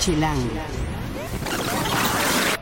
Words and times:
Chilango. 0.00 0.48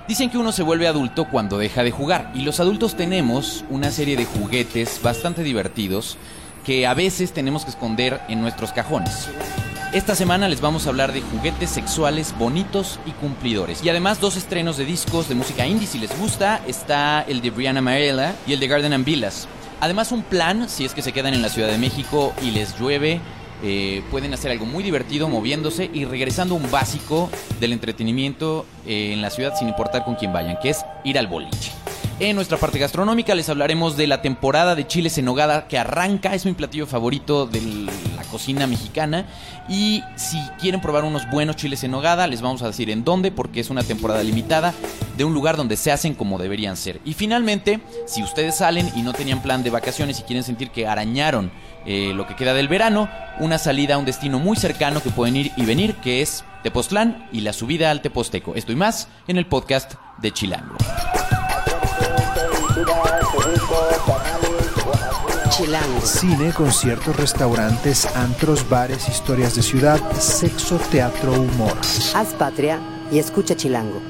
Dicen 0.09 0.29
que 0.29 0.38
uno 0.38 0.51
se 0.51 0.65
vuelve 0.65 0.88
adulto 0.88 1.27
cuando 1.31 1.57
deja 1.57 1.85
de 1.85 1.93
jugar 1.93 2.33
y 2.35 2.43
los 2.43 2.59
adultos 2.59 2.96
tenemos 2.96 3.64
una 3.71 3.93
serie 3.93 4.17
de 4.17 4.25
juguetes 4.25 5.01
bastante 5.03 5.45
divertidos 5.45 6.19
que 6.64 6.87
a 6.87 6.95
veces 6.95 7.32
tenemos 7.32 7.64
que 7.64 7.71
esconder 7.71 8.21
en 8.29 8.40
nuestros 8.40 8.72
cajones. 8.72 9.29
Esta 9.93 10.16
semana 10.16 10.49
les 10.49 10.61
vamos 10.61 10.87
a 10.87 10.90
hablar 10.90 11.13
de 11.13 11.22
juguetes 11.22 11.71
sexuales 11.71 12.35
bonitos 12.37 12.99
y 13.06 13.13
cumplidores. 13.13 13.85
Y 13.85 13.89
además 13.89 14.21
dos 14.21 14.37
estrenos 14.37 14.77
de 14.77 14.85
discos 14.85 15.29
de 15.29 15.35
música 15.37 15.65
indie 15.65 15.87
si 15.87 15.99
les 15.99 16.19
gusta. 16.19 16.61
Está 16.66 17.23
el 17.23 17.41
de 17.41 17.51
Brianna 17.51 17.80
Marella 17.80 18.34
y 18.47 18.52
el 18.52 18.61
de 18.61 18.66
Garden 18.66 18.93
and 18.93 19.05
Villas. 19.05 19.47
Además 19.80 20.11
un 20.11 20.23
plan 20.23 20.69
si 20.69 20.84
es 20.84 20.93
que 20.93 21.02
se 21.02 21.12
quedan 21.12 21.34
en 21.34 21.43
la 21.43 21.48
Ciudad 21.48 21.69
de 21.69 21.79
México 21.79 22.34
y 22.43 22.51
les 22.51 22.79
llueve. 22.79 23.20
Eh, 23.62 24.02
pueden 24.11 24.33
hacer 24.34 24.51
algo 24.51 24.66
muy 24.66 24.84
divertido 24.84 25.29
moviéndose 25.29 25.91
y 25.93 26.05
regresando 26.05 26.55
a 26.55 26.59
un 26.59 26.70
básico 26.70 27.28
del 27.60 27.73
entretenimiento 27.73 28.66
eh, 28.87 29.12
en 29.12 29.23
la 29.23 29.30
ciudad 29.30 29.55
sin 29.59 29.69
importar 29.69 30.05
con 30.05 30.15
quién 30.15 30.32
vayan, 30.32 30.59
que 30.62 30.70
es 30.70 30.84
ir 31.05 31.19
al 31.19 31.27
boliche. 31.27 31.73
En 32.20 32.34
nuestra 32.34 32.59
parte 32.59 32.80
gastronómica 32.80 33.34
les 33.37 33.48
hablaremos 33.48 33.96
de 33.96 34.09
la 34.09 34.23
temporada 34.23 34.74
de 34.74 34.88
chiles 34.88 35.18
en 35.18 35.24
nogada 35.24 35.68
que 35.68 35.79
arranca, 35.79 36.34
es 36.34 36.46
mi 36.46 36.52
platillo 36.52 36.88
favorito 36.88 37.46
de 37.46 37.60
la 37.60 38.24
cocina 38.24 38.66
mexicana 38.66 39.27
y 39.68 40.02
si 40.16 40.37
quieren 40.60 40.80
probar 40.80 41.04
unos 41.04 41.30
buenos 41.30 41.54
chiles 41.54 41.84
en 41.84 41.93
nogada 41.93 42.27
les 42.27 42.43
vamos 42.43 42.62
a 42.62 42.66
decir 42.66 42.90
en 42.90 43.04
dónde 43.04 43.30
porque 43.30 43.60
es 43.60 43.70
una 43.70 43.84
temporada 43.84 44.20
limitada 44.24 44.74
de 45.16 45.24
un 45.24 45.32
lugar 45.32 45.56
donde 45.56 45.77
se 45.77 45.93
hacen 45.93 46.15
como 46.15 46.38
deberían 46.38 46.77
ser. 46.77 47.01
Y 47.04 47.15
finalmente, 47.15 47.79
si 48.06 48.23
ustedes 48.24 48.56
salen 48.56 48.90
y 48.96 49.02
no 49.02 49.12
tenían 49.12 49.40
plan 49.40 49.62
de 49.62 49.70
vacaciones 49.70 50.18
y 50.18 50.24
quieren 50.24 50.43
sentir 50.43 50.70
que 50.70 50.88
arañaron 50.88 51.52
eh, 51.87 52.12
lo 52.14 52.27
que 52.27 52.37
queda 52.37 52.55
del 52.55 52.68
verano, 52.68 53.09
una 53.38 53.59
salida 53.59 53.95
a 53.95 53.98
un 53.98 54.05
destino 54.05 54.38
muy 54.38 54.56
cercano 54.56 55.02
que 55.02 55.10
pueden 55.10 55.37
ir 55.37 55.52
y 55.56 55.64
venir 55.64 55.95
que 55.96 56.23
es 56.23 56.45
Tepoztlán 56.62 57.28
y 57.32 57.41
la 57.41 57.52
subida 57.52 57.91
al 57.91 58.02
Teposteco. 58.02 58.54
Esto 58.54 58.73
y 58.73 58.76
más 58.76 59.09
en 59.26 59.38
el 59.38 59.46
podcast 59.46 59.95
de 60.18 60.32
Chilango. 60.32 60.76
Chilango. 65.51 66.01
Cine, 66.03 66.53
conciertos, 66.53 67.17
restaurantes, 67.17 68.06
antros, 68.17 68.69
bares, 68.69 69.09
historias 69.09 69.56
de 69.56 69.62
ciudad, 69.62 70.01
sexo, 70.12 70.79
teatro, 70.91 71.33
humor. 71.33 71.77
Haz 72.15 72.29
patria 72.34 72.79
y 73.11 73.19
escucha 73.19 73.56
Chilango. 73.56 74.01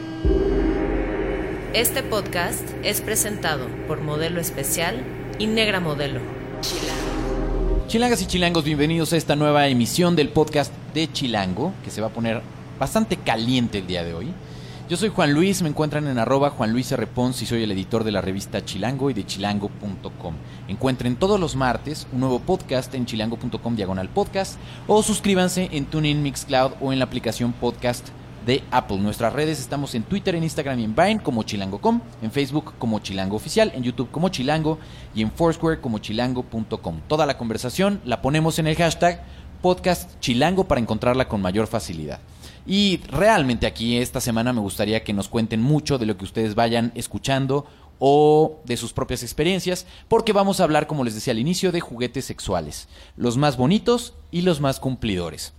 Este 1.73 2.03
podcast 2.03 2.65
es 2.83 3.01
presentado 3.01 3.67
por 3.87 4.01
Modelo 4.01 4.41
Especial 4.41 5.05
y 5.39 5.47
Negra 5.47 5.81
Modelo. 5.81 6.21
Chilangas 7.89 8.21
y 8.21 8.27
chilangos, 8.27 8.65
bienvenidos 8.65 9.15
a 9.15 9.17
esta 9.17 9.35
nueva 9.35 9.67
emisión 9.67 10.15
del 10.15 10.29
podcast 10.29 10.75
de 10.93 11.11
Chilango, 11.11 11.73
que 11.83 11.91
se 11.91 12.03
va 12.03 12.09
a 12.09 12.13
poner 12.13 12.43
bastante 12.79 13.17
caliente 13.17 13.79
el 13.79 13.87
día 13.87 14.05
de 14.05 14.13
hoy. 14.13 14.27
Yo 14.91 14.99
soy 14.99 15.09
Juan 15.09 15.33
Luis, 15.33 15.63
me 15.63 15.71
encuentran 15.71 16.07
en 16.07 16.19
arroba 16.19 16.51
Juan 16.51 16.73
Luis 16.73 16.93
R. 16.93 17.07
Pons 17.07 17.41
y 17.41 17.47
soy 17.47 17.63
el 17.63 17.73
editor 17.73 18.05
de 18.05 18.13
la 18.13 18.21
revista 18.21 18.63
Chilango 18.63 19.09
y 19.09 19.15
de 19.15 19.25
chilango.com. 19.25 20.35
Encuentren 20.69 21.17
todos 21.17 21.41
los 21.41 21.57
martes 21.57 22.07
un 22.13 22.21
nuevo 22.21 22.41
podcast 22.41 22.95
en 22.95 23.07
chilango.com 23.07 23.75
diagonal 23.75 24.11
podcast 24.11 24.59
o 24.87 25.03
suscríbanse 25.03 25.71
en 25.73 25.87
TuneIn 25.87 26.23
Mixcloud 26.23 26.73
o 26.83 26.93
en 26.93 26.99
la 26.99 27.07
aplicación 27.07 27.55
podcast 27.55 28.09
de 28.49 28.65
Apple. 28.71 28.97
Nuestras 28.97 29.35
redes 29.35 29.61
estamos 29.61 29.95
en 29.95 30.05
Twitter, 30.05 30.35
en 30.35 30.43
Instagram 30.43 30.81
y 30.81 30.85
en 30.85 30.97
Vine 30.97 31.23
como 31.23 31.43
chilango.com, 31.43 32.01
en 32.23 32.33
Facebook 32.33 32.73
como 32.79 32.99
chilango 33.01 33.37
oficial, 33.37 33.71
en 33.75 33.83
YouTube 33.83 34.11
como 34.11 34.31
chilango 34.31 34.79
y 35.15 35.21
en 35.21 35.31
Foursquare 35.31 35.83
como 35.83 35.99
chilango.com. 35.99 37.01
Toda 37.07 37.27
la 37.27 37.37
conversación 37.37 38.01
la 38.07 38.23
ponemos 38.23 38.59
en 38.59 38.67
el 38.67 38.77
hashtag 38.77 39.23
podcast 39.61 40.19
chilango 40.21 40.65
para 40.65 40.81
encontrarla 40.81 41.29
con 41.29 41.43
mayor 41.43 41.67
facilidad. 41.67 42.21
Y 42.67 43.03
realmente 43.11 43.67
aquí 43.67 43.99
esta 43.99 44.19
semana 44.19 44.55
me 44.55 44.61
gustaría 44.61 45.05
que 45.05 45.13
nos 45.13 45.29
cuenten 45.29 45.61
mucho 45.61 45.99
de 45.99 46.07
lo 46.07 46.17
que 46.17 46.25
ustedes 46.25 46.55
vayan 46.55 46.91
escuchando 46.95 47.67
o 47.99 48.63
de 48.65 48.79
sus 48.79 48.95
propias 48.95 49.23
experiencias, 49.23 49.85
porque 50.09 50.33
vamos 50.33 50.61
a 50.61 50.65
hablar, 50.65 50.87
como 50.87 51.05
les 51.05 51.15
decía 51.15 51.33
al 51.33 51.39
inicio, 51.39 51.71
de 51.71 51.81
juguetes 51.81 52.25
sexuales, 52.25 52.89
los 53.15 53.37
más 53.37 53.59
bonitos 53.59 54.15
y 54.31 54.41
los 54.41 54.63
más 54.63 54.81
cumplidores. 54.81 55.53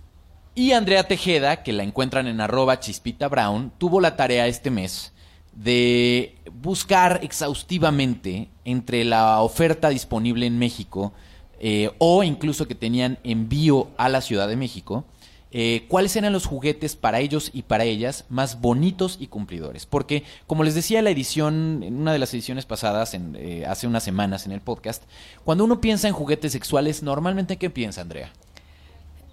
Y 0.54 0.72
Andrea 0.72 1.04
Tejeda, 1.04 1.62
que 1.62 1.72
la 1.72 1.84
encuentran 1.84 2.26
en 2.26 2.40
arroba 2.40 2.80
chispita 2.80 3.28
brown, 3.28 3.72
tuvo 3.78 4.00
la 4.00 4.16
tarea 4.16 4.46
este 4.46 4.70
mes 4.70 5.12
de 5.52 6.36
buscar 6.52 7.20
exhaustivamente 7.22 8.48
entre 8.64 9.04
la 9.04 9.40
oferta 9.40 9.88
disponible 9.88 10.46
en 10.46 10.58
México 10.58 11.12
eh, 11.60 11.90
o 11.98 12.22
incluso 12.24 12.66
que 12.66 12.74
tenían 12.74 13.18
envío 13.22 13.88
a 13.96 14.08
la 14.08 14.22
Ciudad 14.22 14.48
de 14.48 14.56
México, 14.56 15.04
eh, 15.52 15.84
cuáles 15.88 16.16
eran 16.16 16.32
los 16.32 16.46
juguetes 16.46 16.96
para 16.96 17.20
ellos 17.20 17.50
y 17.52 17.62
para 17.62 17.84
ellas 17.84 18.24
más 18.28 18.60
bonitos 18.60 19.18
y 19.20 19.26
cumplidores. 19.26 19.84
Porque, 19.84 20.24
como 20.46 20.64
les 20.64 20.74
decía 20.74 20.98
en 21.00 21.04
la 21.04 21.10
edición, 21.10 21.82
en 21.82 21.96
una 21.96 22.12
de 22.12 22.18
las 22.18 22.32
ediciones 22.32 22.66
pasadas, 22.66 23.14
en, 23.14 23.36
eh, 23.38 23.66
hace 23.66 23.86
unas 23.86 24.04
semanas 24.04 24.46
en 24.46 24.52
el 24.52 24.60
podcast, 24.60 25.02
cuando 25.44 25.64
uno 25.64 25.80
piensa 25.80 26.08
en 26.08 26.14
juguetes 26.14 26.52
sexuales, 26.52 27.02
normalmente 27.02 27.56
¿qué 27.56 27.68
piensa, 27.68 28.00
Andrea? 28.00 28.32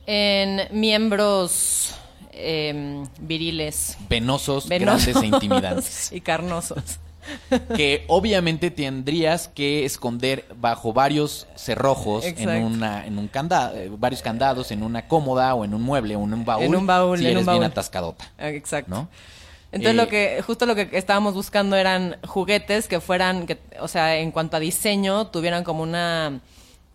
En 0.07 0.67
miembros 0.71 1.93
em, 2.31 3.05
viriles. 3.19 3.97
Venosos, 4.09 4.67
Venosos 4.69 5.05
grandes 5.05 5.23
e 5.23 5.25
intimidantes. 5.27 6.11
y 6.13 6.21
carnosos. 6.21 6.99
que 7.75 8.05
obviamente 8.07 8.71
tendrías 8.71 9.49
que 9.49 9.83
esconder 9.83 10.45
bajo 10.61 10.93
varios 10.93 11.45
cerrojos 11.57 12.23
en 12.23 12.63
una 12.63 13.05
en 13.05 13.17
un 13.19 13.27
candado, 13.27 13.75
varios 13.97 14.21
candados 14.21 14.71
en 14.71 14.81
una 14.81 15.09
cómoda 15.09 15.53
o 15.53 15.65
en 15.65 15.73
un 15.73 15.81
mueble 15.81 16.15
o 16.15 16.23
en 16.23 16.33
un 16.33 16.45
baúl. 16.45 16.63
En 16.63 16.75
un 16.75 16.87
baúl, 16.87 17.17
si 17.17 17.25
en 17.25 17.31
eres 17.31 17.41
un 17.41 17.45
bien 17.45 17.59
baúl. 17.59 17.71
atascadota, 17.71 18.31
Ah, 18.37 18.47
Exacto. 18.49 18.89
¿no? 18.91 19.09
Entonces 19.73 19.91
Eh, 19.91 19.95
lo 19.97 20.07
que 20.07 20.41
justo 20.41 20.65
lo 20.65 20.73
que 20.75 20.87
estábamos 20.93 21.33
buscando 21.33 21.75
eran 21.75 22.15
juguetes 22.25 22.87
que 22.87 23.01
fueran 23.01 23.45
que 23.45 23.57
o 23.81 23.89
sea, 23.89 24.15
en 24.15 24.31
cuanto 24.31 24.55
a 24.55 24.61
diseño 24.61 25.27
tuvieran 25.27 25.65
como 25.65 25.83
una 25.83 26.39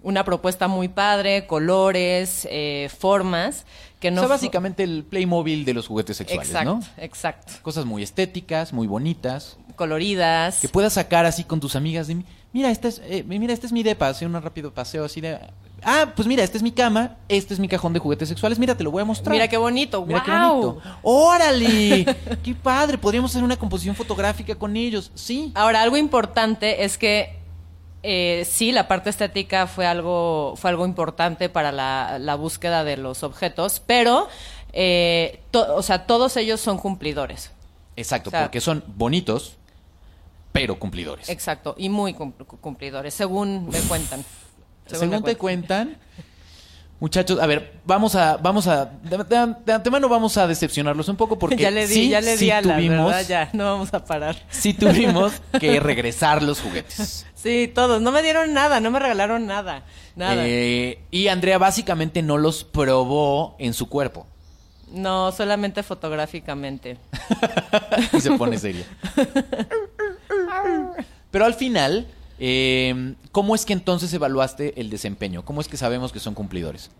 una 0.02 0.24
propuesta 0.24 0.68
muy 0.68 0.88
padre, 0.88 1.46
colores, 1.46 2.46
eh, 2.50 2.90
formas 2.98 3.64
que 4.00 4.10
no 4.10 4.20
o 4.20 4.24
sea, 4.24 4.28
básicamente 4.30 4.82
el 4.82 5.04
Playmobil 5.04 5.64
de 5.64 5.74
los 5.74 5.86
juguetes 5.86 6.16
sexuales, 6.16 6.48
Exacto, 6.48 6.74
¿no? 6.74 6.82
exacto. 6.96 7.52
Cosas 7.62 7.84
muy 7.84 8.02
estéticas, 8.02 8.72
muy 8.72 8.88
bonitas, 8.88 9.58
Coloridas. 9.76 10.58
que 10.60 10.68
puedas 10.68 10.94
sacar 10.94 11.24
así 11.24 11.44
con 11.44 11.60
tus 11.60 11.76
amigas 11.76 12.08
de 12.08 12.24
mira, 12.52 12.70
este 12.70 12.88
es 12.88 13.00
eh, 13.04 13.22
mira, 13.26 13.52
este 13.52 13.66
es 13.66 13.72
mi 13.72 13.84
depa, 13.84 14.08
hacer 14.08 14.26
un 14.26 14.42
rápido 14.42 14.74
paseo 14.74 15.04
así 15.04 15.20
de 15.20 15.38
Ah, 15.84 16.12
pues 16.14 16.28
mira, 16.28 16.44
esta 16.44 16.56
es 16.56 16.62
mi 16.62 16.70
cama, 16.70 17.16
este 17.28 17.54
es 17.54 17.60
mi 17.60 17.66
cajón 17.66 17.92
de 17.92 17.98
juguetes 17.98 18.28
sexuales, 18.28 18.58
mira, 18.58 18.76
te 18.76 18.84
lo 18.84 18.90
voy 18.92 19.02
a 19.02 19.04
mostrar. 19.04 19.32
Mira 19.32 19.48
qué 19.48 19.56
bonito, 19.56 20.04
Mira 20.06 20.22
qué 20.22 20.30
wow. 20.30 20.62
bonito. 20.62 20.82
¡Órale! 21.02 22.04
¡Qué 22.42 22.54
padre! 22.54 22.98
Podríamos 22.98 23.32
hacer 23.32 23.42
una 23.42 23.56
composición 23.56 23.96
fotográfica 23.96 24.54
con 24.54 24.76
ellos. 24.76 25.10
Sí. 25.14 25.50
Ahora, 25.54 25.82
algo 25.82 25.96
importante 25.96 26.84
es 26.84 26.98
que 26.98 27.41
eh, 28.02 28.46
sí, 28.50 28.72
la 28.72 28.88
parte 28.88 29.10
estética 29.10 29.66
fue 29.66 29.86
algo, 29.86 30.54
fue 30.56 30.70
algo 30.70 30.84
importante 30.86 31.48
para 31.48 31.70
la, 31.72 32.18
la 32.18 32.34
búsqueda 32.34 32.84
de 32.84 32.96
los 32.96 33.22
objetos, 33.22 33.80
pero, 33.84 34.28
eh, 34.72 35.40
to- 35.50 35.74
o 35.76 35.82
sea, 35.82 36.06
todos 36.06 36.36
ellos 36.36 36.60
son 36.60 36.78
cumplidores. 36.78 37.52
Exacto, 37.96 38.28
O 38.28 38.32
sea- 38.32 38.42
porque 38.42 38.60
son 38.60 38.82
bonitos, 38.86 39.56
pero 40.52 40.78
cumplidores. 40.78 41.28
Exacto, 41.28 41.74
y 41.78 41.88
muy 41.88 42.14
cum- 42.14 42.32
cumplidores, 42.60 43.14
según 43.14 43.68
me 43.68 43.78
cuentan. 43.80 44.24
Según 44.86 45.10
me 45.10 45.22
te 45.22 45.36
cuentan, 45.36 45.96
muchachos, 47.02 47.40
a 47.40 47.46
ver, 47.46 47.80
vamos 47.84 48.14
a, 48.14 48.36
vamos 48.36 48.68
a, 48.68 48.84
de, 48.86 49.16
de- 49.18 49.54
de 49.66 49.72
antemano 49.72 50.08
vamos 50.08 50.38
a 50.38 50.46
decepcionarlos 50.46 51.08
un 51.08 51.16
poco 51.16 51.36
porque 51.36 51.56
ya 51.58 51.70
le 51.72 51.88
di, 51.88 51.94
sí, 51.94 52.08
ya 52.10 52.20
le 52.20 52.30
di 52.32 52.38
sí 52.38 52.50
a 52.52 52.62
la 52.62 52.76
tuvimos, 52.76 53.06
verdad, 53.06 53.26
ya, 53.28 53.50
no 53.52 53.64
vamos 53.64 53.92
a 53.92 54.04
parar. 54.04 54.36
sí 54.50 54.72
tuvimos 54.72 55.32
que 55.60 55.80
regresar 55.80 56.44
los 56.44 56.60
juguetes. 56.60 57.26
Sí, 57.34 57.70
todos, 57.74 58.00
no 58.00 58.12
me 58.12 58.22
dieron 58.22 58.54
nada, 58.54 58.78
no 58.78 58.92
me 58.92 59.00
regalaron 59.00 59.46
nada, 59.48 59.82
nada. 60.14 60.44
Eh, 60.46 61.00
y 61.10 61.26
Andrea 61.26 61.58
básicamente 61.58 62.22
no 62.22 62.38
los 62.38 62.62
probó 62.62 63.56
en 63.58 63.74
su 63.74 63.88
cuerpo. 63.88 64.28
No, 64.92 65.32
solamente 65.32 65.82
fotográficamente. 65.82 66.98
y 68.12 68.20
se 68.20 68.30
pone 68.32 68.58
seria. 68.58 68.84
Pero 71.32 71.44
al 71.46 71.54
final, 71.54 72.06
eh, 72.44 73.14
¿cómo 73.30 73.54
es 73.54 73.64
que 73.64 73.72
entonces 73.72 74.12
evaluaste 74.12 74.80
el 74.80 74.90
desempeño? 74.90 75.44
¿Cómo 75.44 75.60
es 75.60 75.68
que 75.68 75.76
sabemos 75.76 76.10
que 76.10 76.18
son 76.18 76.34
cumplidores? 76.34 76.90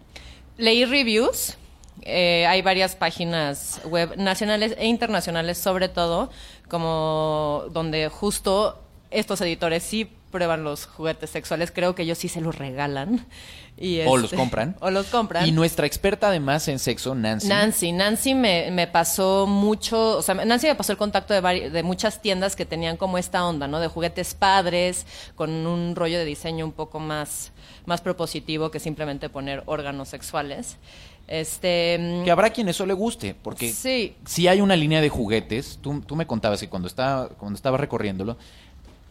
Leí 0.57 0.85
reviews. 0.85 1.57
eh, 2.03 2.47
hay 2.47 2.63
varias 2.63 2.95
páginas 2.95 3.81
web 3.85 4.17
nacionales 4.17 4.77
e 4.79 4.87
internacionales, 4.87 5.59
sobre 5.59 5.89
todo, 5.89 6.31
como 6.69 7.65
donde 7.73 8.09
justo 8.09 8.81
estos 9.11 9.41
editores 9.41 9.83
sí 9.83 10.09
prueban 10.31 10.63
los 10.63 10.87
juguetes 10.87 11.31
sexuales. 11.31 11.73
Creo 11.73 11.97
que 11.97 12.03
ellos 12.03 12.19
sí 12.19 12.29
se 12.29 12.41
los 12.41 12.57
regalan. 12.57 13.27
Y 13.85 13.99
O 14.03 14.17
este- 14.17 14.21
los 14.21 14.33
compran. 14.33 14.77
O 14.81 14.91
los 14.91 15.07
compran. 15.09 15.45
Y 15.47 15.51
nuestra 15.51 15.87
experta 15.87 16.29
además 16.29 16.69
en 16.69 16.79
sexo, 16.79 17.15
Nancy. 17.17 17.49
Nancy, 17.49 17.91
Nancy 17.93 18.35
me, 18.35 18.71
me 18.71 18.87
pasó 18.87 19.47
mucho, 19.49 20.19
o 20.19 20.23
sea, 20.23 20.37
Nancy 20.37 20.69
me 20.69 20.77
pasó 20.77 20.93
el 20.93 20.99
contacto 20.99 21.35
de, 21.35 21.43
vari- 21.43 21.69
de 21.71 21.83
muchas 21.83 22.23
tiendas 22.23 22.55
que 22.55 22.65
tenían 22.65 22.97
como 22.97 23.19
esta 23.19 23.45
onda, 23.45 23.67
¿no? 23.67 23.81
De 23.81 23.89
juguetes 23.89 24.35
padres, 24.35 25.05
con 25.35 25.51
un 25.67 25.97
rollo 25.97 26.19
de 26.19 26.25
diseño 26.25 26.65
un 26.65 26.71
poco 26.73 27.01
más, 27.01 27.51
más 27.85 28.01
propositivo 28.01 28.71
que 28.71 28.79
simplemente 28.79 29.29
poner 29.29 29.65
órganos 29.67 30.09
sexuales. 30.09 30.77
Este, 31.29 31.99
mm, 31.99 32.25
Que 32.25 32.31
habrá 32.31 32.51
quien 32.51 32.69
eso 32.69 32.85
le 32.87 32.95
guste, 32.95 33.35
porque 33.35 33.73
Sí. 33.73 34.15
si 34.27 34.49
hay 34.49 34.61
una 34.61 34.77
línea 34.77 35.01
de 35.01 35.09
juguetes, 35.09 35.79
tú, 35.81 36.01
tú 36.03 36.15
me 36.17 36.27
contabas 36.27 36.61
que 36.61 36.69
cuando 36.69 36.89
estaba, 36.89 37.29
cuando 37.31 37.57
estaba 37.57 37.79
recorriéndolo, 37.79 38.37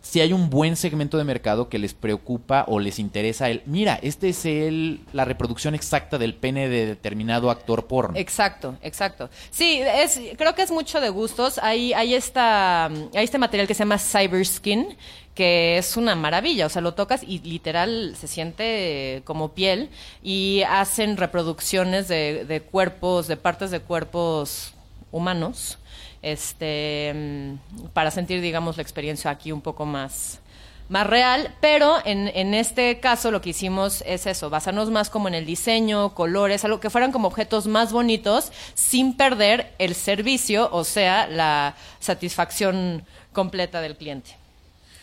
si 0.01 0.19
hay 0.19 0.33
un 0.33 0.50
buen 0.50 0.75
segmento 0.75 1.18
de 1.18 1.24
mercado 1.24 1.69
que 1.69 1.77
les 1.77 1.94
preocupa 1.94 2.65
o 2.68 2.80
les 2.80 2.98
interesa 2.98 3.50
el, 3.50 3.62
mira, 3.65 4.00
este 4.01 4.30
es 4.30 4.45
el, 4.45 5.01
la 5.13 5.25
reproducción 5.25 5.75
exacta 5.75 6.18
del 6.18 6.33
pene 6.33 6.69
de 6.69 6.88
determinado 6.88 7.51
actor 7.51 7.86
porno. 7.86 8.18
Exacto, 8.18 8.75
exacto. 8.81 9.30
Sí, 9.51 9.80
es, 9.81 10.19
creo 10.38 10.56
que 10.56 10.63
es 10.63 10.71
mucho 10.71 11.00
de 11.00 11.09
gustos. 11.09 11.59
Hay, 11.59 11.94
hay, 11.94 12.15
esta, 12.15 12.86
hay 12.86 13.24
este 13.24 13.38
material 13.38 13.68
que 13.68 13.75
se 13.75 13.80
llama 13.80 14.00
Cyber 14.00 14.44
Skin, 14.44 14.98
que 15.36 15.77
es 15.77 15.95
una 15.95 16.15
maravilla. 16.15 16.65
O 16.65 16.69
sea, 16.69 16.81
lo 16.81 16.95
tocas 16.95 17.21
y 17.21 17.39
literal 17.39 18.15
se 18.19 18.27
siente 18.27 19.21
como 19.24 19.50
piel 19.50 19.89
y 20.24 20.63
hacen 20.68 21.15
reproducciones 21.15 22.07
de, 22.07 22.45
de 22.45 22.62
cuerpos, 22.62 23.27
de 23.27 23.38
partes 23.38 23.69
de 23.69 23.81
cuerpos 23.81 24.74
humanos, 25.12 25.77
este, 26.21 27.13
mm, 27.15 27.88
para 27.94 28.12
sentir, 28.12 28.41
digamos, 28.41 28.77
la 28.77 28.83
experiencia 28.83 29.31
aquí 29.31 29.51
un 29.51 29.62
poco 29.62 29.85
más, 29.85 30.39
más 30.89 31.07
real, 31.07 31.56
pero 31.62 31.97
en, 32.06 32.27
en 32.33 32.53
este 32.53 33.00
caso 33.00 33.31
lo 33.31 33.41
que 33.41 33.51
hicimos 33.51 34.03
es 34.06 34.27
eso, 34.27 34.50
basarnos 34.50 34.91
más 34.91 35.09
como 35.09 35.27
en 35.27 35.33
el 35.33 35.45
diseño, 35.45 36.13
colores, 36.13 36.65
algo 36.65 36.79
que 36.79 36.89
fueran 36.89 37.12
como 37.12 37.27
objetos 37.27 37.68
más 37.68 37.94
bonitos 37.94 38.51
sin 38.73 39.15
perder 39.15 39.73
el 39.79 39.95
servicio, 39.95 40.69
o 40.71 40.83
sea, 40.83 41.27
la 41.27 41.75
satisfacción 42.00 43.06
completa 43.31 43.79
del 43.81 43.95
cliente. 43.95 44.40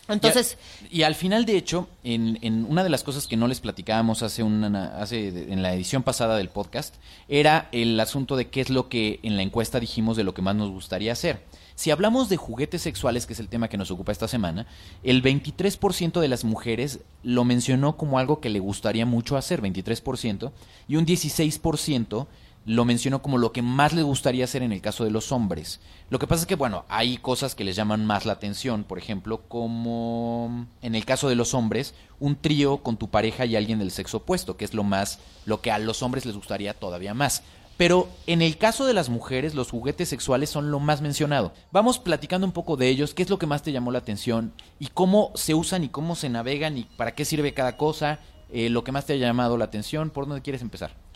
Entonces, 0.09 0.57
Y, 0.83 0.85
a- 0.85 0.89
y 0.99 1.03
al 1.05 1.15
final, 1.15 1.45
de 1.45 1.57
hecho, 1.57 1.89
en, 2.05 2.39
en 2.43 2.65
una 2.69 2.83
de 2.83 2.89
las 2.91 3.03
cosas 3.05 3.27
que 3.27 3.37
no 3.37 3.47
les 3.49 3.61
platicábamos 3.61 4.23
hace 4.23 4.43
una, 4.43 4.99
hace 5.01 5.29
en 5.53 5.63
la 5.63 5.75
edición 5.75 6.03
pasada 6.03 6.37
del 6.37 6.49
podcast, 6.49 6.95
era 7.29 7.69
el 7.73 7.99
asunto 8.01 8.37
de 8.37 8.49
qué 8.49 8.61
es 8.61 8.71
lo 8.71 8.89
que 8.89 9.21
en 9.23 9.37
la 9.37 9.43
encuesta 9.43 9.81
dijimos 9.81 10.17
de 10.17 10.25
lo 10.25 10.35
que 10.35 10.43
más 10.43 10.57
nos 10.57 10.71
gustaría 10.71 11.13
hacer. 11.13 11.43
Si 11.75 11.93
hablamos 11.93 12.29
de 12.29 12.37
juguetes 12.37 12.83
sexuales, 12.83 13.25
que 13.25 13.35
es 13.35 13.39
el 13.39 13.47
tema 13.49 13.69
que 13.69 13.77
nos 13.77 13.93
ocupa 13.93 14.11
esta 14.11 14.27
semana, 14.27 14.67
el 15.05 15.23
23% 15.23 16.19
de 16.21 16.27
las 16.27 16.43
mujeres 16.45 16.99
lo 17.23 17.45
mencionó 17.45 17.97
como 17.97 18.19
algo 18.19 18.41
que 18.41 18.49
le 18.49 18.59
gustaría 18.59 19.07
mucho 19.07 19.37
hacer, 19.37 19.63
23%, 19.63 20.51
y 20.89 20.97
un 20.97 21.07
16% 21.07 22.27
lo 22.69 22.85
mencionó 22.85 23.23
como 23.23 23.39
lo 23.39 23.51
que 23.51 23.63
más 23.63 23.95
les 23.95 24.05
gustaría 24.05 24.45
hacer 24.45 24.63
en 24.63 24.73
el 24.73 24.83
caso 24.83 25.03
de 25.03 25.11
los 25.11 25.33
hombres. 25.33 25.81
Lo 26.11 26.19
que 26.19 26.27
pasa 26.27 26.43
es 26.43 26.47
que, 26.47 26.55
bueno, 26.55 26.85
hay 26.91 27.17
cosas 27.17 27.55
que 27.55 27.65
les 27.65 27.77
llaman 27.77 28.05
más 28.05 28.27
la 28.27 28.35
atención, 28.35 28.85
por 28.85 28.99
ejemplo, 28.99 29.41
como 29.49 30.67
en 30.83 30.95
el 30.95 31.07
caso 31.07 31.31
de 31.31 31.35
los 31.35 31.55
hombres, 31.55 31.95
un 32.21 32.37
trío 32.37 32.83
con 32.83 32.99
tu 32.99 33.09
pareja 33.09 33.47
y 33.47 33.57
alguien 33.57 33.79
del 33.79 33.91
sexo 33.91 34.19
opuesto, 34.19 34.59
que 34.59 34.67
es 34.67 34.75
lo 34.75 34.85
más, 34.85 35.19
lo 35.47 35.63
que 35.63 35.71
a 35.71 35.79
los 35.79 36.03
hombres 36.03 36.27
les 36.27 36.37
gustaría 36.37 36.75
todavía 36.75 37.15
más. 37.15 37.43
Pero 37.79 38.11
en 38.27 38.43
el 38.43 38.59
caso 38.59 38.85
de 38.85 38.93
las 38.93 39.09
mujeres, 39.09 39.55
los 39.55 39.71
juguetes 39.71 40.11
sexuales 40.11 40.51
son 40.51 40.71
lo 40.71 40.79
más 40.79 41.01
mencionado. 41.01 41.55
Vamos 41.73 41.99
platicando 41.99 42.47
un 42.47 42.53
poco 42.53 42.77
de 42.77 42.89
ellos, 42.89 43.15
qué 43.15 43.23
es 43.23 43.31
lo 43.31 43.39
que 43.39 43.47
más 43.47 43.63
te 43.63 43.73
llamó 43.73 43.93
la 43.93 44.01
atención 44.01 44.53
y 44.79 44.89
cómo 44.89 45.33
se 45.37 45.55
usan 45.55 45.85
y 45.85 45.89
cómo 45.89 46.17
se 46.17 46.29
navegan 46.29 46.77
y 46.77 46.85
para 46.99 47.15
qué 47.15 47.25
sirve 47.25 47.55
cada 47.55 47.79
cosa, 47.79 48.19
eh, 48.53 48.69
lo 48.69 48.85
que 48.85 48.93
más 48.93 49.07
te 49.07 49.15
ha 49.15 49.17
llamado 49.17 49.57
la 49.57 49.65
atención, 49.65 50.11
¿por 50.11 50.27
dónde 50.27 50.43
quieres 50.43 50.61
empezar? 50.61 51.08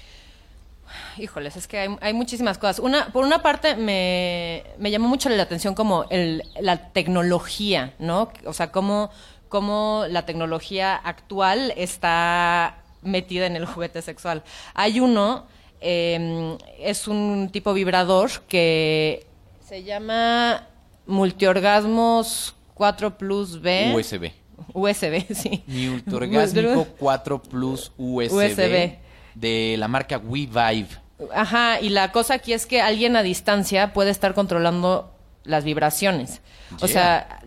Híjoles, 1.19 1.57
es 1.57 1.67
que 1.67 1.79
hay, 1.79 1.97
hay 2.01 2.13
muchísimas 2.13 2.59
cosas. 2.59 2.79
Una, 2.79 3.07
por 3.09 3.25
una 3.25 3.43
parte, 3.43 3.77
me, 3.77 4.65
me 4.79 4.91
llamó 4.91 5.09
mucho 5.09 5.29
la 5.29 5.43
atención 5.43 5.75
como 5.75 6.05
el, 6.11 6.43
la 6.61 6.93
tecnología, 6.93 7.95
¿no? 7.99 8.31
O 8.47 8.53
sea, 8.53 8.73
cómo, 8.73 9.11
cómo 9.49 10.05
la 10.09 10.25
tecnología 10.25 10.97
actual 10.97 11.73
está 11.77 12.79
metida 13.03 13.47
en 13.47 13.57
el 13.57 13.67
juguete 13.67 14.03
sexual. 14.03 14.43
Hay 14.75 15.01
uno, 15.01 15.47
eh, 15.81 16.57
es 16.79 17.09
un 17.09 17.51
tipo 17.53 17.73
vibrador 17.75 18.31
que 18.49 19.27
se 19.67 19.83
llama 19.83 20.67
Multiorgasmos 21.07 22.55
4 22.75 23.19
Plus 23.19 23.61
B. 23.61 23.93
USB. 23.95 24.33
USB, 24.73 25.35
sí. 25.35 25.63
Multiorgásmico 25.67 26.87
4 26.99 27.43
Plus 27.43 27.93
USB, 27.97 28.33
USB. 28.33 28.99
De 29.35 29.77
la 29.79 29.89
marca 29.89 30.19
WeVibe. 30.19 30.89
Ajá, 31.35 31.81
y 31.81 31.89
la 31.91 32.11
cosa 32.13 32.35
aquí 32.35 32.53
es 32.53 32.67
que 32.67 32.81
alguien 32.83 33.17
a 33.17 33.23
distancia 33.23 33.93
puede 33.93 34.11
estar 34.11 34.35
controlando 34.35 35.13
las 35.45 35.65
vibraciones. 35.65 36.41
O 36.81 36.89
sea, 36.89 37.41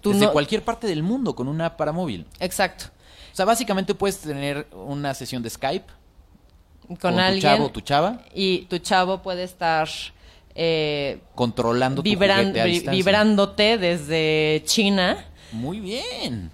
tú 0.00 0.12
Desde 0.12 0.26
no... 0.26 0.32
cualquier 0.32 0.62
parte 0.62 0.86
del 0.86 1.02
mundo 1.02 1.34
con 1.34 1.46
una 1.48 1.66
app 1.66 1.76
para 1.76 1.92
móvil. 1.92 2.26
Exacto. 2.40 2.86
O 3.32 3.36
sea, 3.36 3.44
básicamente 3.44 3.94
puedes 3.94 4.18
tener 4.18 4.66
una 4.72 5.12
sesión 5.14 5.42
de 5.42 5.50
Skype 5.50 5.84
Con, 6.88 6.96
con, 6.96 7.14
tu 7.14 7.18
alguien. 7.20 7.42
chavo 7.42 7.68
tu 7.70 7.80
chava 7.82 8.20
Y 8.34 8.62
tu 8.62 8.78
chavo 8.78 9.22
puede 9.22 9.42
estar 9.42 9.88
eh, 10.54 11.20
controlando 11.34 12.02
tu 12.02 12.08
vibran- 12.08 12.40
juguete 12.40 12.60
a 12.60 12.64
vi- 12.64 12.70
distancia. 12.72 12.92
vibrándote 12.92 13.78
desde 13.78 14.62
China. 14.64 15.18
Muy 15.52 15.80
bien. 15.80 16.50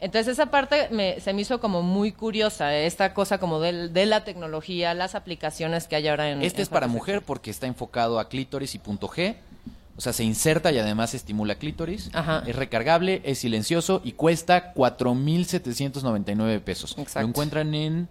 Entonces 0.00 0.32
esa 0.32 0.46
parte 0.46 0.88
me, 0.90 1.20
se 1.20 1.32
me 1.34 1.42
hizo 1.42 1.60
como 1.60 1.82
muy 1.82 2.12
curiosa, 2.12 2.74
esta 2.74 3.12
cosa 3.12 3.38
como 3.38 3.60
del- 3.60 3.92
de, 3.92 4.06
la 4.06 4.24
tecnología, 4.24 4.94
las 4.94 5.14
aplicaciones 5.14 5.86
que 5.88 5.96
hay 5.96 6.08
ahora 6.08 6.30
en... 6.30 6.42
Este 6.42 6.60
en 6.60 6.62
es 6.62 6.68
para 6.70 6.86
mujer 6.86 7.22
porque 7.22 7.50
está 7.50 7.66
enfocado 7.66 8.18
a 8.18 8.28
clítoris 8.28 8.74
y 8.74 8.78
punto 8.78 9.08
G. 9.08 9.36
O 9.96 10.00
sea, 10.00 10.14
se 10.14 10.24
inserta 10.24 10.72
y 10.72 10.78
además 10.78 11.12
estimula 11.12 11.56
clítoris. 11.56 12.08
Ajá. 12.14 12.42
Es 12.46 12.56
recargable, 12.56 13.20
es 13.24 13.40
silencioso 13.40 14.00
y 14.02 14.12
cuesta 14.12 14.72
4.799 14.72 16.60
pesos. 16.62 16.96
Exacto. 16.96 17.20
Lo 17.20 17.28
encuentran 17.28 17.74
en 17.74 18.08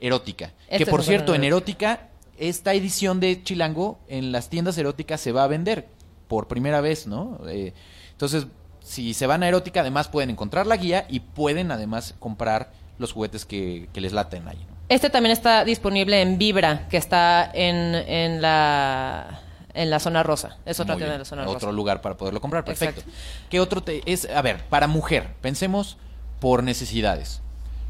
Erótica. 0.00 0.52
Este 0.68 0.84
que 0.84 0.90
por 0.90 1.04
cierto, 1.04 1.34
en 1.34 1.42
en 1.42 1.48
Erótica, 1.48 2.08
esta 2.38 2.74
edición 2.74 3.20
de 3.20 3.42
Chilango 3.42 4.00
en 4.08 4.32
las 4.32 4.48
tiendas 4.48 4.76
eróticas 4.78 5.20
se 5.20 5.30
va 5.30 5.44
a 5.44 5.46
vender 5.46 5.86
por 6.26 6.48
primera 6.48 6.80
vez, 6.80 7.06
¿no? 7.06 7.40
Eh, 7.48 7.72
entonces, 8.10 8.46
si 8.88 9.12
se 9.14 9.26
van 9.26 9.42
a 9.42 9.48
Erótica, 9.48 9.80
además 9.80 10.08
pueden 10.08 10.30
encontrar 10.30 10.66
la 10.66 10.76
guía 10.76 11.06
y 11.08 11.20
pueden 11.20 11.70
además 11.70 12.14
comprar 12.18 12.70
los 12.98 13.12
juguetes 13.12 13.44
que, 13.44 13.88
que 13.92 14.00
les 14.00 14.12
laten 14.12 14.48
ahí, 14.48 14.56
¿no? 14.68 14.76
Este 14.88 15.10
también 15.10 15.32
está 15.32 15.64
disponible 15.64 16.22
en 16.22 16.38
Vibra, 16.38 16.88
que 16.88 16.96
está 16.96 17.50
en, 17.52 17.94
en 17.94 18.40
la 18.40 19.42
en 19.74 19.90
la 19.90 20.00
zona 20.00 20.22
rosa. 20.22 20.56
Es 20.64 20.80
otra 20.80 20.96
tienda 20.96 21.12
de 21.12 21.18
la 21.20 21.24
zona 21.26 21.42
Otro 21.42 21.54
rosa. 21.54 21.72
lugar 21.72 22.00
para 22.00 22.16
poderlo 22.16 22.40
comprar, 22.40 22.64
perfecto. 22.64 23.00
Exacto. 23.02 23.18
¿Qué 23.50 23.60
otro 23.60 23.82
te 23.82 24.00
es? 24.10 24.24
A 24.28 24.40
ver, 24.42 24.64
para 24.64 24.86
mujer, 24.88 25.34
pensemos 25.42 25.98
por 26.40 26.62
necesidades. 26.62 27.42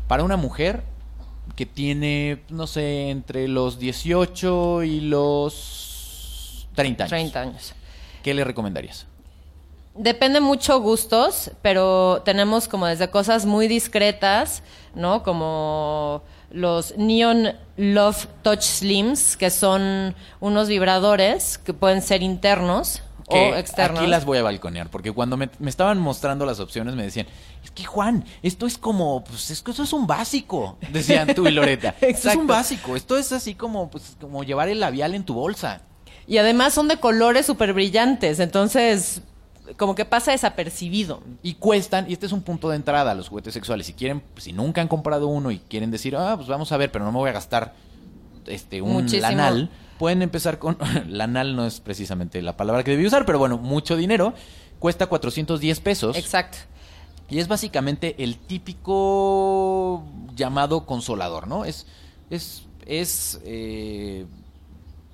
Para 0.09 0.25
una 0.25 0.37
mujer 0.37 0.83
que 1.55 1.65
tiene, 1.65 2.43
no 2.51 2.67
sé, 2.67 3.11
entre 3.11 3.47
los 3.47 3.79
18 3.79 4.83
y 4.83 5.01
los 5.03 6.69
30 6.75 7.05
años. 7.05 7.11
30 7.11 7.41
años. 7.41 7.75
¿Qué 8.23 8.35
le 8.35 8.43
recomendarías? 8.45 9.07
Depende 9.99 10.41
mucho 10.41 10.81
gustos, 10.81 11.51
pero 11.61 12.23
tenemos 12.25 12.69
como 12.69 12.87
desde 12.87 13.11
cosas 13.11 13.47
muy 13.47 13.67
discretas, 13.67 14.63
¿no? 14.95 15.25
Como 15.25 16.23
los 16.51 16.97
Neon 16.97 17.57
Love 17.77 18.29
Touch 18.43 18.63
Slims, 18.63 19.37
que 19.37 19.51
son 19.51 20.15
unos 20.39 20.69
vibradores 20.69 21.59
que 21.59 21.75
pueden 21.75 22.01
ser 22.01 22.23
internos 22.23 23.03
Que 23.29 23.51
o 23.51 23.57
externos. 23.57 24.01
Aquí 24.01 24.09
las 24.09 24.25
voy 24.25 24.39
a 24.39 24.45
balconear, 24.45 24.89
porque 24.89 25.11
cuando 25.11 25.37
me, 25.37 25.51
me 25.59 25.69
estaban 25.69 25.99
mostrando 25.99 26.47
las 26.47 26.61
opciones 26.61 26.95
me 26.95 27.03
decían, 27.03 27.27
es 27.65 27.73
que 27.73 27.83
Juan, 27.83 28.25
esto 28.45 28.67
es 28.67 28.79
como, 28.79 29.25
pues 29.25 29.51
es 29.51 29.63
que 29.63 29.73
eso 29.73 29.83
es 29.83 29.93
un 29.93 30.07
básico, 30.07 30.79
decían 30.93 31.35
tú 31.35 31.49
y 31.49 31.51
Loreta. 31.51 31.97
Esto 32.01 32.31
es 32.31 32.37
un 32.37 32.47
básico, 32.47 32.95
esto 32.95 33.17
es 33.17 33.33
así 33.33 33.57
como, 33.57 33.91
pues, 33.91 34.17
como 34.21 34.45
llevar 34.45 34.69
el 34.69 34.79
labial 34.79 35.17
en 35.17 35.25
tu 35.25 35.35
bolsa. 35.35 35.83
Y 36.29 36.39
además 36.39 36.73
son 36.75 36.89
de 36.89 36.99
colores 36.99 37.47
súper 37.47 37.73
brillantes, 37.73 38.39
entonces 38.39 39.23
como 39.77 39.95
que 39.95 40.05
pasa 40.05 40.33
desapercibido. 40.33 41.23
Y 41.43 41.55
cuestan, 41.55 42.09
y 42.09 42.13
este 42.13 42.27
es 42.27 42.33
un 42.33 42.43
punto 42.43 42.71
de 42.71 42.77
entrada 42.77 43.11
a 43.11 43.15
los 43.15 43.29
juguetes 43.29 43.55
sexuales. 43.55 43.87
Si 43.87 43.93
quieren, 43.93 44.23
si 44.37 44.53
nunca 44.53 44.81
han 44.81 44.89
comprado 44.89 45.29
uno 45.29 45.51
y 45.51 45.59
quieren 45.59 45.91
decir, 45.91 46.17
ah, 46.17 46.35
pues 46.37 46.49
vamos 46.49 46.73
a 46.73 46.77
ver, 46.77 46.91
pero 46.91 47.05
no 47.05 47.13
me 47.13 47.19
voy 47.19 47.31
a 47.31 47.33
gastar 47.33 47.75
este 48.47 48.81
un 48.81 48.93
Muchísimo. 48.93 49.23
lanal, 49.23 49.71
pueden 49.99 50.23
empezar 50.23 50.59
con. 50.59 50.79
lanal 51.09 51.57
no 51.57 51.67
es 51.67 51.81
precisamente 51.81 52.41
la 52.43 52.57
palabra 52.57 52.85
que 52.85 52.93
debí 52.93 53.07
usar, 53.07 53.27
pero 53.27 53.39
bueno, 53.39 53.59
mucho 53.59 53.97
dinero. 53.97 54.35
Cuesta 54.79 55.07
410 55.07 55.81
pesos. 55.81 56.17
Exacto. 56.17 56.59
Y 57.31 57.41
es 57.41 57.49
básicamente 57.49 58.15
el 58.23 58.39
típico 58.39 60.05
llamado 60.35 60.87
consolador, 60.87 61.47
¿no? 61.47 61.65
Es, 61.65 61.87
es, 62.31 62.63
es 62.87 63.41
eh, 63.45 64.25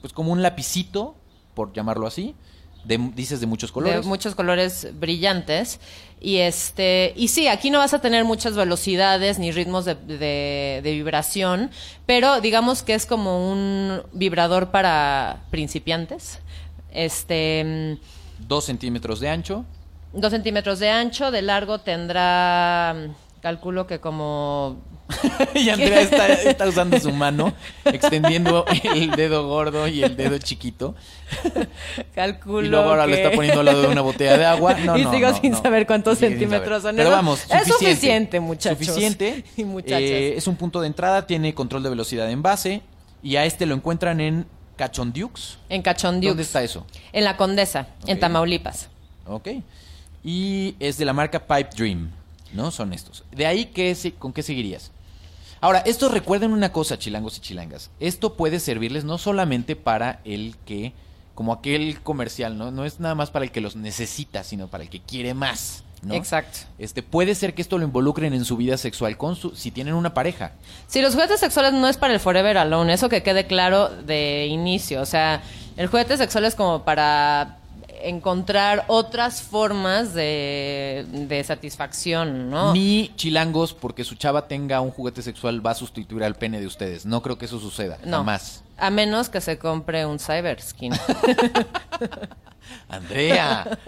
pues 0.01 0.13
como 0.13 0.31
un 0.31 0.43
lapicito, 0.43 1.17
por 1.55 1.73
llamarlo 1.73 2.07
así, 2.07 2.37
de, 2.85 2.99
dices 3.15 3.41
de 3.41 3.47
muchos 3.47 3.73
colores. 3.73 4.03
De 4.03 4.07
muchos 4.09 4.35
colores 4.35 4.89
brillantes. 4.99 5.81
Y 6.21 6.37
este, 6.39 7.13
y 7.17 7.29
sí, 7.29 7.49
aquí 7.49 7.71
no 7.71 7.79
vas 7.79 7.93
a 7.93 8.01
tener 8.01 8.25
muchas 8.25 8.55
velocidades 8.57 9.39
ni 9.39 9.53
ritmos 9.53 9.85
de, 9.85 9.95
de- 9.95 10.81
de 10.83 10.93
vibración, 10.93 11.71
pero 12.07 12.41
digamos 12.41 12.83
que 12.83 12.95
es 12.95 13.05
como 13.05 13.51
un 13.53 14.01
vibrador 14.15 14.71
para 14.71 15.43
principiantes. 15.51 16.39
Este, 16.93 17.99
Dos 18.39 18.65
centímetros 18.65 19.21
de 19.21 19.29
ancho. 19.29 19.65
mm, 20.13 20.21
dos 20.21 20.31
centímetros 20.31 20.79
de 20.79 20.89
ancho, 20.91 21.31
de 21.31 21.43
largo 21.43 21.79
tendrá 21.81 22.95
mm, 22.97 23.24
Calculo 23.45 23.87
que 23.87 24.01
como 24.01 24.79
y 25.55 25.69
Andrea 25.69 26.01
está, 26.01 26.29
está 26.29 26.67
usando 26.67 26.99
su 26.99 27.13
mano, 27.13 27.53
extendiendo 27.85 28.65
el 28.85 29.11
dedo 29.11 29.47
gordo 29.47 29.87
y 29.87 30.03
el 30.03 30.17
dedo 30.17 30.39
chiquito. 30.39 30.95
calculo 32.15 32.67
Y 32.67 32.71
luego 32.71 32.89
ahora 32.89 33.05
que... 33.05 33.11
le 33.11 33.17
está 33.23 33.37
poniendo 33.37 33.61
al 33.61 33.67
lado 33.67 33.83
de 33.83 33.89
una 33.89 34.01
botella 34.01 34.39
de 34.39 34.47
agua. 34.47 34.73
No, 34.73 34.97
y 34.99 35.05
no, 35.05 35.13
sigo 35.13 35.29
no, 35.29 35.39
sin 35.39 35.55
saber 35.57 35.87
cuántos 35.87 36.21
centímetros 36.21 36.85
saber. 36.85 36.97
son. 36.97 36.97
Pero 36.97 37.11
vamos, 37.11 37.45
es 37.51 37.69
suficiente. 37.69 38.41
muchachos 38.41 38.79
Suficiente. 38.79 39.45
y 39.59 39.65
muchachas. 39.65 40.01
Eh, 40.01 40.39
es 40.39 40.47
un 40.47 40.57
punto 40.57 40.81
de 40.81 40.87
entrada, 40.87 41.27
tiene 41.27 41.53
control 41.53 41.83
de 41.83 41.91
velocidad 41.91 42.31
en 42.31 42.41
base. 42.41 42.81
Y 43.23 43.37
a 43.37 43.45
este 43.45 43.67
lo 43.67 43.75
encuentran 43.75 44.23
en 44.23 44.47
Cachondiux. 44.77 45.59
en 45.69 45.83
Cachondiux. 45.83 46.31
¿Dónde 46.31 46.45
está 46.45 46.63
eso? 46.63 46.87
En 47.13 47.25
la 47.25 47.37
Condesa, 47.37 47.89
en. 48.07 48.19
Tamaulipas. 48.19 48.89
Ok. 49.27 49.49
Y 50.25 50.77
es 50.81 50.97
de 50.97 51.05
la 51.05 51.13
marca 51.13 51.47
Pipe 51.47 51.69
Dream, 51.77 52.11
¿no? 52.55 52.71
Son 52.71 52.93
estos. 52.93 53.25
De 53.33 53.47
ahí, 53.47 53.67
¿qué, 53.67 54.15
¿con 54.19 54.33
qué 54.33 54.43
seguirías? 54.43 54.91
Ahora, 55.61 55.79
esto 55.81 56.09
recuerden 56.09 56.53
una 56.53 56.73
cosa, 56.73 56.99
chilangos 56.99 57.39
y 57.39 57.41
chilangas. 57.41 57.91
Esto 57.99 58.35
puede 58.35 58.61
servirles 58.61 59.05
no 59.05 59.19
solamente 59.19 59.77
para 59.77 60.21
el 60.25 60.57
que, 60.67 60.93
como 61.35 61.53
aquel 61.53 62.01
comercial, 62.03 62.59
¿no? 62.59 62.71
No 62.71 62.85
es 62.85 63.01
nada 63.01 63.15
más 63.15 63.31
para 63.31 63.47
el 63.47 63.51
que 63.51 63.61
los 63.61 63.75
necesita, 63.75 64.45
sino 64.45 64.69
para 64.69 64.85
el 64.85 64.91
que 64.91 65.01
quiere 65.01 65.33
más, 65.33 65.83
¿no? 66.03 66.15
Exacto. 66.15 66.59
Este, 66.79 67.03
puede 67.03 67.35
ser 67.35 67.55
que 67.55 67.63
esto 67.63 67.79
lo 67.79 67.85
involucren 67.85 68.35
en 68.35 68.45
su 68.45 68.59
vida 68.59 68.77
sexual 68.77 69.17
con 69.17 69.37
su, 69.37 69.57
si 69.57 69.71
tienen 69.71 69.95
una 69.95 70.13
pareja. 70.13 70.53
Si 70.87 71.01
los 71.01 71.15
juguetes 71.15 71.41
sexuales 71.41 71.73
no 71.73 71.89
es 71.89 71.97
para 71.97 72.13
el 72.13 72.21
forever 72.21 72.59
alone, 72.59 72.93
eso 72.93 73.09
que 73.09 73.23
quede 73.23 73.47
claro 73.47 73.89
de 73.89 74.47
inicio. 74.47 75.01
O 75.01 75.07
sea, 75.07 75.43
el 75.79 75.87
juguete 75.87 76.19
sexual 76.19 76.45
es 76.45 76.55
como 76.55 76.85
para 76.85 77.57
encontrar 78.09 78.85
otras 78.89 79.43
formas 79.43 80.15
de, 80.15 81.07
de 81.11 81.45
satisfacción, 81.45 82.51
¿no? 82.51 82.73
Ni 82.73 83.13
chilangos, 83.17 83.75
porque 83.75 84.05
su 84.05 84.15
chava 84.15 84.47
tenga 84.49 84.81
un 84.81 84.91
juguete 84.91 85.23
sexual, 85.23 85.65
va 85.65 85.73
a 85.73 85.75
sustituir 85.75 86.25
al 86.25 86.35
pene 86.35 86.61
de 86.61 86.67
ustedes. 86.67 87.07
No 87.07 87.23
creo 87.23 87.39
que 87.39 87.47
eso 87.47 87.59
suceda, 87.59 87.99
no. 88.05 88.19
jamás. 88.19 88.63
A 88.77 88.91
menos 88.91 89.29
que 89.29 89.41
se 89.41 89.59
compre 89.59 90.05
un 90.07 90.19
cyber 90.19 90.61
skin. 90.61 90.93
Andrea. 92.89 93.79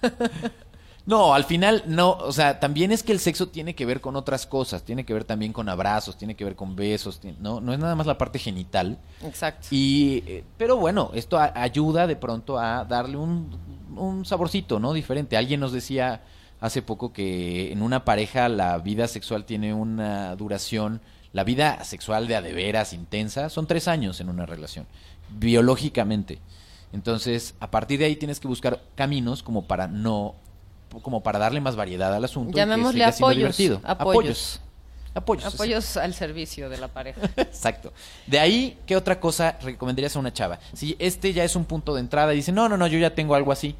No, 1.10 1.34
al 1.34 1.42
final 1.44 1.82
no, 1.88 2.12
o 2.12 2.32
sea, 2.32 2.60
también 2.60 2.92
es 2.92 3.02
que 3.02 3.10
el 3.10 3.18
sexo 3.18 3.48
tiene 3.48 3.74
que 3.74 3.84
ver 3.84 4.00
con 4.00 4.14
otras 4.14 4.46
cosas, 4.46 4.84
tiene 4.84 5.04
que 5.04 5.12
ver 5.12 5.24
también 5.24 5.52
con 5.52 5.68
abrazos, 5.68 6.16
tiene 6.16 6.36
que 6.36 6.44
ver 6.44 6.54
con 6.54 6.76
besos, 6.76 7.20
no, 7.40 7.60
no 7.60 7.72
es 7.72 7.80
nada 7.80 7.96
más 7.96 8.06
la 8.06 8.16
parte 8.16 8.38
genital. 8.38 8.96
Exacto. 9.24 9.66
Y, 9.72 10.22
eh, 10.24 10.44
pero 10.56 10.76
bueno, 10.76 11.10
esto 11.12 11.36
a- 11.36 11.52
ayuda 11.60 12.06
de 12.06 12.14
pronto 12.14 12.60
a 12.60 12.84
darle 12.84 13.16
un, 13.16 13.50
un 13.96 14.24
saborcito, 14.24 14.78
¿no? 14.78 14.92
Diferente. 14.92 15.36
Alguien 15.36 15.58
nos 15.58 15.72
decía 15.72 16.22
hace 16.60 16.80
poco 16.80 17.12
que 17.12 17.72
en 17.72 17.82
una 17.82 18.04
pareja 18.04 18.48
la 18.48 18.78
vida 18.78 19.08
sexual 19.08 19.44
tiene 19.44 19.74
una 19.74 20.36
duración, 20.36 21.00
la 21.32 21.42
vida 21.42 21.82
sexual 21.82 22.28
de 22.28 22.36
a 22.36 22.40
de 22.42 22.52
veras 22.52 22.92
intensa, 22.92 23.48
son 23.50 23.66
tres 23.66 23.88
años 23.88 24.20
en 24.20 24.28
una 24.28 24.46
relación, 24.46 24.86
biológicamente. 25.30 26.38
Entonces, 26.92 27.54
a 27.60 27.70
partir 27.70 27.98
de 27.98 28.04
ahí 28.04 28.16
tienes 28.16 28.38
que 28.40 28.46
buscar 28.48 28.80
caminos 28.94 29.42
como 29.42 29.66
para 29.66 29.88
no, 29.88 30.34
como 31.02 31.22
para 31.22 31.38
darle 31.38 31.60
más 31.60 31.76
variedad 31.76 32.14
al 32.14 32.24
asunto. 32.24 32.56
Llamémosle 32.56 33.04
apoyos, 33.04 33.36
divertido. 33.36 33.80
apoyos. 33.84 34.00
Apoyos. 34.14 34.60
Apoyos. 35.12 35.54
Apoyos 35.54 35.96
al 35.96 36.14
servicio 36.14 36.68
de 36.70 36.78
la 36.78 36.88
pareja. 36.88 37.20
Exacto. 37.36 37.92
De 38.26 38.38
ahí, 38.38 38.78
¿qué 38.86 38.96
otra 38.96 39.18
cosa 39.18 39.56
recomendarías 39.62 40.14
a 40.14 40.18
una 40.20 40.32
chava? 40.32 40.58
Si 40.72 40.94
este 40.98 41.32
ya 41.32 41.42
es 41.44 41.56
un 41.56 41.64
punto 41.64 41.94
de 41.94 42.00
entrada 42.00 42.32
y 42.32 42.36
dice, 42.36 42.52
no, 42.52 42.68
no, 42.68 42.76
no, 42.76 42.86
yo 42.86 42.98
ya 42.98 43.12
tengo 43.14 43.34
algo 43.34 43.50
así, 43.50 43.74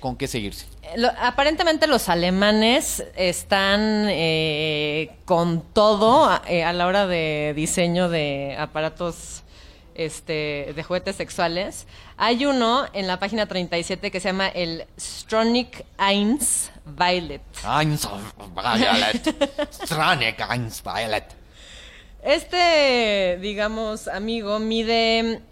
¿con 0.00 0.16
qué 0.16 0.28
seguirse? 0.28 0.66
Lo- 0.96 1.12
aparentemente 1.20 1.86
los 1.86 2.08
alemanes 2.10 3.04
están 3.16 4.06
eh, 4.10 5.12
con 5.24 5.62
todo 5.72 6.24
a, 6.26 6.42
eh, 6.46 6.62
a 6.64 6.72
la 6.74 6.86
hora 6.86 7.06
de 7.06 7.52
diseño 7.56 8.08
de 8.10 8.54
aparatos 8.58 9.42
este, 10.00 10.72
de 10.74 10.82
juguetes 10.82 11.16
sexuales. 11.16 11.86
Hay 12.16 12.46
uno 12.46 12.86
en 12.94 13.06
la 13.06 13.18
página 13.18 13.46
37 13.46 14.10
que 14.10 14.18
se 14.18 14.28
llama 14.28 14.48
el 14.48 14.86
Stronic 14.98 15.84
1 15.98 16.38
Violet. 16.86 17.42
Eins 17.64 18.08
Violet. 18.54 19.70
Stranek 19.72 20.40
Eins 20.50 20.82
Violet. 20.82 21.24
Este, 22.22 23.38
digamos, 23.40 24.08
amigo 24.08 24.58
mide 24.58 25.42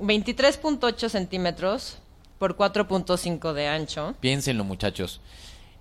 23.8 0.00 1.08
centímetros 1.08 1.98
por 2.38 2.56
4.5 2.56 3.52
de 3.52 3.68
ancho. 3.68 4.14
Piénsenlo, 4.20 4.64
muchachos. 4.64 5.20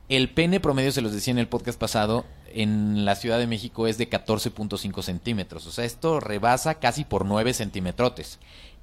El 0.09 0.29
pene 0.29 0.59
promedio, 0.59 0.91
se 0.91 1.01
los 1.01 1.13
decía 1.13 1.31
en 1.31 1.37
el 1.37 1.47
podcast 1.47 1.79
pasado, 1.79 2.25
en 2.61 3.05
la 3.05 3.15
Ciudad 3.15 3.37
de 3.39 3.47
México 3.47 3.87
es 3.87 3.97
de 3.97 4.09
14.5 4.09 5.01
centímetros. 5.03 5.67
O 5.67 5.71
sea, 5.71 5.85
esto 5.85 6.19
rebasa 6.19 6.75
casi 6.75 7.03
por 7.05 7.25
9 7.25 7.53
centímetrotes. 7.53 8.39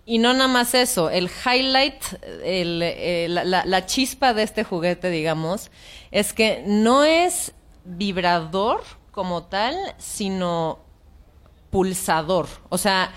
Y 0.07 0.19
no 0.19 0.33
nada 0.35 0.49
más 0.49 0.75
eso, 0.75 1.09
el 1.11 1.31
highlight, 1.47 2.03
el, 2.45 2.81
eh, 2.83 3.27
la, 3.31 3.43
la- 3.45 3.65
la 3.65 3.87
chispa 3.87 4.35
de 4.35 4.43
este 4.43 4.63
juguete, 4.63 5.09
digamos, 5.11 5.71
es 6.11 6.33
que 6.35 6.63
no 6.67 7.05
es 7.05 7.53
vibrador 7.87 8.83
como 9.11 9.45
tal, 9.45 9.75
sino 9.99 10.79
pulsador. 11.71 12.47
O 12.69 12.77
sea, 12.79 13.13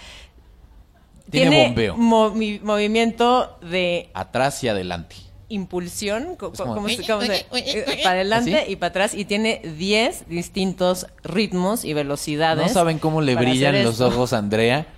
Tiene 1.30 1.66
bombeo. 1.68 1.96
movi- 1.98 2.62
movimiento 2.62 3.58
de 3.62 4.10
Atrás 4.14 4.64
y 4.64 4.70
adelante. 4.70 5.18
Impulsión, 5.50 6.36
como- 6.36 6.54
¿cómo 6.54 6.90
se- 6.90 7.06
cómo 7.08 7.22
se- 7.22 7.46
eh, 7.54 8.00
para 8.04 8.16
adelante 8.16 8.60
¿Así? 8.62 8.72
y 8.72 8.76
para 8.76 8.90
atrás, 8.90 9.14
y 9.14 9.26
tiene 9.26 9.62
10 9.78 10.28
distintos 10.28 11.08
ritmos 11.24 11.86
y 11.86 11.94
velocidades. 11.94 12.68
¿No 12.68 12.74
saben 12.74 13.00
cómo 13.00 13.22
le 13.22 13.36
brillan 13.36 13.84
los 13.84 14.02
ojos 14.02 14.34
a 14.34 14.38
Andrea? 14.40 14.88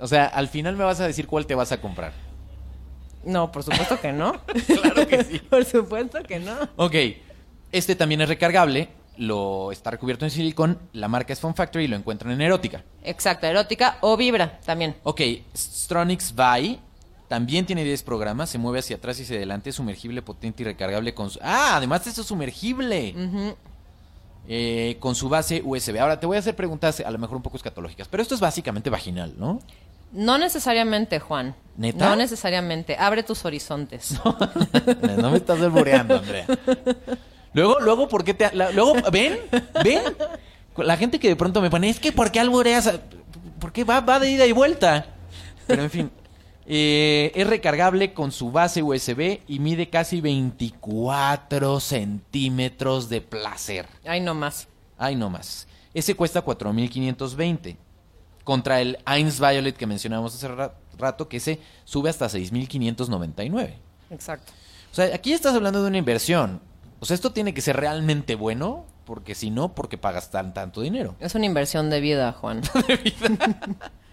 O 0.00 0.08
sea, 0.08 0.26
al 0.26 0.48
final 0.48 0.76
me 0.76 0.82
vas 0.84 0.98
a 1.00 1.06
decir 1.06 1.26
cuál 1.28 1.46
te 1.46 1.54
vas 1.54 1.70
a 1.72 1.80
comprar. 1.80 2.12
No, 3.24 3.50
por 3.52 3.62
supuesto 3.62 3.98
que 4.00 4.12
no. 4.12 4.42
Claro 4.66 5.06
que 5.06 5.22
sí. 5.24 5.38
por 5.50 5.64
supuesto 5.64 6.22
que 6.24 6.40
no. 6.40 6.52
Ok, 6.76 6.94
este 7.72 7.94
también 7.94 8.20
es 8.20 8.28
recargable, 8.28 8.88
lo 9.16 9.70
está 9.72 9.92
recubierto 9.92 10.24
en 10.26 10.32
silicón, 10.32 10.78
la 10.92 11.06
marca 11.08 11.32
es 11.32 11.38
Fun 11.40 11.54
Factory 11.54 11.84
y 11.84 11.88
lo 11.88 11.96
encuentran 11.96 12.32
en 12.32 12.40
erótica. 12.42 12.82
Exacto, 13.04 13.46
erótica 13.46 13.96
o 14.00 14.16
vibra 14.16 14.58
también. 14.66 14.96
Ok, 15.04 15.20
Stronix 15.56 16.34
Vi 16.34 16.80
también 17.28 17.66
tiene 17.66 17.84
10 17.84 18.02
programas, 18.02 18.50
se 18.50 18.58
mueve 18.58 18.80
hacia 18.80 18.96
atrás 18.96 19.18
y 19.18 19.22
hacia 19.22 19.36
adelante, 19.36 19.70
es 19.70 19.76
sumergible, 19.76 20.22
potente 20.22 20.62
y 20.62 20.66
recargable 20.66 21.14
con 21.14 21.30
su... 21.30 21.38
Ah, 21.42 21.76
además 21.76 22.06
esto 22.06 22.20
es 22.20 22.26
sumergible. 22.26 23.14
Eh, 24.46 24.96
con 25.00 25.14
su 25.14 25.28
base 25.30 25.62
USB. 25.64 25.98
Ahora 25.98 26.20
te 26.20 26.26
voy 26.26 26.36
a 26.36 26.40
hacer 26.40 26.54
preguntas 26.54 27.00
a 27.00 27.10
lo 27.10 27.18
mejor 27.18 27.36
un 27.36 27.42
poco 27.42 27.56
escatológicas, 27.56 28.08
pero 28.08 28.22
esto 28.22 28.34
es 28.34 28.40
básicamente 28.40 28.90
vaginal, 28.90 29.34
¿no? 29.38 29.58
No 30.12 30.36
necesariamente, 30.38 31.18
Juan. 31.18 31.54
¿Neta? 31.76 32.08
No 32.10 32.14
necesariamente. 32.16 32.96
Abre 32.98 33.22
tus 33.22 33.44
horizontes. 33.46 34.14
no 35.18 35.30
me 35.30 35.38
estás 35.38 35.60
alboreando, 35.60 36.16
Andrea. 36.18 36.46
Luego, 37.54 37.80
luego, 37.80 38.06
¿por 38.08 38.22
qué 38.22 38.34
te... 38.34 38.54
la- 38.54 38.70
luego, 38.70 38.94
¿ven? 39.10 39.38
¿Ven? 39.82 40.02
La 40.76 40.96
gente 40.96 41.18
que 41.18 41.28
de 41.28 41.36
pronto 41.36 41.60
me 41.62 41.70
pone, 41.70 41.88
es 41.88 41.98
que 41.98 42.12
¿por 42.12 42.30
qué 42.30 42.38
alboreas? 42.40 42.86
a- 42.86 43.00
¿Por 43.58 43.72
qué 43.72 43.82
va, 43.82 44.00
va 44.02 44.20
de 44.20 44.30
ida 44.30 44.46
y 44.46 44.52
vuelta? 44.52 45.06
Pero 45.66 45.82
en 45.82 45.90
fin, 45.90 46.10
eh, 46.66 47.32
es 47.34 47.46
recargable 47.46 48.12
con 48.14 48.32
su 48.32 48.50
base 48.50 48.82
USB 48.82 49.40
y 49.46 49.58
mide 49.58 49.90
casi 49.90 50.20
24 50.20 51.80
centímetros 51.80 53.08
de 53.08 53.20
placer. 53.20 53.86
Ay, 54.04 54.20
no 54.20 54.34
más. 54.34 54.68
Ay, 54.98 55.16
no 55.16 55.30
más. 55.30 55.66
Ese 55.92 56.14
cuesta 56.14 56.44
4.520. 56.44 57.76
Contra 58.44 58.80
el 58.80 58.98
Eins 59.06 59.40
Violet 59.40 59.76
que 59.76 59.86
mencionábamos 59.86 60.34
hace 60.34 60.48
ra- 60.48 60.74
rato, 60.98 61.28
que 61.28 61.38
ese 61.38 61.60
sube 61.84 62.10
hasta 62.10 62.26
6.599. 62.26 63.74
Exacto. 64.10 64.52
O 64.92 64.94
sea, 64.94 65.14
aquí 65.14 65.32
estás 65.32 65.54
hablando 65.54 65.82
de 65.82 65.88
una 65.88 65.98
inversión. 65.98 66.60
O 67.00 67.06
sea, 67.06 67.14
esto 67.14 67.32
tiene 67.32 67.54
que 67.54 67.60
ser 67.62 67.76
realmente 67.76 68.34
bueno, 68.34 68.84
porque 69.06 69.34
si 69.34 69.50
no, 69.50 69.74
porque 69.74 69.98
pagas 69.98 70.30
tan, 70.30 70.52
tanto 70.54 70.80
dinero. 70.82 71.16
Es 71.20 71.34
una 71.34 71.46
inversión 71.46 71.90
de 71.90 72.00
vida, 72.00 72.32
Juan. 72.32 72.62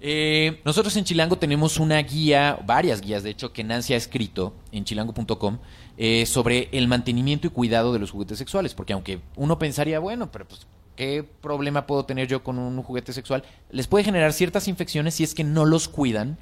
Eh, 0.00 0.60
nosotros 0.64 0.96
en 0.96 1.04
Chilango 1.04 1.36
tenemos 1.36 1.78
una 1.78 1.98
guía, 2.02 2.58
varias 2.66 3.00
guías 3.00 3.22
de 3.22 3.30
hecho, 3.30 3.52
que 3.52 3.64
Nancy 3.64 3.94
ha 3.94 3.96
escrito 3.96 4.54
en 4.70 4.84
chilango.com 4.84 5.58
eh, 5.96 6.26
sobre 6.26 6.68
el 6.72 6.88
mantenimiento 6.88 7.46
y 7.46 7.50
cuidado 7.50 7.92
de 7.92 7.98
los 7.98 8.10
juguetes 8.10 8.38
sexuales. 8.38 8.74
Porque 8.74 8.92
aunque 8.92 9.20
uno 9.36 9.58
pensaría, 9.58 9.98
bueno, 9.98 10.30
pero 10.30 10.46
pues, 10.46 10.66
¿qué 10.96 11.24
problema 11.40 11.86
puedo 11.86 12.04
tener 12.04 12.28
yo 12.28 12.42
con 12.42 12.58
un 12.58 12.82
juguete 12.82 13.12
sexual? 13.12 13.44
Les 13.70 13.86
puede 13.86 14.04
generar 14.04 14.32
ciertas 14.32 14.68
infecciones 14.68 15.14
si 15.14 15.24
es 15.24 15.34
que 15.34 15.44
no 15.44 15.64
los 15.64 15.88
cuidan 15.88 16.38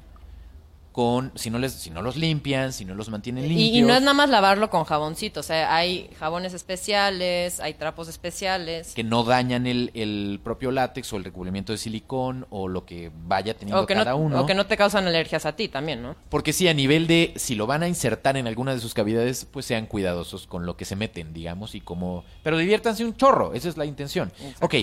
con 0.93 1.31
si 1.35 1.49
no 1.49 1.59
les 1.59 1.73
si 1.73 1.89
no 1.89 2.01
los 2.01 2.15
limpian, 2.15 2.71
si 2.71 2.85
no 2.85 2.95
los 2.95 3.09
mantienen 3.09 3.47
limpios. 3.49 3.69
y 3.75 3.81
no 3.81 3.93
es 3.93 4.01
nada 4.01 4.13
más 4.13 4.29
lavarlo 4.29 4.69
con 4.69 4.85
jaboncito, 4.85 5.41
o 5.41 5.43
sea, 5.43 5.75
hay 5.75 6.09
jabones 6.19 6.53
especiales, 6.53 7.59
hay 7.59 7.73
trapos 7.73 8.07
especiales. 8.07 8.93
que 8.93 9.03
no 9.03 9.23
dañan 9.23 9.67
el, 9.67 9.91
el 9.95 10.39
propio 10.43 10.71
látex 10.71 11.11
o 11.11 11.17
el 11.17 11.23
recubrimiento 11.25 11.73
de 11.73 11.77
silicón 11.79 12.45
o 12.51 12.67
lo 12.67 12.85
que 12.85 13.11
vaya 13.25 13.55
teniendo 13.55 13.81
O 13.81 13.85
que, 13.85 13.95
cada 13.95 14.11
no, 14.11 14.17
uno. 14.17 14.41
o 14.41 14.45
que 14.45 14.53
no 14.53 14.65
te 14.67 14.77
causan 14.77 15.05
alergias 15.07 15.45
a 15.45 15.55
ti 15.55 15.67
también, 15.67 16.01
¿no? 16.01 16.15
Porque 16.29 16.53
sí, 16.53 16.67
a 16.67 16.73
nivel 16.73 17.07
de 17.07 17.33
si 17.35 17.55
lo 17.55 17.65
van 17.67 17.83
a 17.83 17.87
insertar 17.87 18.37
en 18.37 18.47
alguna 18.47 18.73
de 18.73 18.79
sus 18.79 18.93
cavidades, 18.93 19.45
pues 19.51 19.65
sean 19.65 19.87
cuidadosos 19.87 20.45
con 20.47 20.65
lo 20.67 20.77
que 20.77 20.85
se 20.85 20.95
meten, 20.95 21.33
digamos, 21.33 21.73
y 21.75 21.81
como... 21.81 22.23
Pero 22.43 22.57
diviértanse 22.57 23.03
un 23.03 23.15
chorro, 23.17 23.53
esa 23.53 23.67
es 23.67 23.77
la 23.77 23.85
intención. 23.85 24.31
Ok, 24.61 24.75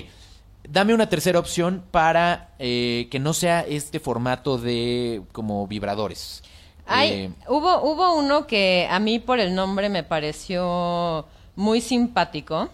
dame 0.68 0.94
una 0.94 1.08
tercera 1.08 1.38
opción 1.38 1.84
para 1.90 2.50
eh, 2.58 3.08
que 3.10 3.18
no 3.18 3.32
sea 3.32 3.60
este 3.60 4.00
formato 4.00 4.58
de 4.58 5.22
como 5.32 5.66
vibradores. 5.66 6.42
Hay, 6.86 7.10
Eh, 7.10 7.30
hubo, 7.48 7.82
hubo 7.82 8.14
uno 8.14 8.46
que 8.46 8.88
a 8.90 8.98
mí 8.98 9.18
por 9.18 9.38
el 9.38 9.54
nombre 9.54 9.88
me 9.88 10.02
pareció 10.02 11.26
muy 11.56 11.80
simpático. 11.80 12.68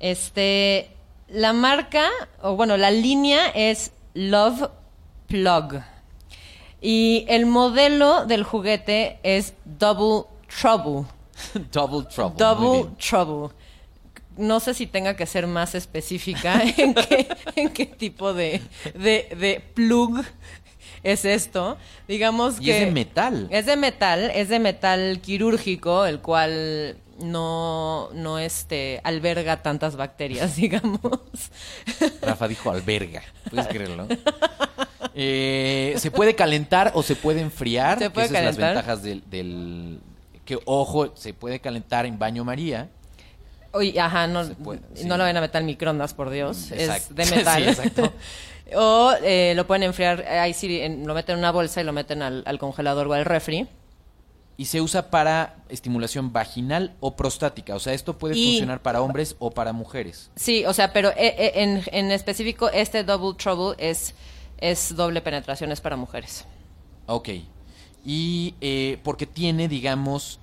Este, 0.00 0.90
la 1.28 1.52
marca, 1.52 2.08
o 2.42 2.56
bueno, 2.56 2.76
la 2.76 2.90
línea 2.90 3.48
es 3.54 3.92
Love 4.14 4.70
Plug. 5.26 5.82
Y 6.80 7.24
el 7.28 7.46
modelo 7.46 8.24
del 8.26 8.44
juguete 8.44 9.18
es 9.22 9.54
Double 9.64 10.28
Trouble. 10.48 11.06
double 11.72 12.04
trouble. 12.04 12.36
Double. 12.36 12.90
Trouble. 12.98 13.54
No 14.38 14.60
sé 14.60 14.72
si 14.72 14.86
tenga 14.86 15.14
que 15.16 15.26
ser 15.26 15.46
más 15.46 15.74
específica 15.74 16.62
en 16.76 16.94
qué, 16.94 17.28
en 17.56 17.68
qué 17.70 17.84
tipo 17.86 18.32
de, 18.32 18.62
de, 18.94 19.28
de 19.38 19.60
plug 19.74 20.24
es 21.02 21.24
esto. 21.24 21.76
Digamos 22.06 22.60
Y 22.60 22.66
que... 22.66 22.78
es 22.78 22.86
de 22.86 22.90
metal. 22.92 23.48
Es 23.50 23.66
de 23.66 23.76
metal, 23.76 24.30
es 24.34 24.48
de 24.48 24.58
metal 24.60 25.20
quirúrgico, 25.20 26.06
el 26.06 26.20
cual 26.20 26.96
no, 27.20 28.10
no 28.14 28.38
este, 28.38 29.00
alberga 29.02 29.60
tantas 29.62 29.96
bacterias, 29.96 30.54
digamos. 30.56 31.00
Rafa 32.22 32.46
dijo 32.48 32.70
alberga. 32.70 33.22
¿Puedes 33.50 33.66
creerlo? 33.66 34.06
Eh, 35.14 35.94
se 35.98 36.10
puede 36.10 36.34
calentar 36.34 36.92
o 36.94 37.02
se 37.02 37.16
puede 37.16 37.40
enfriar. 37.40 37.98
Se 37.98 38.04
que 38.04 38.10
puede 38.10 38.26
esas 38.26 38.36
son 38.38 38.44
las 38.46 38.56
ventajas 38.56 39.02
del, 39.02 39.22
del- 39.28 40.00
Que, 40.44 40.58
ojo, 40.64 41.12
se 41.16 41.34
puede 41.34 41.60
calentar 41.60 42.06
en 42.06 42.18
baño 42.18 42.44
María. 42.44 42.88
Ajá, 44.00 44.26
no, 44.26 44.44
Se 44.44 44.54
puede, 44.54 44.80
sí. 44.94 45.04
no 45.06 45.16
lo 45.16 45.24
van 45.24 45.36
a 45.36 45.40
meter 45.40 45.58
al 45.58 45.64
microondas, 45.64 46.14
por 46.14 46.30
Dios. 46.30 46.70
Exacto. 46.72 47.14
Es 47.20 47.30
de 47.30 47.36
metal. 47.36 47.62
Sí, 47.64 47.68
exacto. 47.70 48.12
o 48.76 49.12
eh, 49.22 49.52
lo 49.56 49.66
pueden 49.66 49.82
enfriar, 49.84 50.20
eh, 50.20 50.38
ahí 50.38 50.54
sí, 50.54 50.80
en- 50.80 51.06
lo 51.06 51.14
meten 51.14 51.34
en 51.34 51.38
una 51.40 51.50
bolsa 51.52 51.80
y 51.80 51.84
lo 51.84 51.92
meten 51.92 52.22
al, 52.22 52.42
al 52.46 52.58
congelador 52.58 53.06
o 53.08 53.12
al 53.12 53.24
refri. 53.24 53.66
Y 54.56 54.64
se 54.64 54.80
usa 54.80 55.08
para 55.10 55.54
estimulación 55.68 56.32
vaginal 56.32 56.96
o 56.98 57.14
prostática. 57.14 57.76
O 57.76 57.78
sea, 57.78 57.92
esto 57.92 58.18
puede 58.18 58.36
Y- 58.36 58.52
funcionar 58.54 58.82
para 58.82 59.00
hombres 59.02 59.36
o 59.38 59.50
para 59.52 59.72
mujeres. 59.72 60.30
Sí, 60.34 60.64
o 60.64 60.72
sea, 60.72 60.92
pero 60.92 61.10
eh, 61.16 61.52
en, 61.54 61.82
en 61.92 62.10
específico 62.10 62.68
este 62.70 63.04
Double 63.04 63.36
Trouble 63.38 63.76
es, 63.78 64.14
es 64.58 64.96
doble 64.96 65.20
penetración, 65.20 65.70
es 65.70 65.80
para 65.80 65.94
mujeres. 65.94 66.44
Ok. 67.06 67.28
Y 68.04 68.54
eh, 68.60 68.98
porque 69.04 69.26
tiene, 69.26 69.68
digamos, 69.68 70.40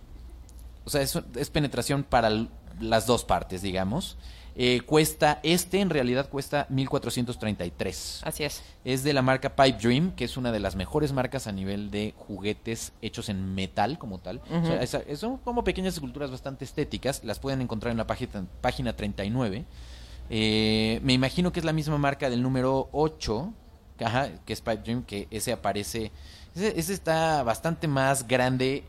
o 0.86 0.90
sea, 0.90 1.02
es, 1.02 1.20
es 1.36 1.50
penetración 1.50 2.04
para 2.04 2.30
l- 2.30 2.48
las 2.80 3.06
dos 3.08 3.24
partes, 3.26 3.62
digamos. 3.62 4.18
Eh, 4.58 4.82
cuesta, 4.86 5.40
este 5.44 5.82
en 5.82 5.90
realidad 5.90 6.30
cuesta 6.30 6.66
1433. 6.70 8.22
Así 8.24 8.44
es. 8.44 8.64
Es 8.86 9.04
de 9.04 9.12
la 9.14 9.22
marca 9.22 9.56
Pipe 9.56 9.78
Dream, 9.82 10.12
que 10.16 10.24
es 10.24 10.38
una 10.38 10.52
de 10.52 10.60
las 10.60 10.76
mejores 10.76 11.12
marcas 11.12 11.48
a 11.48 11.52
nivel 11.52 11.92
de 11.92 12.14
juguetes 12.18 12.94
hechos 13.02 13.28
en 13.30 13.54
metal 13.54 13.98
como 13.98 14.20
tal. 14.20 14.42
O 14.50 14.66
sea, 14.66 14.82
esa- 14.82 15.00
es- 15.08 15.20
son 15.20 15.38
como 15.38 15.64
pequeñas 15.64 15.94
esculturas 15.96 16.32
bastante 16.32 16.64
estéticas. 16.64 17.22
Las 17.26 17.40
pueden 17.40 17.62
encontrar 17.62 17.92
en 17.92 17.98
la 17.98 18.08
página, 18.08 18.46
página 18.62 18.96
39. 18.96 19.66
Eh, 20.30 21.00
me 21.04 21.14
imagino 21.14 21.52
que 21.52 21.60
es 21.60 21.66
la 21.66 21.74
misma 21.74 21.98
marca 21.98 22.30
del 22.30 22.42
número 22.42 22.90
8, 22.94 23.54
que, 23.98 24.06
ajá, 24.06 24.30
que 24.46 24.54
es 24.54 24.62
Pipe 24.62 24.78
Dream, 24.78 25.04
que 25.04 25.28
ese 25.32 25.52
aparece... 25.52 26.12
Ese, 26.56 26.80
ese 26.80 26.94
está 26.94 27.44
bastante 27.44 27.88
más 27.88 28.26
grande 28.26 28.84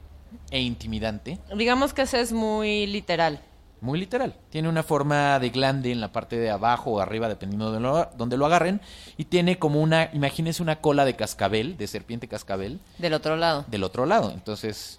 e 0.50 0.60
intimidante. 0.60 1.38
Digamos 1.56 1.92
que 1.92 2.02
ese 2.02 2.20
es 2.20 2.32
muy 2.32 2.86
literal. 2.86 3.40
Muy 3.80 3.98
literal. 4.00 4.34
Tiene 4.50 4.68
una 4.68 4.82
forma 4.82 5.38
de 5.38 5.50
glande 5.50 5.92
en 5.92 6.00
la 6.00 6.10
parte 6.10 6.36
de 6.38 6.50
abajo 6.50 6.92
o 6.92 7.00
arriba, 7.00 7.28
dependiendo 7.28 7.72
de 7.72 7.80
lo- 7.80 8.08
donde 8.16 8.36
lo 8.38 8.46
agarren. 8.46 8.80
Y 9.18 9.24
tiene 9.26 9.58
como 9.58 9.80
una, 9.82 10.08
imagínense 10.14 10.62
una 10.62 10.80
cola 10.80 11.04
de 11.04 11.14
cascabel, 11.14 11.76
de 11.76 11.86
serpiente 11.86 12.26
cascabel, 12.26 12.80
Del 12.98 13.12
otro 13.14 13.36
lado. 13.36 13.64
del 13.68 13.84
otro 13.84 14.06
lado. 14.06 14.30
Entonces, 14.32 14.98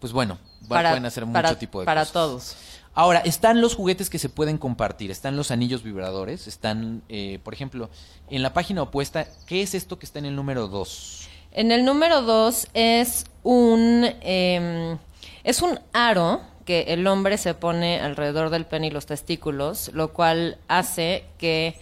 pues 0.00 0.12
bueno, 0.12 0.38
Para- 0.68 0.90
pueden 0.90 1.06
hacer 1.06 1.26
mucho 1.26 1.34
para- 1.34 1.58
tipo 1.58 1.80
de 1.80 1.86
para 1.86 2.00
cosas. 2.02 2.12
todos. 2.12 2.56
Ahora, 2.94 3.20
están 3.20 3.60
los 3.60 3.76
juguetes 3.76 4.10
que 4.10 4.18
se 4.18 4.28
pueden 4.28 4.58
compartir. 4.58 5.10
Están 5.10 5.36
los 5.36 5.50
anillos 5.52 5.82
vibradores. 5.82 6.46
Están, 6.48 7.02
eh, 7.08 7.38
por 7.44 7.54
ejemplo, 7.54 7.88
en 8.30 8.42
la 8.42 8.52
página 8.52 8.82
opuesta, 8.82 9.26
¿qué 9.46 9.62
es 9.62 9.74
esto 9.74 9.98
que 9.98 10.06
está 10.06 10.18
en 10.18 10.24
el 10.24 10.34
número 10.34 10.66
2? 10.66 11.28
En 11.52 11.70
el 11.72 11.84
número 11.84 12.22
dos 12.22 12.68
es 12.74 13.26
un 13.42 14.06
em, 14.20 14.98
es 15.44 15.62
un 15.62 15.80
aro 15.92 16.40
que 16.64 16.82
el 16.88 17.06
hombre 17.06 17.38
se 17.38 17.54
pone 17.54 18.00
alrededor 18.00 18.50
del 18.50 18.66
pene 18.66 18.88
y 18.88 18.90
los 18.90 19.06
testículos, 19.06 19.90
lo 19.94 20.12
cual 20.12 20.58
hace 20.68 21.24
que 21.38 21.78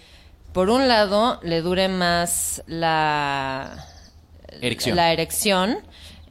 por 0.53 0.71
un 0.71 0.89
lado 0.89 1.41
le 1.43 1.61
dure 1.61 1.89
más 1.89 2.63
la 2.67 3.85
Erección. 4.61 4.97
la 4.97 5.13
erección 5.13 5.79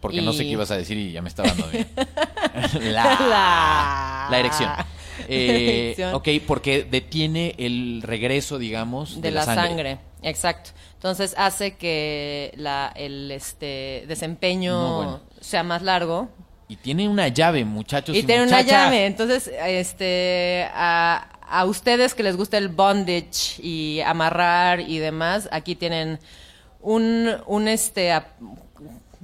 Porque 0.02 0.22
no 0.22 0.34
sé 0.34 0.44
qué 0.44 0.50
ibas 0.50 0.72
a 0.72 0.78
decir 0.78 0.98
y 0.98 1.12
ya 1.12 1.22
me 1.22 1.30
está 1.30 1.44
dando 1.44 1.68
bien. 1.68 1.88
la, 2.82 3.04
La- 3.04 4.28
la 4.32 4.40
erección. 4.40 4.70
Eh, 5.30 5.86
Erección. 5.88 6.14
ok, 6.14 6.28
porque 6.46 6.84
detiene 6.84 7.56
el 7.58 8.02
regreso, 8.04 8.60
digamos, 8.60 9.20
de, 9.20 9.32
la, 9.32 9.44
sangre. 9.46 9.98
Exacto. 10.22 10.70
Entonces 10.94 11.34
hace 11.40 11.76
que 11.76 12.54
la, 12.56 12.94
el 12.96 13.32
este 13.32 14.06
desempeño 14.08 14.74
No, 14.80 14.96
bueno. 14.98 15.20
sea 15.42 15.64
más 15.64 15.82
largo, 15.82 16.30
Y 16.70 16.76
tiene 16.76 17.08
una 17.08 17.28
llave, 17.30 17.64
muchachos. 17.66 18.16
Y 18.16 18.20
Y, 18.20 18.24
tiene 18.24 18.44
una 18.44 18.62
llave. 18.62 19.06
Entonces, 19.06 19.50
este, 19.66 20.68
a, 20.74 21.30
a 21.50 21.66
ustedes 21.66 22.14
que 22.14 22.24
les 22.24 22.36
gusta 22.36 22.58
el 22.58 22.68
bondage 22.68 23.62
y 23.62 24.02
amarrar 24.02 24.82
y 24.82 24.98
demás, 24.98 25.48
aquí 25.52 25.76
tienen 25.76 26.20
un, 26.82 27.30
un 27.46 27.68
este, 27.70 28.12
ap- 28.12 28.28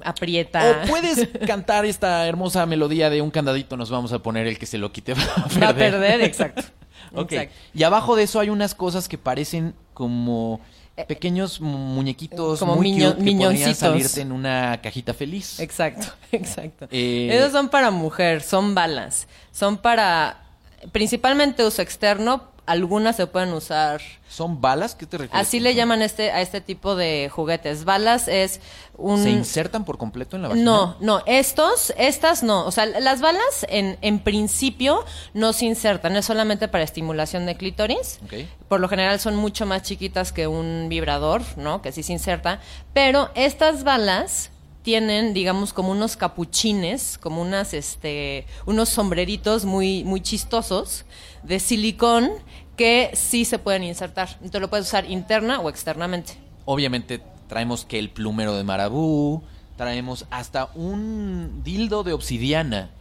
aprieta. 0.03 0.83
O 0.85 0.87
puedes 0.87 1.27
cantar 1.45 1.85
esta 1.85 2.25
hermosa 2.27 2.65
melodía 2.65 3.09
de 3.09 3.21
un 3.21 3.31
candadito, 3.31 3.77
nos 3.77 3.89
vamos 3.89 4.13
a 4.13 4.19
poner 4.19 4.47
el 4.47 4.57
que 4.57 4.65
se 4.65 4.77
lo 4.77 4.91
quite. 4.91 5.13
Va 5.15 5.21
a 5.21 5.43
perder. 5.47 5.63
Va 5.63 5.69
a 5.69 5.73
perder, 5.75 6.21
exacto. 6.21 6.63
Ok. 7.15 7.31
Exacto. 7.33 7.53
Y 7.75 7.83
abajo 7.83 8.15
de 8.15 8.23
eso 8.23 8.39
hay 8.39 8.49
unas 8.49 8.73
cosas 8.73 9.07
que 9.07 9.19
parecen 9.19 9.75
como 9.93 10.61
pequeños 11.07 11.59
muñequitos 11.59 12.57
Eh, 12.57 12.59
Como 12.59 12.75
muy 12.75 12.91
miño- 12.91 13.15
cute 13.15 13.25
que 13.25 13.35
podrían 13.37 13.75
salirte 13.75 14.21
en 14.21 14.31
una 14.31 14.79
cajita 14.81 15.13
feliz. 15.13 15.59
Exacto, 15.59 16.07
exacto. 16.31 16.87
Eh, 16.91 17.29
Esos 17.31 17.51
son 17.51 17.69
para 17.69 17.89
mujer, 17.91 18.41
son 18.41 18.75
balas. 18.75 19.27
Son 19.51 19.77
para, 19.77 20.43
principalmente 20.91 21.65
uso 21.65 21.81
externo, 21.81 22.51
algunas 22.65 23.15
se 23.15 23.27
pueden 23.27 23.53
usar 23.53 24.01
¿Son 24.33 24.61
balas? 24.61 24.95
¿Qué 24.95 25.05
te 25.05 25.19
refieres? 25.19 25.47
Así 25.47 25.59
le 25.59 25.75
llaman 25.75 26.01
este, 26.01 26.31
a 26.31 26.41
este 26.41 26.59
tipo 26.59 26.95
de 26.95 27.29
juguetes. 27.31 27.85
Balas 27.85 28.27
es 28.27 28.61
un... 28.97 29.21
¿Se 29.21 29.29
insertan 29.29 29.85
por 29.85 29.99
completo 29.99 30.37
en 30.37 30.41
la 30.41 30.47
vagina? 30.47 30.65
No, 30.65 30.97
no, 31.01 31.21
estos, 31.27 31.93
estas 31.97 32.41
no. 32.41 32.65
O 32.65 32.71
sea, 32.71 32.87
las 32.87 33.21
balas 33.21 33.63
en, 33.69 33.99
en 34.01 34.17
principio 34.17 35.05
no 35.35 35.53
se 35.53 35.65
insertan, 35.65 36.15
es 36.15 36.25
solamente 36.25 36.67
para 36.67 36.83
estimulación 36.83 37.45
de 37.45 37.55
clítoris. 37.57 38.21
Por 38.67 38.79
lo 38.79 38.89
general 38.89 39.19
son 39.19 39.35
mucho 39.35 39.67
más 39.67 39.83
chiquitas 39.83 40.31
que 40.31 40.47
un 40.47 40.87
vibrador, 40.89 41.43
¿no? 41.55 41.83
Que 41.83 41.91
sí 41.91 42.01
se 42.01 42.13
inserta. 42.13 42.59
Pero 42.91 43.29
estas 43.35 43.83
balas 43.83 44.49
tienen, 44.83 45.33
digamos, 45.33 45.73
como 45.73 45.91
unos 45.91 46.17
capuchines, 46.17 47.17
como 47.17 47.41
unas, 47.41 47.73
este, 47.73 48.45
unos 48.65 48.89
sombreritos 48.89 49.65
muy, 49.65 50.03
muy 50.03 50.21
chistosos 50.21 51.05
de 51.41 51.59
silicón 51.59 52.29
que 52.75 53.11
sí 53.13 53.45
se 53.45 53.59
pueden 53.59 53.83
insertar. 53.83 54.29
Entonces 54.35 54.61
lo 54.61 54.69
puedes 54.69 54.85
usar 54.87 55.09
interna 55.09 55.59
o 55.59 55.69
externamente. 55.69 56.33
Obviamente 56.65 57.21
traemos 57.47 57.85
que 57.85 57.97
el 57.97 58.09
plumero 58.09 58.55
de 58.55 58.63
marabú, 58.63 59.41
traemos 59.77 60.25
hasta 60.29 60.69
un 60.75 61.61
dildo 61.63 62.03
de 62.03 62.13
obsidiana. 62.13 62.91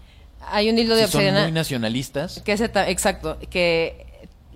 Hay 0.40 0.70
un 0.70 0.76
dildo 0.76 0.94
de 0.94 1.06
Si 1.06 1.12
son 1.12 1.20
obsidiana. 1.20 1.42
muy 1.44 1.52
nacionalistas. 1.52 2.40
Que 2.44 2.52
ese 2.52 2.66
exacto, 2.66 3.38
que 3.50 4.11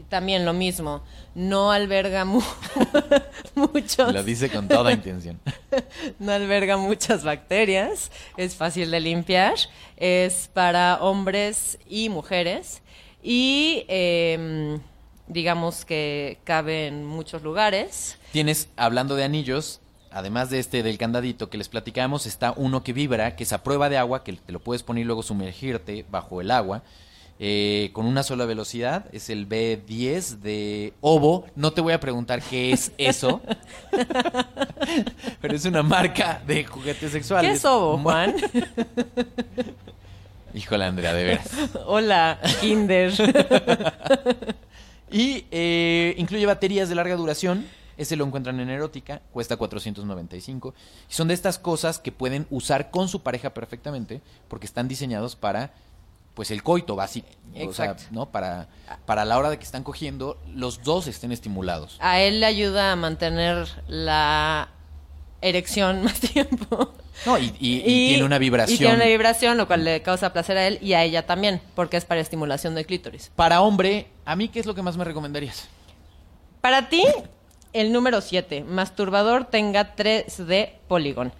también 0.08 0.44
lo 0.44 0.52
mismo, 0.52 1.02
no 1.34 1.70
alberga 1.72 2.24
mu- 2.24 2.42
muchos, 3.54 4.12
Lo 4.12 4.22
dice 4.22 4.50
con 4.50 4.68
toda 4.68 4.92
intención. 4.92 5.40
no 6.18 6.32
alberga 6.32 6.76
muchas 6.76 7.24
bacterias, 7.24 8.10
es 8.36 8.54
fácil 8.54 8.90
de 8.90 9.00
limpiar, 9.00 9.54
es 9.96 10.48
para 10.52 10.98
hombres 11.00 11.78
y 11.88 12.08
mujeres 12.08 12.82
y 13.22 13.84
em, 13.88 14.80
digamos 15.26 15.84
que 15.84 16.38
cabe 16.44 16.86
en 16.86 17.04
muchos 17.04 17.42
lugares. 17.42 18.18
Tienes, 18.32 18.68
hablando 18.76 19.16
de 19.16 19.24
anillos, 19.24 19.80
además 20.12 20.50
de 20.50 20.60
este 20.60 20.82
del 20.82 20.98
candadito 20.98 21.50
que 21.50 21.58
les 21.58 21.68
platicamos, 21.68 22.26
está 22.26 22.52
uno 22.56 22.82
que 22.84 22.92
vibra, 22.92 23.34
que 23.36 23.42
es 23.44 23.52
a 23.52 23.62
prueba 23.62 23.88
de 23.88 23.98
agua, 23.98 24.22
que 24.22 24.34
te 24.34 24.52
lo 24.52 24.60
puedes 24.60 24.82
poner 24.82 25.02
y 25.02 25.04
luego 25.04 25.22
sumergirte 25.22 26.04
bajo 26.10 26.40
el 26.40 26.50
agua. 26.50 26.82
Eh, 27.38 27.90
con 27.92 28.06
una 28.06 28.22
sola 28.22 28.46
velocidad, 28.46 29.06
es 29.12 29.28
el 29.28 29.48
B10 29.48 30.38
de 30.38 30.94
Ovo. 31.00 31.46
No 31.54 31.72
te 31.72 31.82
voy 31.82 31.92
a 31.92 32.00
preguntar 32.00 32.42
qué 32.42 32.72
es 32.72 32.92
eso, 32.96 33.42
pero 35.40 35.54
es 35.54 35.64
una 35.66 35.82
marca 35.82 36.42
de 36.46 36.64
juguetes 36.64 37.12
sexuales. 37.12 37.50
¿Qué 37.50 37.56
es 37.56 37.64
Ovo, 37.64 37.98
Juan? 37.98 38.34
Híjole, 40.54 40.86
Andrea, 40.86 41.12
de 41.12 41.24
veras. 41.24 41.50
Hola, 41.86 42.40
Kinder. 42.62 43.12
Y 45.10 45.44
eh, 45.50 46.14
incluye 46.16 46.46
baterías 46.46 46.88
de 46.88 46.94
larga 46.94 47.16
duración. 47.16 47.66
Ese 47.98 48.16
lo 48.16 48.24
encuentran 48.24 48.60
en 48.60 48.70
Erótica, 48.70 49.20
cuesta 49.32 49.56
495. 49.56 50.74
Y 51.08 51.12
son 51.12 51.28
de 51.28 51.34
estas 51.34 51.58
cosas 51.58 51.98
que 51.98 52.12
pueden 52.12 52.46
usar 52.50 52.90
con 52.90 53.08
su 53.08 53.22
pareja 53.22 53.52
perfectamente, 53.52 54.22
porque 54.48 54.66
están 54.66 54.88
diseñados 54.88 55.36
para 55.36 55.72
pues 56.36 56.52
el 56.52 56.62
coito 56.62 56.94
básico, 56.94 57.26
o 57.50 57.54
sea, 57.56 57.64
Exacto. 57.64 58.02
¿no? 58.12 58.26
Para, 58.30 58.68
para 59.06 59.24
la 59.24 59.36
hora 59.38 59.50
de 59.50 59.56
que 59.58 59.64
están 59.64 59.82
cogiendo, 59.82 60.38
los 60.54 60.84
dos 60.84 61.08
estén 61.08 61.32
estimulados. 61.32 61.96
A 61.98 62.20
él 62.20 62.38
le 62.40 62.46
ayuda 62.46 62.92
a 62.92 62.96
mantener 62.96 63.66
la 63.88 64.68
erección 65.40 66.02
más 66.04 66.20
tiempo. 66.20 66.92
No, 67.24 67.38
y, 67.38 67.54
y- 67.58 67.82
y 67.86 68.08
tiene 68.10 68.24
una 68.24 68.36
vibración. 68.38 68.74
Y 68.74 68.78
tiene 68.78 68.94
una 68.94 69.06
vibración, 69.06 69.56
lo 69.56 69.66
cual 69.66 69.82
le 69.84 70.02
causa 70.02 70.34
placer 70.34 70.58
a 70.58 70.66
él 70.66 70.78
y 70.82 70.92
a 70.92 71.02
ella 71.02 71.24
también, 71.24 71.62
porque 71.74 71.96
es 71.96 72.04
para 72.04 72.20
estimulación 72.20 72.74
del 72.74 72.84
clítoris. 72.84 73.32
Para 73.34 73.62
hombre, 73.62 74.08
¿a 74.26 74.36
mí 74.36 74.48
qué 74.48 74.60
es 74.60 74.66
lo 74.66 74.74
que 74.74 74.82
más 74.82 74.98
me 74.98 75.04
recomendarías? 75.04 75.66
Para 76.60 76.90
ti, 76.90 77.02
el 77.72 77.92
número 77.92 78.20
7, 78.20 78.64
masturbador 78.64 79.46
tenga 79.46 79.96
3D 79.96 80.72
Polygon. 80.88 81.32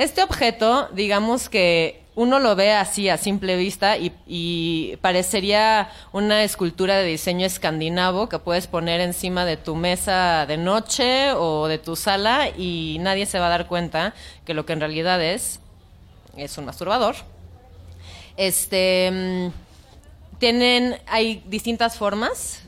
Este 0.00 0.22
objeto, 0.22 0.88
digamos 0.94 1.50
que 1.50 2.00
uno 2.14 2.38
lo 2.38 2.56
ve 2.56 2.72
así 2.72 3.10
a 3.10 3.18
simple 3.18 3.56
vista 3.56 3.98
y, 3.98 4.14
y 4.26 4.96
parecería 5.02 5.90
una 6.12 6.42
escultura 6.42 6.96
de 6.96 7.04
diseño 7.04 7.44
escandinavo 7.44 8.26
que 8.26 8.38
puedes 8.38 8.66
poner 8.66 9.02
encima 9.02 9.44
de 9.44 9.58
tu 9.58 9.76
mesa 9.76 10.46
de 10.46 10.56
noche 10.56 11.32
o 11.32 11.68
de 11.68 11.76
tu 11.76 11.96
sala 11.96 12.48
y 12.48 12.96
nadie 13.00 13.26
se 13.26 13.38
va 13.38 13.48
a 13.48 13.50
dar 13.50 13.66
cuenta 13.66 14.14
que 14.46 14.54
lo 14.54 14.64
que 14.64 14.72
en 14.72 14.80
realidad 14.80 15.22
es 15.22 15.60
es 16.34 16.56
un 16.56 16.64
masturbador. 16.64 17.16
Este 18.38 19.10
mm, 19.12 20.38
tienen 20.38 20.96
hay 21.08 21.44
distintas 21.46 21.98
formas. 21.98 22.62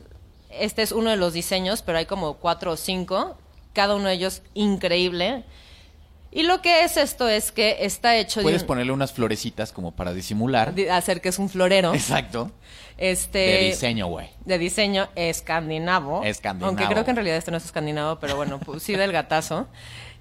Este 0.51 0.83
es 0.83 0.91
uno 0.91 1.09
de 1.09 1.17
los 1.17 1.33
diseños, 1.33 1.81
pero 1.81 1.97
hay 1.97 2.05
como 2.05 2.35
cuatro 2.35 2.73
o 2.73 2.77
cinco, 2.77 3.35
cada 3.73 3.95
uno 3.95 4.09
de 4.09 4.13
ellos 4.13 4.43
increíble. 4.53 5.43
Y 6.35 6.43
lo 6.43 6.61
que 6.61 6.83
es 6.83 6.97
esto 6.97 7.29
es 7.29 7.51
que 7.51 7.77
está 7.85 8.15
hecho 8.17 8.39
de 8.39 8.43
Puedes 8.43 8.61
un- 8.63 8.67
ponerle 8.67 8.91
unas 8.91 9.11
florecitas 9.13 9.71
como 9.71 9.91
para 9.91 10.13
disimular. 10.13 10.73
de 10.73 10.89
hacer 10.89 11.21
que 11.21 11.29
es 11.29 11.37
un 11.39 11.47
florero. 11.49 11.93
Exacto. 11.93 12.51
Este 12.97 13.39
De 13.39 13.57
diseño, 13.65 14.07
güey. 14.07 14.29
de 14.45 14.57
diseño 14.57 15.09
escandinavo. 15.15 16.23
Escandinavo. 16.23 16.67
Aunque 16.69 16.85
creo 16.91 17.03
que 17.05 17.11
en 17.11 17.15
realidad 17.17 17.37
este 17.37 17.51
no 17.51 17.57
es 17.57 17.65
escandinavo, 17.65 18.19
pero 18.19 18.35
bueno, 18.35 18.59
pues 18.59 18.81
sí 18.83 18.95
del 18.95 19.11
gatazo. 19.11 19.67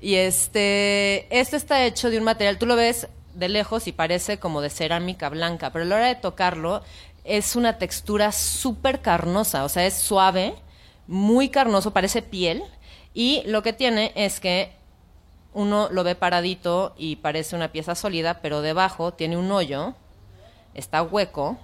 Y 0.01 0.17
este, 0.17 1.27
esto 1.31 1.57
está 1.57 1.85
hecho 1.85 2.11
de 2.11 2.19
un 2.19 2.25
material, 2.25 2.59
tú 2.59 2.67
lo 2.67 2.77
ves 2.77 3.09
de 3.35 3.49
lejos 3.49 3.87
y 3.87 3.93
parece 3.93 4.39
como 4.39 4.61
de 4.61 4.69
cerámica 4.71 5.29
blanca, 5.29 5.71
pero 5.73 5.85
a 5.85 5.89
la 5.89 5.95
hora 5.97 6.07
de 6.09 6.15
tocarlo 6.17 6.83
es 7.25 7.57
una 7.57 7.79
textura 7.79 8.33
súper 8.33 9.01
carnosa, 9.01 9.65
o 9.65 9.69
sea, 9.69 9.87
es 9.87 9.95
suave, 9.95 10.55
muy 11.07 11.49
carnoso, 11.51 11.93
parece 11.93 12.21
piel. 12.21 12.63
Y 13.15 13.43
lo 13.47 13.63
que 13.63 13.73
tiene 13.73 14.13
es 14.17 14.41
que 14.41 14.73
uno 15.55 15.89
lo 15.91 16.05
ve 16.05 16.15
paradito 16.15 16.95
y 16.97 17.17
parece 17.17 17.57
una 17.57 17.73
pieza 17.73 17.95
sólida, 17.95 18.41
pero 18.41 18.63
debajo 18.63 19.13
tiene 19.13 19.37
un 19.37 19.51
hoyo, 19.51 19.95
está 20.75 21.03
hueco. 21.03 21.59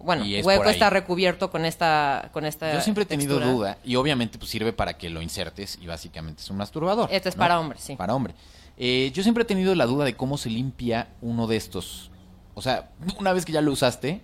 Bueno, 0.00 0.24
es 0.24 0.44
hueco 0.44 0.68
está 0.68 0.90
recubierto 0.90 1.50
con 1.50 1.64
esta 1.64 2.30
con 2.32 2.44
esta 2.44 2.72
Yo 2.72 2.80
siempre 2.80 3.02
he 3.02 3.06
tenido 3.06 3.36
textura. 3.36 3.52
duda 3.52 3.78
y 3.84 3.96
obviamente 3.96 4.38
pues 4.38 4.48
sirve 4.48 4.72
para 4.72 4.96
que 4.96 5.10
lo 5.10 5.20
insertes 5.20 5.76
y 5.82 5.86
básicamente 5.86 6.42
es 6.42 6.50
un 6.50 6.56
masturbador. 6.56 7.08
Este 7.10 7.28
es 7.28 7.36
¿no? 7.36 7.40
para 7.40 7.58
hombre, 7.58 7.78
sí. 7.80 7.96
Para 7.96 8.14
hombre. 8.14 8.34
Eh, 8.76 9.10
yo 9.12 9.24
siempre 9.24 9.42
he 9.42 9.44
tenido 9.44 9.74
la 9.74 9.86
duda 9.86 10.04
de 10.04 10.14
cómo 10.14 10.38
se 10.38 10.50
limpia 10.50 11.08
uno 11.20 11.48
de 11.48 11.56
estos. 11.56 12.12
O 12.54 12.62
sea, 12.62 12.90
una 13.18 13.32
vez 13.32 13.44
que 13.44 13.52
ya 13.52 13.60
lo 13.60 13.72
usaste 13.72 14.20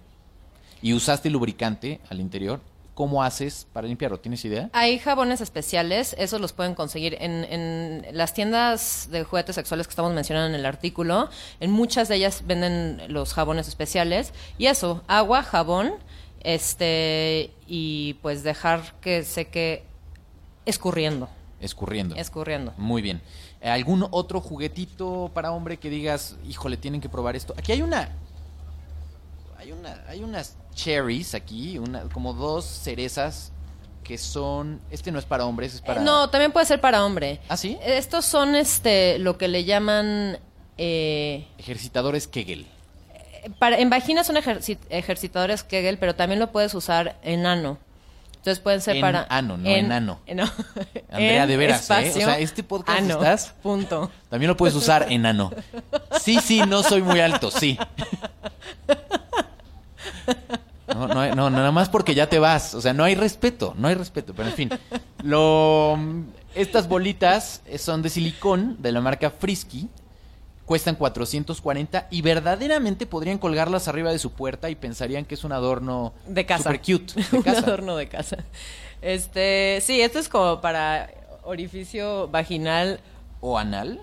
y 0.81 0.93
usaste 0.93 1.29
lubricante 1.29 2.01
al 2.09 2.21
interior, 2.21 2.61
¿cómo 2.95 3.23
haces 3.23 3.67
para 3.73 3.87
limpiarlo? 3.87 4.19
¿Tienes 4.19 4.45
idea? 4.45 4.71
Hay 4.73 4.99
jabones 4.99 5.41
especiales, 5.41 6.15
esos 6.19 6.41
los 6.41 6.53
pueden 6.53 6.75
conseguir 6.75 7.17
en, 7.21 7.45
en 7.45 8.07
las 8.13 8.35
tiendas 8.35 9.09
de 9.11 9.25
juguetes 9.25 9.55
sexuales 9.55 9.87
que 9.87 9.93
estamos 9.93 10.13
mencionando 10.13 10.49
en 10.49 10.61
el 10.61 10.67
artículo. 10.67 11.29
En 11.61 11.71
muchas 11.71 12.09
de 12.09 12.17
ellas 12.17 12.43
venden 12.47 13.03
los 13.09 13.35
jabones 13.35 13.69
especiales. 13.69 14.33
Y 14.59 14.67
eso, 14.67 15.03
agua, 15.09 15.43
jabón, 15.43 15.95
este, 16.45 17.51
y 17.67 18.15
pues 18.23 18.43
dejar 18.43 18.95
que 19.01 19.25
seque 19.25 19.83
escurriendo. 20.67 21.29
Escurriendo. 21.61 22.15
Escurriendo. 22.15 22.75
Muy 22.77 23.03
bien. 23.03 23.21
¿Algún 23.63 24.07
otro 24.11 24.41
juguetito 24.41 25.31
para 25.33 25.51
hombre 25.51 25.79
que 25.79 25.89
digas, 25.89 26.37
híjole, 26.47 26.77
tienen 26.77 27.01
que 27.01 27.09
probar 27.09 27.35
esto? 27.35 27.55
Aquí 27.57 27.73
hay 27.73 27.81
una. 27.81 28.11
Hay 29.65 29.73
una. 29.73 30.03
Hay 30.09 30.23
unas 30.23 30.57
cherries 30.75 31.35
aquí, 31.35 31.79
una, 31.79 32.03
como 32.13 32.33
dos 32.35 32.65
cerezas 32.65 33.51
que 34.03 34.19
son. 34.19 34.81
Este 34.91 35.11
no 35.11 35.19
es 35.19 35.25
para 35.25 35.47
hombres, 35.47 35.75
es 35.75 35.81
para. 35.81 36.01
Eh, 36.01 36.05
No, 36.05 36.29
también 36.31 36.53
puede 36.53 36.67
ser 36.67 36.81
para 36.81 37.05
hombre. 37.05 37.41
¿Ah, 37.49 37.57
sí? 37.57 37.79
Estos 37.83 38.25
son 38.27 38.55
este 38.55 39.19
lo 39.19 39.39
que 39.39 39.49
le 39.49 39.65
llaman 39.65 40.39
eh, 40.77 41.47
Ejercitadores 41.59 42.27
Kegel. 42.29 42.67
para, 43.59 43.79
en 43.79 43.89
vagina 43.91 44.23
son 44.25 44.37
ejerci- 44.37 44.79
ejercitadores 44.91 45.63
Kegel, 45.63 45.97
pero 45.99 46.15
también 46.15 46.41
lo 46.41 46.53
puedes 46.53 46.75
usar 46.75 47.17
en 47.23 47.47
ano. 47.47 47.79
Entonces 48.37 48.61
pueden 48.63 48.83
ser 48.83 48.97
En 48.97 49.01
para 49.01 49.23
ano, 49.31 49.57
no 49.57 49.67
en 49.67 49.91
ano. 49.91 50.21
no. 50.35 50.43
Andrea, 51.11 51.45
En 51.45 51.49
de 51.49 51.57
veras, 51.57 51.89
¿eh? 51.89 52.11
O 52.11 52.13
sea, 52.13 52.39
este 52.39 52.63
podcast 52.63 52.99
ano, 52.99 53.15
estás- 53.15 53.55
Punto. 53.63 54.11
También 54.29 54.49
lo 54.49 54.57
puedes 54.59 54.75
usar 54.75 55.07
enano. 55.11 55.51
Sí, 56.21 56.39
sí, 56.45 56.61
no 56.69 56.83
soy 56.83 57.01
muy 57.01 57.21
alto, 57.21 57.51
sí. 57.51 57.79
No, 60.87 61.09
no, 61.09 61.35
no, 61.35 61.51
nada 61.51 61.73
más 61.73 61.89
porque 61.89 62.15
ya 62.15 62.29
te 62.29 62.39
vas. 62.39 62.75
O 62.75 62.81
sea, 62.81 62.93
no 62.93 63.05
hay 63.05 63.15
respeto, 63.15 63.75
no 63.79 63.89
hay 63.89 63.95
respeto. 63.95 64.35
Pero 64.35 64.49
en 64.51 64.55
fin, 64.55 64.71
lo, 65.23 65.99
estas 66.55 66.89
bolitas 66.89 67.63
son 67.79 68.03
de 68.03 68.11
silicón 68.11 68.77
de 68.81 68.93
la 68.93 69.01
marca 69.01 69.31
Frisky. 69.31 69.89
Cuestan 70.67 70.95
440 70.95 72.07
y 72.11 72.23
verdaderamente 72.23 73.05
podrían 73.07 73.37
colgarlas 73.37 73.87
arriba 73.87 74.11
de 74.13 74.19
su 74.19 74.33
puerta 74.33 74.71
y 74.71 74.75
pensarían 74.75 75.27
que 75.27 75.35
es 75.35 75.45
un 75.45 75.53
adorno 75.53 76.15
De 76.27 76.47
casa. 76.47 76.65
super 76.71 76.81
cute. 76.81 77.15
de 77.21 77.25
Un 77.37 77.43
casa. 77.43 77.59
adorno 77.61 77.97
de 77.97 78.09
casa. 78.09 78.39
Este, 79.03 79.81
sí, 79.83 80.01
esto 80.01 80.19
es 80.19 80.29
como 80.31 80.63
para 80.63 81.11
orificio 81.43 82.29
vaginal 82.29 83.01
O 83.41 83.59
anal. 83.59 84.01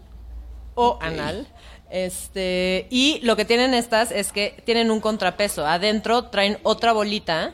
o 0.76 1.00
anal. 1.02 1.48
Este, 1.92 2.88
y 2.90 3.20
lo 3.24 3.36
que 3.36 3.46
tienen 3.46 3.74
estas 3.74 4.12
es 4.12 4.32
que 4.32 4.62
tienen 4.66 4.92
un 4.92 5.02
contrapeso. 5.02 5.66
Adentro 5.68 6.26
traen 6.26 6.58
otra 6.64 6.94
bolita 6.94 7.54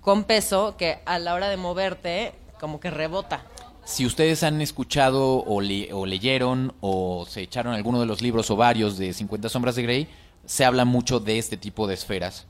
con 0.00 0.24
peso 0.24 0.76
que 0.76 0.98
a 1.06 1.18
la 1.18 1.34
hora 1.34 1.48
de 1.48 1.56
moverte 1.56 2.34
como 2.60 2.80
que 2.80 2.90
rebota. 2.90 3.44
Si 3.84 4.04
ustedes 4.04 4.42
han 4.42 4.60
escuchado 4.60 5.38
o, 5.38 5.56
o 5.56 6.06
leyeron 6.06 6.74
o 6.80 7.26
se 7.26 7.40
echaron 7.40 7.74
alguno 7.74 7.98
de 8.00 8.06
los 8.06 8.20
libros 8.20 8.50
o 8.50 8.56
varios 8.56 8.98
de 8.98 9.14
50 9.14 9.48
sombras 9.48 9.76
de 9.76 9.82
Grey, 9.82 10.08
se 10.44 10.66
habla 10.66 10.84
mucho 10.84 11.20
de 11.20 11.38
este 11.38 11.56
tipo 11.56 11.86
de 11.86 11.94
esferas 11.94 12.46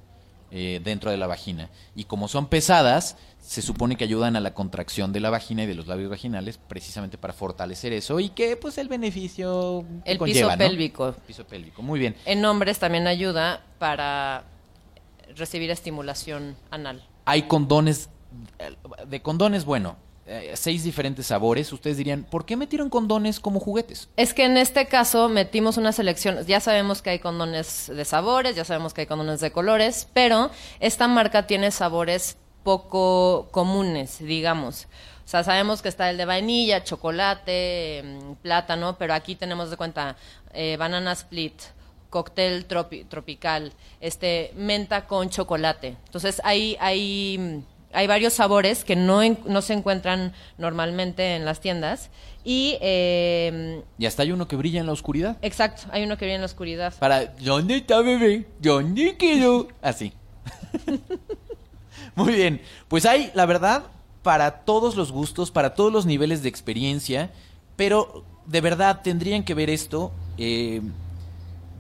eh, 0.51 0.81
dentro 0.83 1.11
de 1.11 1.17
la 1.17 1.27
vagina. 1.27 1.71
Y 1.95 2.05
como 2.05 2.29
son 2.29 2.47
pesadas, 2.47 3.17
se 3.41 3.63
supone 3.63 3.97
que 3.97 4.05
ayudan 4.05 4.37
a 4.37 4.41
la 4.41 4.55
contracción 4.55 5.13
de 5.13 5.21
la 5.21 5.31
vagina 5.31 5.63
y 5.65 5.67
de 5.67 5.75
los 5.75 5.87
labios 5.87 6.11
vaginales 6.11 6.59
precisamente 6.59 7.19
para 7.19 7.33
fortalecer 7.33 7.93
eso 7.93 8.21
y 8.21 8.31
que 8.31 8.57
pues 8.57 8.79
el 8.79 8.89
beneficio 8.89 9.85
El 10.05 10.19
conlleva, 10.19 10.49
piso 10.49 10.51
¿no? 10.51 10.59
pélvico. 10.59 11.13
Piso 11.27 11.47
pélvico, 11.47 11.83
muy 11.83 11.99
bien. 11.99 12.17
En 12.25 12.45
hombres 12.45 12.79
también 12.79 13.07
ayuda 13.07 13.63
para 13.79 14.45
recibir 15.37 15.71
estimulación 15.71 16.57
anal. 16.71 17.03
Hay 17.25 17.43
condones, 17.43 18.11
de 19.07 19.23
condones, 19.23 19.65
bueno, 19.65 19.97
eh, 20.29 20.53
seis 20.55 20.85
diferentes 20.85 21.27
sabores. 21.27 21.73
Ustedes 21.73 21.97
dirían, 21.97 22.25
¿por 22.25 22.45
qué 22.45 22.57
metieron 22.57 22.91
condones 22.91 23.41
como 23.41 23.59
juguetes? 23.61 24.09
Es 24.17 24.35
que 24.35 24.45
en 24.45 24.57
este 24.57 24.87
caso 24.87 25.29
metimos 25.29 25.77
una 25.77 25.93
selección, 25.93 26.45
ya 26.47 26.61
sabemos 26.61 27.03
que 27.03 27.11
hay 27.11 27.19
condones 27.19 27.91
de 27.95 28.05
sabores, 28.05 28.55
ya 28.55 28.65
sabemos 28.65 28.95
que 28.95 29.01
hay 29.03 29.07
condones 29.07 29.41
de 29.41 29.51
colores, 29.51 30.07
pero 30.13 30.51
esta 30.81 31.09
marca 31.09 31.47
tiene 31.47 31.71
sabores 31.71 32.37
poco 32.63 33.49
comunes, 33.51 34.19
digamos. 34.19 34.87
O 35.25 35.29
sea, 35.31 35.45
sabemos 35.45 35.83
que 35.83 35.89
está 35.89 36.09
el 36.11 36.17
de 36.17 36.25
vainilla, 36.25 36.85
chocolate, 36.85 38.03
mm, 38.05 38.33
plátano, 38.43 38.97
pero 38.99 39.15
aquí 39.15 39.35
tenemos 39.35 39.71
de 39.71 39.77
cuenta 39.77 40.17
eh, 40.55 40.77
banana 40.79 41.13
split, 41.13 41.55
cóctel 42.11 42.67
tropi- 42.67 43.07
tropical, 43.09 43.73
este 44.01 44.53
menta 44.57 45.07
con 45.07 45.29
chocolate. 45.29 45.97
Entonces 46.07 46.41
hay 46.45 46.77
hay 46.81 47.63
hay 47.93 48.07
varios 48.07 48.33
sabores 48.35 48.85
que 48.85 48.97
no, 48.97 49.23
en- 49.23 49.39
no 49.47 49.63
se 49.63 49.73
encuentran 49.73 50.33
normalmente 50.59 51.37
en 51.37 51.45
las 51.45 51.61
tiendas. 51.61 52.11
Y, 52.45 52.79
eh, 52.81 53.83
Y 53.99 54.07
hasta 54.07 54.23
hay 54.23 54.33
uno 54.33 54.47
que 54.49 54.57
brilla 54.57 54.81
en 54.81 54.87
la 54.87 54.93
oscuridad. 54.93 55.37
exacto, 55.43 55.83
hay 55.91 56.05
uno 56.05 56.17
que 56.17 56.25
viene 56.25 56.37
en 56.37 56.41
la 56.43 56.47
oscuridad. 56.47 56.95
Para, 56.99 57.27
¿dónde 57.27 57.77
está 57.77 58.01
bebé? 58.01 58.47
¿Dónde 58.61 59.17
quedó? 59.17 59.69
Así. 59.83 60.13
Muy 62.15 62.33
bien. 62.33 62.61
Pues 62.89 63.07
hay, 63.07 63.31
la 63.35 63.47
verdad, 63.47 63.85
para 64.23 64.51
todos 64.65 64.97
los 64.97 65.13
gustos, 65.13 65.51
para 65.51 65.75
todos 65.75 65.93
los 65.93 66.07
niveles 66.07 66.43
de 66.43 66.49
experiencia, 66.49 67.31
pero 67.77 68.25
de 68.47 68.61
verdad 68.61 69.01
tendrían 69.03 69.45
que 69.45 69.55
ver 69.55 69.71
esto. 69.71 70.13
Eh, 70.37 70.81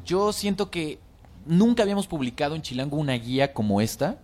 yo 0.05 0.33
siento 0.33 0.71
que 0.71 0.99
nunca 1.47 1.83
habíamos 1.83 2.07
publicado 2.07 2.55
en 2.55 2.62
Chilango 2.62 2.97
una 2.97 3.14
guía 3.14 3.53
como 3.53 3.81
esta. 3.81 4.18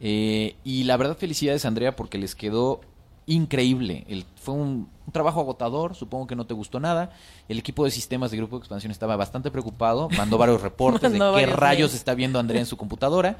Eh, 0.00 0.56
y 0.64 0.84
la 0.84 0.96
verdad, 0.96 1.16
felicidades, 1.16 1.64
Andrea, 1.64 1.96
porque 1.96 2.18
les 2.18 2.34
quedó 2.34 2.80
increíble. 3.26 4.04
El- 4.08 4.24
fue 4.42 4.54
un, 4.54 4.88
un 5.06 5.12
trabajo 5.12 5.40
agotador, 5.40 5.94
supongo 5.94 6.26
que 6.26 6.36
no 6.36 6.46
te 6.46 6.52
gustó 6.54 6.78
nada. 6.80 7.12
El 7.48 7.58
equipo 7.58 7.84
de 7.84 7.90
sistemas 7.90 8.30
de 8.30 8.36
Grupo 8.36 8.56
de 8.56 8.60
Expansión 8.60 8.90
estaba 8.90 9.16
bastante 9.16 9.50
preocupado, 9.50 10.08
mandó 10.10 10.36
varios 10.36 10.60
reportes 10.60 11.10
de 11.12 11.18
Mandó 11.18 11.34
qué 11.36 11.42
varios 11.46 11.58
rayos 11.58 11.90
mails. 11.90 11.94
está 11.94 12.14
viendo 12.14 12.38
Andrea 12.38 12.60
en 12.60 12.66
su 12.66 12.76
computadora. 12.76 13.38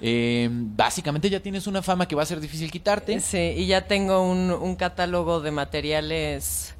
Eh, 0.00 0.48
básicamente 0.50 1.28
ya 1.30 1.40
tienes 1.40 1.66
una 1.66 1.80
fama 1.82 2.08
que 2.08 2.16
va 2.16 2.22
a 2.22 2.26
ser 2.26 2.40
difícil 2.40 2.70
quitarte. 2.70 3.20
Sí, 3.20 3.54
y 3.56 3.66
ya 3.66 3.86
tengo 3.86 4.22
un, 4.28 4.50
un 4.50 4.74
catálogo 4.76 5.40
de 5.40 5.50
materiales 5.52 6.74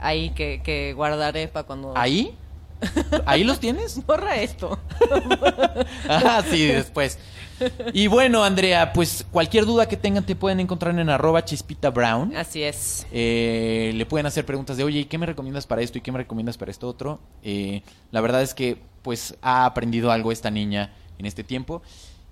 ahí 0.00 0.30
que, 0.30 0.60
que 0.62 0.92
guardaré 0.92 1.48
para 1.48 1.66
cuando... 1.66 1.92
¿Ahí? 1.96 2.36
¿Ahí 3.26 3.44
los 3.44 3.58
tienes? 3.60 4.04
Borra 4.04 4.36
esto. 4.36 4.78
Ah, 6.08 6.42
sí, 6.48 6.66
después. 6.66 7.18
Y 7.92 8.06
bueno, 8.06 8.44
Andrea, 8.44 8.92
pues 8.92 9.26
cualquier 9.30 9.66
duda 9.66 9.88
que 9.88 9.96
tengan 9.96 10.24
te 10.24 10.36
pueden 10.36 10.60
encontrar 10.60 10.98
en 10.98 11.08
arroba 11.08 11.44
chispita 11.44 11.90
brown. 11.90 12.34
Así 12.36 12.62
es. 12.62 13.06
Eh, 13.12 13.92
le 13.94 14.06
pueden 14.06 14.26
hacer 14.26 14.44
preguntas 14.46 14.76
de, 14.76 14.84
oye, 14.84 15.00
¿y 15.00 15.04
qué 15.04 15.18
me 15.18 15.26
recomiendas 15.26 15.66
para 15.66 15.82
esto? 15.82 15.98
¿Y 15.98 16.00
qué 16.00 16.12
me 16.12 16.18
recomiendas 16.18 16.56
para 16.58 16.70
esto 16.70 16.88
otro? 16.88 17.20
Eh, 17.42 17.82
la 18.10 18.20
verdad 18.20 18.42
es 18.42 18.54
que, 18.54 18.78
pues, 19.02 19.36
ha 19.42 19.64
aprendido 19.64 20.10
algo 20.10 20.32
esta 20.32 20.50
niña 20.50 20.92
en 21.18 21.26
este 21.26 21.44
tiempo. 21.44 21.82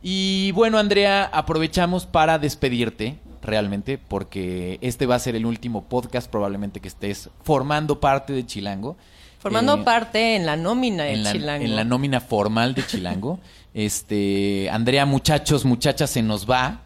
Y 0.03 0.53
bueno, 0.53 0.79
Andrea, 0.79 1.25
aprovechamos 1.25 2.07
para 2.07 2.39
despedirte, 2.39 3.19
realmente, 3.43 3.99
porque 3.99 4.79
este 4.81 5.07
va 5.07 5.15
a 5.15 5.19
ser 5.19 5.37
el 5.37 5.45
último 5.45 5.85
podcast 5.85 6.31
probablemente 6.31 6.81
que 6.81 6.89
estés 6.89 7.29
formando 7.43 8.01
parte 8.01 8.33
de 8.33 8.47
Chilango. 8.47 8.97
Formando 9.39 9.75
Eh, 9.79 9.83
parte 9.85 10.37
en 10.37 10.45
la 10.45 10.57
nómina 10.57 11.05
de 11.05 11.15
en 11.15 11.25
la, 11.25 11.33
Chilango. 11.33 11.65
en 11.65 11.77
la 11.77 11.85
nómina 11.85 12.21
formal 12.21 12.75
de 12.75 12.87
Chilango. 12.87 13.41
este, 13.75 14.69
Andrea, 14.71 15.07
muchachos, 15.07 15.65
muchachas, 15.65 16.11
se 16.11 16.23
nos 16.23 16.49
va 16.49 16.83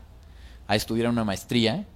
a 0.67 0.77
estudiar 0.77 1.09
una 1.09 1.25
maestría. 1.25 1.87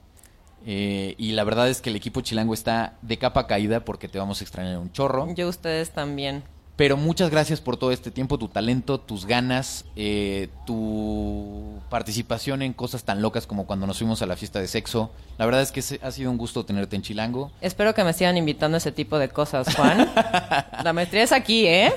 Eh, 0.67 1.15
y 1.19 1.33
la 1.33 1.45
verdad 1.45 1.69
es 1.69 1.81
que 1.81 1.91
el 1.91 1.97
equipo 1.97 2.21
Chilango 2.21 2.53
está 2.53 2.99
de 3.03 3.17
capa 3.17 3.47
caída 3.47 3.85
porque 3.85 4.09
te 4.09 4.19
vamos 4.19 4.41
a 4.41 4.45
extrañar 4.45 4.79
un 4.79 4.93
chorro. 4.93 5.33
Yo 5.35 5.49
ustedes 5.49 5.91
también. 5.91 6.43
Pero 6.79 6.97
muchas 6.97 7.29
gracias 7.29 7.61
por 7.61 7.77
todo 7.77 7.91
este 7.91 8.13
tiempo, 8.13 8.39
tu 8.39 8.47
talento, 8.47 9.01
tus 9.01 9.27
ganas, 9.27 9.85
eh, 9.97 10.49
tu 10.65 11.81
participación 11.91 12.63
en 12.63 12.73
cosas 12.73 13.03
tan 13.03 13.21
locas 13.21 13.49
como 13.49 13.67
cuando 13.67 13.85
nos 13.89 13.99
fuimos 13.99 14.23
a 14.23 14.27
la 14.27 14.37
fiesta 14.37 14.61
de 14.61 14.69
sexo. 14.69 15.11
La 15.39 15.45
verdad 15.45 15.61
es 15.63 15.73
que 15.73 15.83
ha 16.01 16.11
sido 16.13 16.31
un 16.31 16.39
gusto 16.39 16.65
tenerte 16.65 16.95
en 16.95 17.03
Chilango. 17.03 17.51
Espero 17.61 17.97
que 17.97 18.05
me 18.05 18.13
sigan 18.13 18.37
invitando 18.37 18.77
a 18.77 18.79
ese 18.79 18.93
tipo 18.93 19.19
de 19.19 19.29
cosas, 19.29 19.75
Juan. 19.75 20.09
la 20.85 20.93
maestría 20.93 21.25
es 21.25 21.33
aquí, 21.33 21.67
¿eh? 21.67 21.93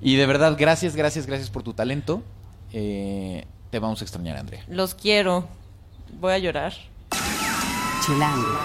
Y 0.00 0.14
de 0.14 0.26
verdad, 0.26 0.54
gracias, 0.56 0.94
gracias, 0.94 1.26
gracias 1.26 1.50
por 1.50 1.64
tu 1.64 1.72
talento. 1.72 2.22
Eh, 2.72 3.44
te 3.72 3.80
vamos 3.80 4.00
a 4.02 4.04
extrañar, 4.04 4.36
Andrea. 4.36 4.62
Los 4.68 4.94
quiero. 4.94 5.48
Voy 6.20 6.32
a 6.32 6.38
llorar. 6.38 6.74
Chilango. 8.06 8.56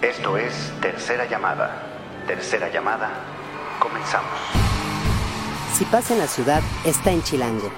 Esto 0.00 0.38
es 0.38 0.72
Tercera 0.80 1.28
Llamada. 1.28 1.89
Tercera 2.26 2.70
Llamada. 2.72 3.10
Comenzamos. 3.80 4.30
Si 5.74 5.84
pasa 5.84 6.14
en 6.14 6.20
la 6.20 6.26
ciudad, 6.26 6.62
está 6.84 7.10
en 7.10 7.22
Chilango. 7.22 7.70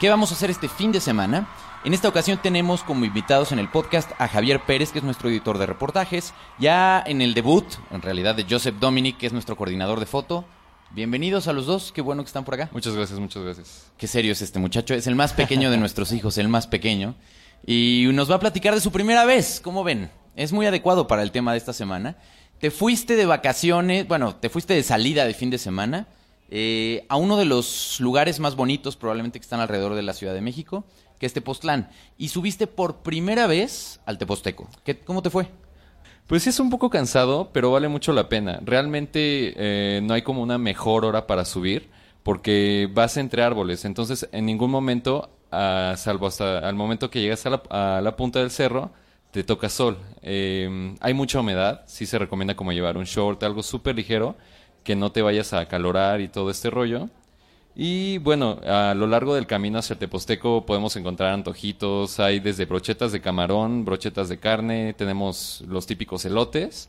¿Qué 0.00 0.08
vamos 0.08 0.30
a 0.30 0.34
hacer 0.34 0.50
este 0.50 0.68
fin 0.68 0.92
de 0.92 1.00
semana? 1.00 1.48
En 1.84 1.94
esta 1.94 2.08
ocasión 2.08 2.38
tenemos 2.42 2.82
como 2.82 3.04
invitados 3.04 3.52
en 3.52 3.58
el 3.58 3.68
podcast 3.68 4.10
a 4.18 4.28
Javier 4.28 4.60
Pérez, 4.60 4.90
que 4.92 4.98
es 4.98 5.04
nuestro 5.04 5.28
editor 5.28 5.58
de 5.58 5.66
reportajes, 5.66 6.34
ya 6.58 7.02
en 7.06 7.22
el 7.22 7.34
debut, 7.34 7.64
en 7.90 8.02
realidad, 8.02 8.34
de 8.34 8.46
Joseph 8.48 8.76
Dominic, 8.80 9.18
que 9.18 9.26
es 9.26 9.32
nuestro 9.32 9.56
coordinador 9.56 10.00
de 10.00 10.06
foto. 10.06 10.44
Bienvenidos 10.90 11.48
a 11.48 11.52
los 11.52 11.66
dos, 11.66 11.92
qué 11.92 12.00
bueno 12.00 12.22
que 12.22 12.28
están 12.28 12.44
por 12.44 12.54
acá. 12.54 12.68
Muchas 12.72 12.94
gracias, 12.94 13.18
muchas 13.18 13.42
gracias. 13.42 13.92
Qué 13.98 14.06
serio 14.06 14.32
es 14.32 14.42
este 14.42 14.58
muchacho, 14.58 14.94
es 14.94 15.06
el 15.06 15.14
más 15.14 15.32
pequeño 15.32 15.70
de 15.70 15.76
nuestros 15.76 16.12
hijos, 16.12 16.38
el 16.38 16.48
más 16.48 16.66
pequeño. 16.66 17.14
Y 17.64 18.08
nos 18.12 18.30
va 18.30 18.36
a 18.36 18.40
platicar 18.40 18.74
de 18.74 18.80
su 18.80 18.90
primera 18.90 19.24
vez, 19.24 19.60
¿cómo 19.62 19.84
ven? 19.84 20.10
Es 20.34 20.52
muy 20.52 20.66
adecuado 20.66 21.06
para 21.06 21.22
el 21.22 21.32
tema 21.32 21.52
de 21.52 21.58
esta 21.58 21.72
semana. 21.72 22.16
Te 22.58 22.70
fuiste 22.70 23.16
de 23.16 23.26
vacaciones, 23.26 24.08
bueno, 24.08 24.36
te 24.36 24.48
fuiste 24.48 24.74
de 24.74 24.82
salida 24.82 25.26
de 25.26 25.34
fin 25.34 25.50
de 25.50 25.58
semana 25.58 26.08
eh, 26.48 27.04
a 27.08 27.16
uno 27.16 27.36
de 27.36 27.44
los 27.44 27.98
lugares 28.00 28.38
más 28.38 28.54
bonitos 28.54 28.96
probablemente 28.96 29.38
que 29.38 29.44
están 29.44 29.60
alrededor 29.60 29.94
de 29.94 30.02
la 30.02 30.14
Ciudad 30.14 30.32
de 30.32 30.40
México, 30.40 30.84
que 31.18 31.26
es 31.26 31.32
Tepoztlán. 31.32 31.90
Y 32.16 32.28
subiste 32.28 32.66
por 32.66 32.98
primera 32.98 33.46
vez 33.46 34.00
al 34.06 34.18
Teposteco. 34.18 34.68
¿Qué, 34.84 34.98
¿Cómo 34.98 35.22
te 35.22 35.30
fue? 35.30 35.48
Pues 36.26 36.42
sí 36.42 36.50
es 36.50 36.58
un 36.58 36.70
poco 36.70 36.90
cansado, 36.90 37.50
pero 37.52 37.70
vale 37.70 37.88
mucho 37.88 38.12
la 38.12 38.28
pena. 38.28 38.60
Realmente 38.64 39.54
eh, 39.56 40.00
no 40.02 40.14
hay 40.14 40.22
como 40.22 40.42
una 40.42 40.58
mejor 40.58 41.04
hora 41.04 41.26
para 41.26 41.44
subir, 41.44 41.90
porque 42.22 42.88
vas 42.92 43.16
entre 43.16 43.42
árboles. 43.42 43.84
Entonces, 43.84 44.28
en 44.32 44.46
ningún 44.46 44.70
momento, 44.70 45.30
ah, 45.52 45.94
salvo 45.96 46.26
hasta 46.26 46.58
al 46.60 46.74
momento 46.74 47.10
que 47.10 47.20
llegas 47.20 47.44
a 47.46 48.00
la 48.00 48.16
punta 48.16 48.40
del 48.40 48.50
cerro, 48.50 48.92
te 49.36 49.44
toca 49.44 49.68
sol. 49.68 49.98
Eh, 50.22 50.96
hay 50.98 51.12
mucha 51.12 51.40
humedad, 51.40 51.82
sí 51.84 52.06
se 52.06 52.18
recomienda 52.18 52.56
como 52.56 52.72
llevar 52.72 52.96
un 52.96 53.04
short, 53.04 53.42
algo 53.42 53.62
súper 53.62 53.94
ligero, 53.94 54.34
que 54.82 54.96
no 54.96 55.12
te 55.12 55.20
vayas 55.20 55.52
a 55.52 55.60
acalorar 55.60 56.22
y 56.22 56.28
todo 56.28 56.48
este 56.48 56.70
rollo. 56.70 57.10
Y 57.74 58.16
bueno, 58.16 58.58
a 58.66 58.94
lo 58.94 59.06
largo 59.06 59.34
del 59.34 59.46
camino 59.46 59.78
hacia 59.78 59.98
Teposteco 59.98 60.64
podemos 60.64 60.96
encontrar 60.96 61.34
antojitos, 61.34 62.18
hay 62.18 62.40
desde 62.40 62.64
brochetas 62.64 63.12
de 63.12 63.20
camarón, 63.20 63.84
brochetas 63.84 64.30
de 64.30 64.38
carne, 64.38 64.94
tenemos 64.94 65.62
los 65.68 65.86
típicos 65.86 66.24
elotes. 66.24 66.88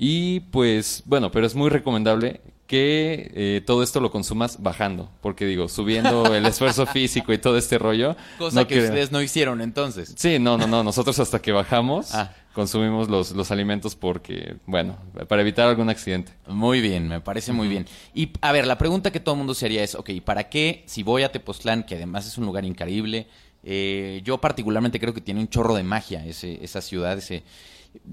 Y 0.00 0.40
pues 0.40 1.02
bueno, 1.06 1.30
pero 1.32 1.44
es 1.46 1.54
muy 1.56 1.70
recomendable 1.70 2.40
que 2.68 3.32
eh, 3.34 3.62
todo 3.66 3.82
esto 3.82 3.98
lo 3.98 4.10
consumas 4.10 4.62
bajando, 4.62 5.10
porque 5.22 5.46
digo, 5.46 5.68
subiendo 5.68 6.34
el 6.34 6.44
esfuerzo 6.46 6.84
físico 6.92 7.32
y 7.32 7.38
todo 7.38 7.56
este 7.58 7.78
rollo. 7.78 8.14
Cosa 8.38 8.60
no 8.60 8.66
que 8.68 8.74
creo- 8.76 8.84
ustedes 8.88 9.10
no 9.10 9.20
hicieron 9.22 9.60
entonces. 9.62 10.14
Sí, 10.16 10.38
no, 10.38 10.56
no, 10.58 10.66
no, 10.66 10.84
nosotros 10.84 11.18
hasta 11.18 11.40
que 11.40 11.50
bajamos 11.50 12.14
Ah. 12.14 12.30
consumimos 12.54 13.08
los, 13.08 13.32
los 13.32 13.50
alimentos 13.50 13.96
porque, 13.96 14.56
bueno, 14.66 14.98
para 15.28 15.40
evitar 15.42 15.66
algún 15.66 15.88
accidente. 15.88 16.30
Muy 16.46 16.80
bien, 16.82 17.08
me 17.08 17.20
parece 17.20 17.52
muy 17.52 17.68
bien. 17.68 17.86
Y 18.14 18.30
a 18.42 18.52
ver, 18.52 18.66
la 18.66 18.76
pregunta 18.78 19.10
que 19.10 19.18
todo 19.20 19.34
el 19.34 19.38
mundo 19.38 19.54
se 19.54 19.64
haría 19.66 19.82
es, 19.82 19.94
ok, 19.94 20.10
¿para 20.24 20.48
qué 20.50 20.84
si 20.86 21.02
voy 21.02 21.22
a 21.22 21.32
Tepoztlán, 21.32 21.82
que 21.84 21.94
además 21.96 22.26
es 22.26 22.36
un 22.38 22.44
lugar 22.46 22.64
increíble? 22.64 23.26
eh, 23.64 24.20
yo 24.24 24.38
particularmente 24.38 25.00
creo 25.00 25.12
que 25.12 25.20
tiene 25.20 25.40
un 25.40 25.48
chorro 25.48 25.74
de 25.74 25.82
magia 25.82 26.24
ese, 26.24 26.62
esa 26.64 26.80
ciudad, 26.80 27.18
ese... 27.18 27.42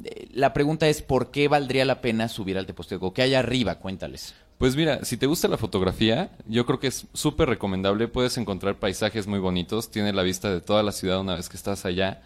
eh, 0.03 0.27
La 0.33 0.53
pregunta 0.53 0.87
es, 0.87 1.01
¿por 1.01 1.31
qué 1.31 1.47
valdría 1.47 1.85
la 1.85 2.01
pena 2.01 2.27
subir 2.29 2.57
al 2.57 2.65
Teposteco? 2.65 3.13
¿Qué 3.13 3.21
hay 3.21 3.33
arriba? 3.33 3.79
Cuéntales. 3.79 4.35
Pues 4.57 4.75
mira, 4.75 5.03
si 5.03 5.17
te 5.17 5.25
gusta 5.25 5.49
la 5.49 5.57
fotografía, 5.57 6.31
yo 6.47 6.65
creo 6.65 6.79
que 6.79 6.87
es 6.87 7.07
súper 7.13 7.49
recomendable. 7.49 8.07
Puedes 8.07 8.37
encontrar 8.37 8.79
paisajes 8.79 9.27
muy 9.27 9.39
bonitos. 9.39 9.91
Tiene 9.91 10.13
la 10.13 10.23
vista 10.23 10.49
de 10.49 10.61
toda 10.61 10.81
la 10.81 10.93
ciudad 10.93 11.19
una 11.19 11.35
vez 11.35 11.49
que 11.49 11.57
estás 11.57 11.85
allá. 11.85 12.21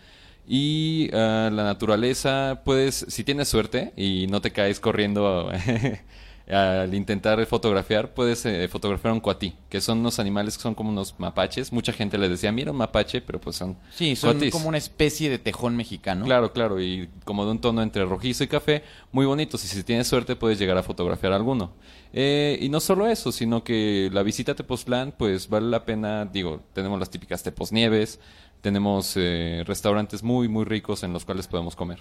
Y 0.48 1.10
ah, 1.14 1.50
la 1.52 1.64
naturaleza, 1.64 2.62
puedes, 2.66 3.06
si 3.08 3.24
tienes 3.24 3.50
suerte 3.50 3.94
y 3.98 4.28
no 4.28 4.42
te 4.42 4.52
caes 4.52 4.80
corriendo 4.80 5.52
al 6.50 6.94
intentar 6.96 7.46
fotografiar, 7.46 8.14
puedes 8.14 8.46
eh, 8.46 8.68
fotografiar 8.68 9.14
un 9.14 9.20
cuatí, 9.20 9.54
que 9.70 9.82
son 9.82 10.00
unos 10.00 10.18
animales 10.20 10.58
que 10.58 10.64
son 10.64 10.74
como 10.76 10.90
unos 10.90 11.14
mapaches. 11.20 11.72
Mucha 11.72 11.94
gente 11.94 12.18
les 12.18 12.30
decía, 12.32 12.52
mira 12.52 12.72
un 12.72 12.78
mapache, 12.78 13.22
pero 13.22 13.40
pues 13.40 13.56
son 13.56 13.78
Sí, 13.92 14.16
son 14.16 14.34
cuatis. 14.34 14.52
como 14.52 14.68
una 14.68 14.78
especie 14.80 15.30
de 15.30 15.38
tejón 15.38 15.76
mexicano. 15.76 16.26
Claro, 16.26 16.52
claro, 16.52 16.82
y 16.82 17.08
como 17.24 17.46
de 17.46 17.52
un 17.52 17.62
tono 17.62 17.82
entre 17.84 18.04
rojizo 18.06 18.44
y 18.44 18.48
café, 18.48 18.84
muy 19.12 19.26
bonitos. 19.26 19.64
Y 19.64 19.68
si 19.68 19.84
tienes 19.84 20.08
suerte, 20.08 20.36
puedes 20.36 20.58
llegar 20.58 20.78
a 20.78 20.84
fotografiar 20.84 21.34
alguno. 21.34 21.72
Eh, 22.14 22.58
y 22.60 22.70
no 22.70 22.80
solo 22.80 23.08
eso, 23.08 23.32
sino 23.32 23.64
que 23.64 24.10
la 24.12 24.24
visita 24.24 24.54
a 24.54 24.56
Tepoztlán, 24.56 25.14
pues 25.18 25.50
vale 25.50 25.68
la 25.70 25.86
pena. 25.86 26.26
Digo, 26.26 26.62
tenemos 26.74 27.00
las 27.00 27.12
típicas 27.12 27.44
Tepoznieves, 27.44 28.20
tenemos 28.62 29.14
eh, 29.16 29.64
restaurantes 29.68 30.24
muy, 30.24 30.48
muy 30.48 30.66
ricos 30.66 31.04
en 31.04 31.14
los 31.14 31.26
cuales 31.26 31.48
podemos 31.48 31.76
comer. 31.76 32.00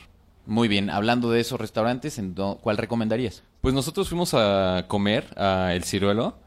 Muy 0.48 0.66
bien, 0.66 0.88
hablando 0.90 1.30
de 1.30 1.40
esos 1.40 1.61
restaurantes, 1.61 2.18
¿en 2.18 2.34
¿cuál 2.34 2.76
recomendarías? 2.78 3.42
Pues 3.61 3.74
nosotros 3.74 4.08
fuimos 4.08 4.32
a 4.34 4.87
comer 4.88 5.26
a 5.37 5.74
El 5.74 5.84
Ciruelo 5.84 6.38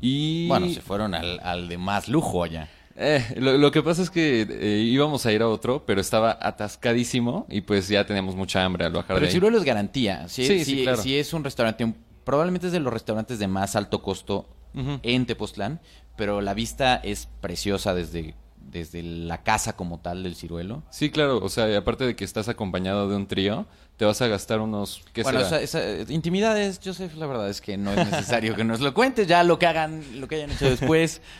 y... 0.00 0.48
Bueno, 0.48 0.68
se 0.70 0.80
fueron 0.80 1.14
al, 1.14 1.38
al 1.40 1.68
de 1.68 1.76
más 1.78 2.08
lujo 2.08 2.42
allá. 2.42 2.68
Eh, 2.96 3.22
lo, 3.36 3.56
lo 3.58 3.70
que 3.70 3.82
pasa 3.82 4.02
es 4.02 4.10
que 4.10 4.46
eh, 4.48 4.78
íbamos 4.80 5.24
a 5.26 5.32
ir 5.32 5.42
a 5.42 5.48
otro, 5.48 5.84
pero 5.86 6.00
estaba 6.00 6.38
atascadísimo 6.40 7.46
y 7.48 7.60
pues 7.60 7.88
ya 7.88 8.06
teníamos 8.06 8.34
mucha 8.36 8.64
hambre 8.64 8.84
al 8.86 8.92
bajar 8.92 9.08
Pero 9.08 9.20
de 9.20 9.24
el 9.26 9.28
ahí. 9.28 9.32
Ciruelo 9.34 9.58
es 9.58 9.64
garantía. 9.64 10.28
Si, 10.28 10.46
Sí, 10.46 10.58
si- 10.60 10.64
sí, 10.64 10.82
claro. 10.82 11.02
si 11.02 11.16
es 11.18 11.32
un 11.32 11.44
restaurante, 11.44 11.84
un- 11.84 11.96
probablemente 12.24 12.66
es 12.68 12.72
de 12.72 12.80
los 12.80 12.92
restaurantes 12.92 13.38
de 13.38 13.48
más 13.48 13.76
alto 13.76 14.02
costo 14.02 14.48
en 14.74 15.26
Tepoztlán, 15.26 15.80
pero 16.16 16.40
la 16.40 16.54
vista 16.54 16.96
es 16.96 17.28
preciosa 17.42 17.92
desde, 17.94 18.34
desde 18.72 19.02
la 19.02 19.42
casa 19.44 19.74
como 19.76 20.00
tal 20.00 20.22
del 20.22 20.34
ciruelo. 20.34 20.82
Sí, 20.90 21.10
claro, 21.10 21.38
o 21.38 21.48
sea, 21.48 21.76
aparte 21.78 22.04
de 22.06 22.16
que 22.16 22.24
estás 22.24 22.48
acompañado 22.48 23.08
de 23.08 23.14
un 23.16 23.26
trío, 23.26 23.66
te 23.96 24.04
vas 24.04 24.20
a 24.22 24.26
gastar 24.26 24.60
unos... 24.60 25.02
¿qué 25.12 25.22
bueno, 25.22 25.44
será? 25.44 25.60
esa, 25.60 25.80
esa- 26.00 26.12
intimidades, 26.12 26.80
Joseph, 26.84 27.14
la 27.16 27.26
verdad 27.26 27.48
es 27.50 27.60
que 27.60 27.76
no 27.76 27.92
es 27.92 28.10
necesario 28.10 28.56
que 28.56 28.64
nos 28.64 28.80
lo 28.80 28.92
cuentes, 28.94 29.26
ya 29.28 29.44
lo 29.44 29.58
que 29.58 29.66
hagan, 29.66 30.02
lo 30.18 30.26
que 30.26 30.36
hayan 30.36 30.50
hecho 30.50 30.68
después. 30.68 31.20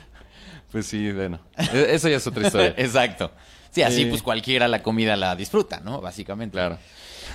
Pues 0.70 0.86
sí, 0.86 1.12
bueno, 1.12 1.38
e- 1.58 1.88
eso 1.90 2.08
ya 2.08 2.16
es 2.16 2.26
otra 2.26 2.46
historia. 2.46 2.72
Exacto. 2.78 3.30
Sí, 3.70 3.82
así 3.82 4.02
Eh. 4.02 4.06
pues 4.06 4.22
cualquiera 4.22 4.68
la 4.68 4.82
comida 4.82 5.16
la 5.16 5.36
disfruta, 5.36 5.80
¿no? 5.80 6.00
Básicamente. 6.00 6.52
Claro. 6.54 6.78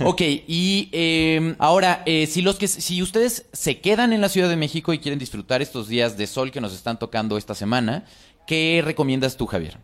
Ok, 0.03 0.21
y 0.21 0.89
eh, 0.91 1.55
ahora, 1.59 2.01
eh, 2.07 2.25
si, 2.25 2.41
los 2.41 2.57
que, 2.57 2.67
si 2.67 2.99
ustedes 3.01 3.45
se 3.53 3.79
quedan 3.79 4.11
en 4.11 4.21
la 4.21 4.29
Ciudad 4.29 4.49
de 4.49 4.55
México 4.55 4.91
y 4.91 4.97
quieren 4.97 5.19
disfrutar 5.19 5.61
estos 5.61 5.87
días 5.87 6.17
de 6.17 6.25
sol 6.25 6.49
que 6.51 6.61
nos 6.61 6.73
están 6.73 6.97
tocando 6.97 7.37
esta 7.37 7.53
semana, 7.53 8.05
¿qué 8.47 8.81
recomiendas 8.83 9.37
tú, 9.37 9.45
Javier? 9.45 9.77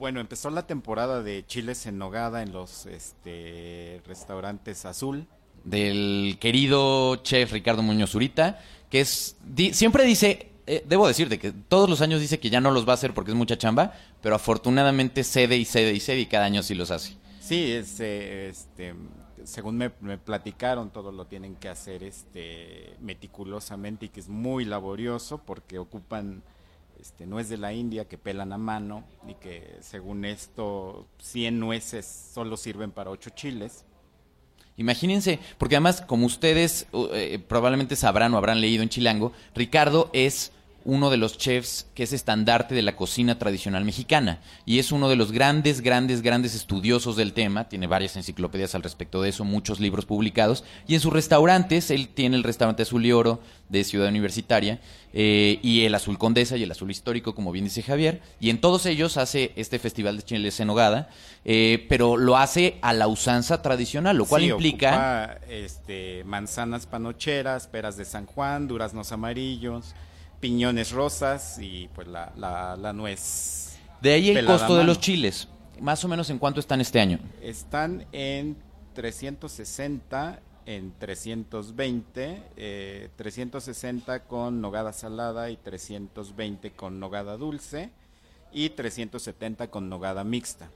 Bueno, 0.00 0.18
empezó 0.20 0.48
la 0.48 0.66
temporada 0.66 1.22
de 1.22 1.44
chiles 1.46 1.84
en 1.84 1.98
nogada 1.98 2.42
en 2.42 2.52
los 2.52 2.86
este, 2.86 4.00
restaurantes 4.06 4.86
Azul. 4.86 5.26
Del 5.64 6.38
querido 6.40 7.16
chef 7.16 7.52
Ricardo 7.52 7.82
Muñoz 7.82 8.12
Zurita, 8.12 8.58
que 8.88 9.00
es 9.02 9.36
di- 9.44 9.74
siempre 9.74 10.04
dice, 10.04 10.48
eh, 10.66 10.82
debo 10.88 11.06
decirte 11.06 11.38
que 11.38 11.52
todos 11.52 11.90
los 11.90 12.00
años 12.00 12.18
dice 12.22 12.40
que 12.40 12.48
ya 12.48 12.62
no 12.62 12.70
los 12.70 12.88
va 12.88 12.92
a 12.92 12.94
hacer 12.94 13.12
porque 13.12 13.32
es 13.32 13.36
mucha 13.36 13.58
chamba, 13.58 13.92
pero 14.22 14.34
afortunadamente 14.34 15.22
cede 15.22 15.58
y 15.58 15.66
cede 15.66 15.92
y 15.92 16.00
cede 16.00 16.20
y 16.20 16.26
cada 16.26 16.46
año 16.46 16.62
sí 16.62 16.74
los 16.74 16.90
hace. 16.90 17.18
Sí, 17.38 17.70
es, 17.70 18.00
eh, 18.00 18.48
este, 18.48 18.94
según 19.44 19.76
me, 19.76 19.90
me 20.00 20.16
platicaron, 20.16 20.88
todo 20.88 21.12
lo 21.12 21.26
tienen 21.26 21.56
que 21.56 21.68
hacer 21.68 22.04
este, 22.04 22.96
meticulosamente 23.00 24.06
y 24.06 24.08
que 24.08 24.20
es 24.20 24.30
muy 24.30 24.64
laborioso 24.64 25.42
porque 25.44 25.78
ocupan 25.78 26.42
este, 27.00 27.26
nuez 27.26 27.48
de 27.48 27.56
la 27.56 27.72
India 27.72 28.06
que 28.06 28.18
pelan 28.18 28.52
a 28.52 28.58
mano 28.58 29.04
y 29.26 29.34
que 29.34 29.78
según 29.80 30.24
esto 30.24 31.08
100 31.18 31.58
nueces 31.58 32.30
solo 32.34 32.56
sirven 32.56 32.90
para 32.90 33.10
8 33.10 33.30
chiles. 33.30 33.84
Imagínense, 34.76 35.38
porque 35.58 35.76
además, 35.76 36.00
como 36.00 36.26
ustedes 36.26 36.86
eh, 37.12 37.38
probablemente 37.46 37.96
sabrán 37.96 38.32
o 38.34 38.38
habrán 38.38 38.60
leído 38.60 38.82
en 38.82 38.88
Chilango, 38.88 39.32
Ricardo 39.54 40.10
es 40.12 40.52
uno 40.84 41.10
de 41.10 41.16
los 41.16 41.36
chefs 41.38 41.86
que 41.94 42.02
es 42.02 42.12
estandarte 42.12 42.74
de 42.74 42.82
la 42.82 42.96
cocina 42.96 43.38
tradicional 43.38 43.84
mexicana 43.84 44.40
y 44.64 44.78
es 44.78 44.92
uno 44.92 45.08
de 45.08 45.16
los 45.16 45.32
grandes, 45.32 45.80
grandes, 45.80 46.22
grandes 46.22 46.54
estudiosos 46.54 47.16
del 47.16 47.32
tema. 47.32 47.68
Tiene 47.68 47.86
varias 47.86 48.16
enciclopedias 48.16 48.74
al 48.74 48.82
respecto 48.82 49.22
de 49.22 49.30
eso, 49.30 49.44
muchos 49.44 49.80
libros 49.80 50.06
publicados. 50.06 50.64
Y 50.86 50.94
en 50.94 51.00
sus 51.00 51.12
restaurantes, 51.12 51.90
él 51.90 52.08
tiene 52.08 52.36
el 52.36 52.42
restaurante 52.44 52.82
Azul 52.82 53.04
y 53.04 53.12
Oro 53.12 53.40
de 53.68 53.84
Ciudad 53.84 54.08
Universitaria 54.08 54.80
eh, 55.12 55.60
y 55.62 55.84
el 55.84 55.94
Azul 55.94 56.18
Condesa 56.18 56.56
y 56.56 56.64
el 56.64 56.70
Azul 56.70 56.90
Histórico, 56.90 57.34
como 57.34 57.52
bien 57.52 57.64
dice 57.64 57.82
Javier. 57.82 58.20
Y 58.40 58.50
en 58.50 58.60
todos 58.60 58.86
ellos 58.86 59.16
hace 59.16 59.52
este 59.56 59.78
festival 59.78 60.16
de 60.16 60.22
chiles 60.24 60.58
en 60.60 60.66
nogada, 60.66 61.08
eh, 61.44 61.86
pero 61.88 62.16
lo 62.16 62.36
hace 62.36 62.78
a 62.82 62.92
la 62.92 63.06
usanza 63.06 63.62
tradicional, 63.62 64.16
lo 64.16 64.24
cual 64.26 64.42
Sí, 64.42 64.48
implica... 64.48 64.88
ocupa, 64.90 65.38
este, 65.48 66.24
manzanas 66.24 66.86
panocheras, 66.86 67.66
peras 67.66 67.96
de 67.96 68.04
San 68.04 68.26
Juan, 68.26 68.66
duraznos 68.68 69.12
amarillos, 69.12 69.94
piñones 70.40 70.90
rosas 70.92 71.58
y 71.60 71.88
pues 71.94 72.08
la, 72.08 72.32
la, 72.36 72.76
la 72.76 72.92
nuez. 72.92 73.78
De 74.00 74.12
ahí 74.12 74.30
el 74.30 74.46
costo 74.46 74.76
de 74.76 74.84
los 74.84 74.98
chiles. 74.98 75.48
Más 75.80 76.04
o 76.04 76.08
menos 76.08 76.28
en 76.30 76.38
cuánto 76.38 76.60
están 76.60 76.80
este 76.80 77.00
año. 77.00 77.18
Están 77.40 78.06
en 78.12 78.56
360, 78.94 80.40
en 80.66 80.92
320, 80.98 82.42
eh, 82.56 83.08
360 83.16 84.24
con 84.24 84.60
nogada 84.60 84.92
salada 84.92 85.50
y 85.50 85.56
320 85.56 86.72
con 86.72 87.00
nogada 87.00 87.36
dulce 87.36 87.90
y 88.52 88.70
370 88.70 89.70
con 89.70 89.88
nogada 89.88 90.24
mixta. 90.24 90.70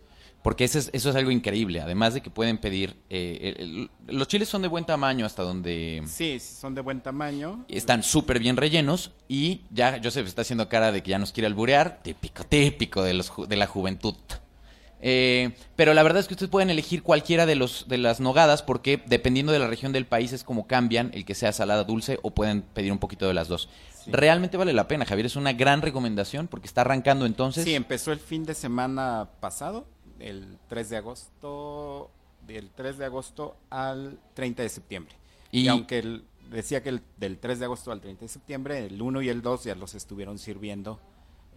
Porque 0.45 0.65
eso 0.65 0.79
es, 0.79 0.91
eso 0.93 1.09
es 1.09 1.17
algo 1.17 1.31
increíble. 1.31 1.81
Además 1.81 2.13
de 2.15 2.21
que 2.21 2.29
pueden 2.31 2.59
pedir. 2.59 2.95
eh, 3.09 3.55
el- 3.59 3.89
el- 4.07 4.17
los 4.19 4.29
chiles 4.29 4.47
son 4.47 4.61
de 4.61 4.69
buen 4.69 4.85
tamaño 4.85 5.25
hasta 5.25 5.43
donde. 5.43 6.03
Sí, 6.07 6.39
son 6.39 6.75
de 6.75 6.83
buen 6.83 7.01
tamaño. 7.01 7.65
Están 7.67 8.03
súper 8.03 8.39
bien 8.39 8.57
rellenos. 8.59 9.13
Y 9.27 9.63
ya 9.71 9.99
Joseph 10.05 10.27
está 10.27 10.43
haciendo 10.43 10.69
cara 10.69 10.93
de 10.93 11.03
que 11.03 11.11
ya 11.13 11.19
nos 11.19 11.33
quiere 11.33 11.47
alburear. 11.47 12.01
Típico, 12.03 12.45
típico 12.45 13.03
de, 13.03 13.15
los, 13.15 13.33
de 13.49 13.57
la 13.57 13.67
juventud. 13.67 14.15
Eh, 15.07 15.53
pero 15.77 15.93
la 15.93 16.03
verdad 16.03 16.21
es 16.21 16.29
que 16.29 16.35
ustedes 16.35 16.51
pueden 16.51 16.71
elegir 16.71 17.03
cualquiera 17.03 17.45
de, 17.47 17.55
los, 17.57 17.87
de 17.89 17.99
las 17.99 18.21
nogadas 18.21 18.63
porque 18.63 19.03
dependiendo 19.07 19.53
de 19.53 19.59
la 19.59 19.67
región 19.67 19.93
del 19.93 20.07
país 20.07 20.33
es 20.33 20.45
como 20.45 20.67
cambian 20.67 21.11
el 21.13 21.25
que 21.27 21.35
sea 21.35 21.53
salada 21.53 21.85
dulce 21.85 22.19
o 22.23 22.31
pueden 22.33 22.63
pedir 22.63 22.91
un 22.93 22.99
poquito 22.99 23.27
de 23.27 23.35
las 23.35 23.49
dos. 23.49 23.69
Realmente 24.07 24.57
vale 24.59 24.73
la 24.75 24.89
pena, 24.89 25.05
Javier. 25.07 25.27
Es 25.27 25.37
una 25.37 25.53
gran 25.55 25.81
recomendación 25.83 26.49
porque 26.49 26.67
está 26.67 26.83
arrancando 26.83 27.25
entonces. 27.27 27.65
Sí, 27.65 27.75
empezó 27.75 28.13
el 28.13 28.19
fin 28.19 28.45
de 28.45 28.55
semana 28.55 29.29
pasado, 29.41 29.87
el 30.21 30.59
3 30.69 30.91
de 30.91 30.97
agosto, 30.99 32.11
del 32.47 32.71
3 32.71 32.99
de 32.99 33.05
agosto 33.07 33.57
al 33.71 34.19
30 34.35 34.63
de 34.63 34.69
septiembre. 34.69 35.15
Y- 35.51 35.63
Y, 35.63 35.69
aunque 35.69 35.99
el- 35.99 36.25
decía 36.51 36.83
que 36.83 36.91
el, 36.91 37.01
del 37.17 37.39
3 37.39 37.59
de 37.59 37.65
agosto 37.67 37.91
al 37.93 38.01
30 38.01 38.23
de 38.23 38.29
septiembre, 38.29 38.87
el 38.87 39.01
1 39.01 39.23
y 39.23 39.29
el 39.29 39.41
2 39.43 39.65
ya 39.65 39.75
los 39.75 39.95
estuvieron 39.95 40.39
sirviendo, 40.39 41.01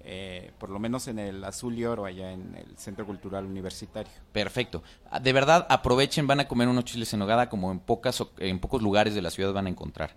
eh, 0.09 0.51
por 0.59 0.69
lo 0.69 0.79
menos 0.79 1.07
en 1.09 1.19
el 1.19 1.43
Azul 1.43 1.77
y 1.77 1.83
Oro, 1.83 2.05
allá 2.05 2.31
en 2.31 2.55
el 2.55 2.77
Centro 2.77 3.05
Cultural 3.05 3.45
Universitario. 3.45 4.11
Perfecto. 4.31 4.81
Ah, 5.11 5.19
De 5.19 5.33
verdad, 5.33 5.65
aprovechen, 5.69 6.27
van 6.27 6.39
a 6.39 6.47
comer 6.47 6.67
unos 6.69 6.85
chiles 6.85 7.11
en 7.13 7.19
nogada 7.19 7.49
como 7.49 7.71
en, 7.71 7.79
pocas, 7.79 8.21
o- 8.21 8.31
en 8.37 8.59
pocos 8.59 8.81
lugares 8.81 9.13
de 9.15 9.21
la 9.21 9.29
ciudad 9.31 9.51
van 9.51 9.65
a 9.67 9.69
encontrar. 9.69 10.15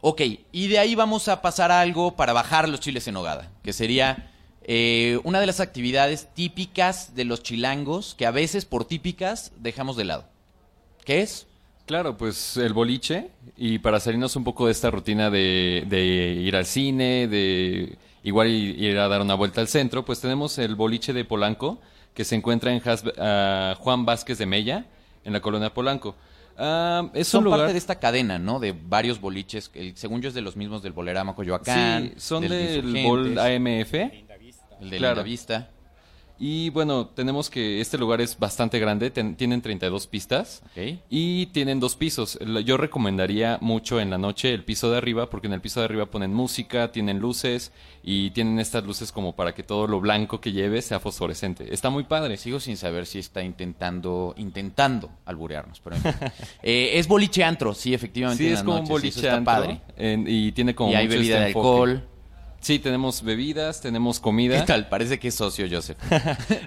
Ok, 0.00 0.22
y 0.52 0.68
de 0.68 0.78
ahí 0.78 0.94
vamos 0.94 1.28
a 1.28 1.42
pasar 1.42 1.70
a 1.72 1.80
algo 1.80 2.14
para 2.16 2.32
bajar 2.32 2.68
los 2.68 2.80
chiles 2.80 3.06
en 3.08 3.14
nogada, 3.14 3.50
que 3.62 3.72
sería 3.72 4.30
eh, 4.70 5.18
una 5.24 5.40
de 5.40 5.46
las 5.46 5.60
actividades 5.60 6.28
típicas 6.34 7.14
de 7.16 7.24
los 7.24 7.42
chilangos, 7.42 8.14
que 8.14 8.26
a 8.26 8.30
veces 8.30 8.66
por 8.66 8.84
típicas 8.84 9.50
dejamos 9.58 9.96
de 9.96 10.04
lado. 10.04 10.26
¿Qué 11.06 11.22
es? 11.22 11.46
Claro, 11.86 12.18
pues 12.18 12.58
el 12.58 12.74
boliche 12.74 13.30
y 13.56 13.78
para 13.78 13.98
salirnos 13.98 14.36
un 14.36 14.44
poco 14.44 14.66
de 14.66 14.72
esta 14.72 14.90
rutina 14.90 15.30
de, 15.30 15.84
de 15.88 16.04
ir 16.04 16.54
al 16.54 16.66
cine, 16.66 17.26
de 17.28 17.96
igual 18.22 18.48
ir 18.50 18.98
a 18.98 19.08
dar 19.08 19.22
una 19.22 19.34
vuelta 19.34 19.62
al 19.62 19.68
centro, 19.68 20.04
pues 20.04 20.20
tenemos 20.20 20.58
el 20.58 20.74
boliche 20.74 21.14
de 21.14 21.24
Polanco 21.24 21.80
que 22.12 22.26
se 22.26 22.34
encuentra 22.34 22.70
en 22.74 22.82
Has- 22.86 23.04
ah, 23.16 23.74
Juan 23.78 24.04
Vázquez 24.04 24.36
de 24.36 24.44
Mella, 24.44 24.84
en 25.24 25.32
la 25.32 25.40
colonia 25.40 25.72
Polanco. 25.72 26.14
Ah, 26.58 27.08
es 27.14 27.28
Son 27.28 27.38
un 27.38 27.44
lugar... 27.44 27.60
parte 27.60 27.72
de 27.72 27.78
esta 27.78 27.98
cadena, 27.98 28.38
¿no? 28.38 28.58
De 28.60 28.72
varios 28.72 29.18
boliches, 29.18 29.70
que 29.70 29.92
según 29.96 30.20
yo 30.20 30.28
es 30.28 30.34
de 30.34 30.42
los 30.42 30.56
mismos 30.56 30.82
del 30.82 30.92
Bolerama 30.92 31.34
Coyoacán. 31.34 32.10
Sí, 32.14 32.20
son 32.20 32.42
del 32.42 32.50
de 32.50 32.82
del 32.82 33.04
Bol 33.04 33.38
AMF. 33.38 33.94
El 34.80 34.90
de 34.90 34.96
claro. 34.98 35.14
Linda 35.16 35.22
Vista. 35.24 35.70
Y 36.40 36.70
bueno, 36.70 37.08
tenemos 37.08 37.50
que 37.50 37.80
este 37.80 37.98
lugar 37.98 38.20
es 38.20 38.38
bastante 38.38 38.78
grande, 38.78 39.10
ten- 39.10 39.34
tienen 39.34 39.60
32 39.60 40.06
pistas. 40.06 40.62
Y 41.10 41.46
tienen 41.46 41.80
dos 41.80 41.96
pisos. 41.96 42.38
Yo 42.64 42.76
recomendaría 42.76 43.58
mucho 43.60 43.98
en 43.98 44.08
la 44.08 44.18
noche 44.18 44.54
el 44.54 44.62
piso 44.62 44.88
de 44.92 44.98
arriba, 44.98 45.28
porque 45.30 45.48
en 45.48 45.54
el 45.54 45.60
piso 45.60 45.80
de 45.80 45.86
arriba 45.86 46.06
ponen 46.06 46.32
música, 46.32 46.92
tienen 46.92 47.18
luces 47.18 47.72
y 48.04 48.30
tienen 48.30 48.60
estas 48.60 48.84
luces 48.84 49.10
como 49.10 49.34
para 49.34 49.52
que 49.52 49.64
todo 49.64 49.88
lo 49.88 49.98
blanco 50.00 50.40
que 50.40 50.52
lleves 50.52 50.84
sea 50.84 51.00
fosforescente. 51.00 51.74
Está 51.74 51.90
muy 51.90 52.04
padre. 52.04 52.36
Sigo 52.36 52.60
sin 52.60 52.76
saber 52.76 53.06
si 53.06 53.18
está 53.18 53.42
intentando 53.42 54.32
intentando 54.36 55.10
alburearnos, 55.24 55.80
pero 55.80 55.96
en 55.96 56.02
fin. 56.02 56.12
Eh, 56.62 56.90
es 57.00 57.08
boliche 57.08 57.42
antro, 57.42 57.74
sí, 57.74 57.94
efectivamente. 57.94 58.44
Sí, 58.44 58.48
en 58.50 58.54
es 58.54 58.62
como 58.62 58.76
un 58.78 58.88
noches, 58.88 59.02
sí, 59.02 59.08
eso 59.08 59.20
boliche 59.22 59.26
está 59.26 59.36
antro, 59.38 59.52
padre. 59.54 59.80
en- 59.96 60.24
y 60.28 60.52
tiene 60.52 60.72
como 60.76 60.92
y 60.92 60.94
hay 60.94 61.06
mucho 61.08 61.16
bebida 61.18 61.34
este 61.34 61.40
de 61.40 61.46
alcohol. 61.46 62.08
Sí, 62.60 62.78
tenemos 62.78 63.22
bebidas, 63.22 63.80
tenemos 63.80 64.20
comida. 64.20 64.60
¿Qué 64.60 64.66
tal? 64.66 64.88
Parece 64.88 65.18
que 65.18 65.28
es 65.28 65.34
socio, 65.34 65.66
Joseph. 65.70 65.98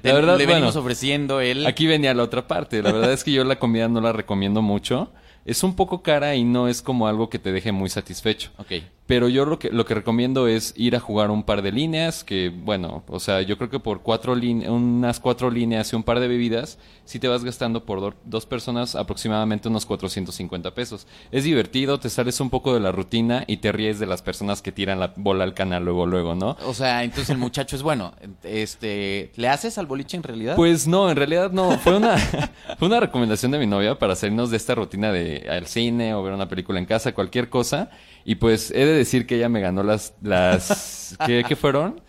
La 0.03 0.13
verdad, 0.13 0.37
le 0.37 0.45
venimos 0.45 0.73
bueno, 0.73 0.79
ofreciendo 0.79 1.41
el... 1.41 1.65
Aquí 1.65 1.85
venía 1.87 2.13
la 2.13 2.23
otra 2.23 2.47
parte. 2.47 2.81
La 2.81 2.91
verdad 2.91 3.11
es 3.11 3.23
que 3.23 3.31
yo 3.31 3.43
la 3.43 3.59
comida 3.59 3.87
no 3.87 4.01
la 4.01 4.13
recomiendo 4.13 4.61
mucho. 4.61 5.11
Es 5.45 5.63
un 5.63 5.75
poco 5.75 6.01
cara 6.01 6.35
y 6.35 6.43
no 6.43 6.67
es 6.67 6.81
como 6.81 7.07
algo 7.07 7.29
que 7.29 7.39
te 7.39 7.51
deje 7.51 7.71
muy 7.71 7.89
satisfecho. 7.89 8.51
Ok. 8.57 8.83
Pero 9.11 9.27
yo 9.27 9.43
lo 9.45 9.59
que, 9.59 9.69
lo 9.71 9.83
que 9.85 9.93
recomiendo 9.93 10.47
es 10.47 10.73
ir 10.77 10.95
a 10.95 11.01
jugar 11.01 11.31
un 11.31 11.43
par 11.43 11.61
de 11.61 11.73
líneas, 11.73 12.23
que 12.23 12.47
bueno, 12.47 13.03
o 13.09 13.19
sea, 13.19 13.41
yo 13.41 13.57
creo 13.57 13.69
que 13.69 13.77
por 13.81 14.03
cuatro 14.03 14.35
líneas, 14.35 14.71
unas 14.71 15.19
cuatro 15.19 15.51
líneas 15.51 15.91
y 15.91 15.97
un 15.97 16.03
par 16.03 16.21
de 16.21 16.29
bebidas, 16.29 16.79
si 17.03 17.19
te 17.19 17.27
vas 17.27 17.43
gastando 17.43 17.83
por 17.83 17.99
do- 17.99 18.13
dos 18.23 18.45
personas 18.45 18.95
aproximadamente 18.95 19.67
unos 19.67 19.85
450 19.85 20.73
pesos. 20.73 21.07
Es 21.29 21.43
divertido, 21.43 21.99
te 21.99 22.09
sales 22.09 22.39
un 22.39 22.49
poco 22.49 22.73
de 22.73 22.79
la 22.79 22.93
rutina 22.93 23.43
y 23.47 23.57
te 23.57 23.73
ríes 23.73 23.99
de 23.99 24.05
las 24.05 24.21
personas 24.21 24.61
que 24.61 24.71
tiran 24.71 25.01
la 25.01 25.11
bola 25.17 25.43
al 25.43 25.53
canal 25.55 25.83
luego, 25.83 26.05
luego, 26.05 26.33
¿no? 26.33 26.55
O 26.65 26.73
sea, 26.73 27.03
entonces 27.03 27.29
el 27.31 27.37
muchacho 27.37 27.75
es 27.75 27.81
bueno. 27.83 28.13
Este, 28.43 29.31
¿Le 29.35 29.49
haces 29.49 29.77
al 29.77 29.87
boliche 29.87 30.15
en 30.15 30.23
realidad? 30.23 30.55
Pues 30.55 30.87
no, 30.87 31.09
en 31.11 31.17
realidad 31.17 31.51
no. 31.51 31.71
Fue 31.79 31.97
una, 31.97 32.17
fue 32.79 32.87
una 32.87 33.01
recomendación 33.01 33.51
de 33.51 33.59
mi 33.59 33.67
novia 33.67 33.99
para 33.99 34.15
salirnos 34.15 34.51
de 34.51 34.55
esta 34.57 34.73
rutina 34.73 35.11
de 35.11 35.47
al 35.49 35.67
cine 35.67 36.13
o 36.13 36.23
ver 36.23 36.31
una 36.33 36.47
película 36.47 36.79
en 36.79 36.85
casa, 36.85 37.13
cualquier 37.13 37.49
cosa. 37.49 37.89
Y 38.25 38.35
pues 38.35 38.71
he 38.71 38.85
de 38.85 38.93
decir 38.93 39.25
que 39.27 39.35
ella 39.35 39.49
me 39.49 39.61
ganó 39.61 39.83
las, 39.83 40.13
las, 40.21 41.17
¿qué, 41.25 41.43
qué 41.47 41.55
fueron? 41.55 42.01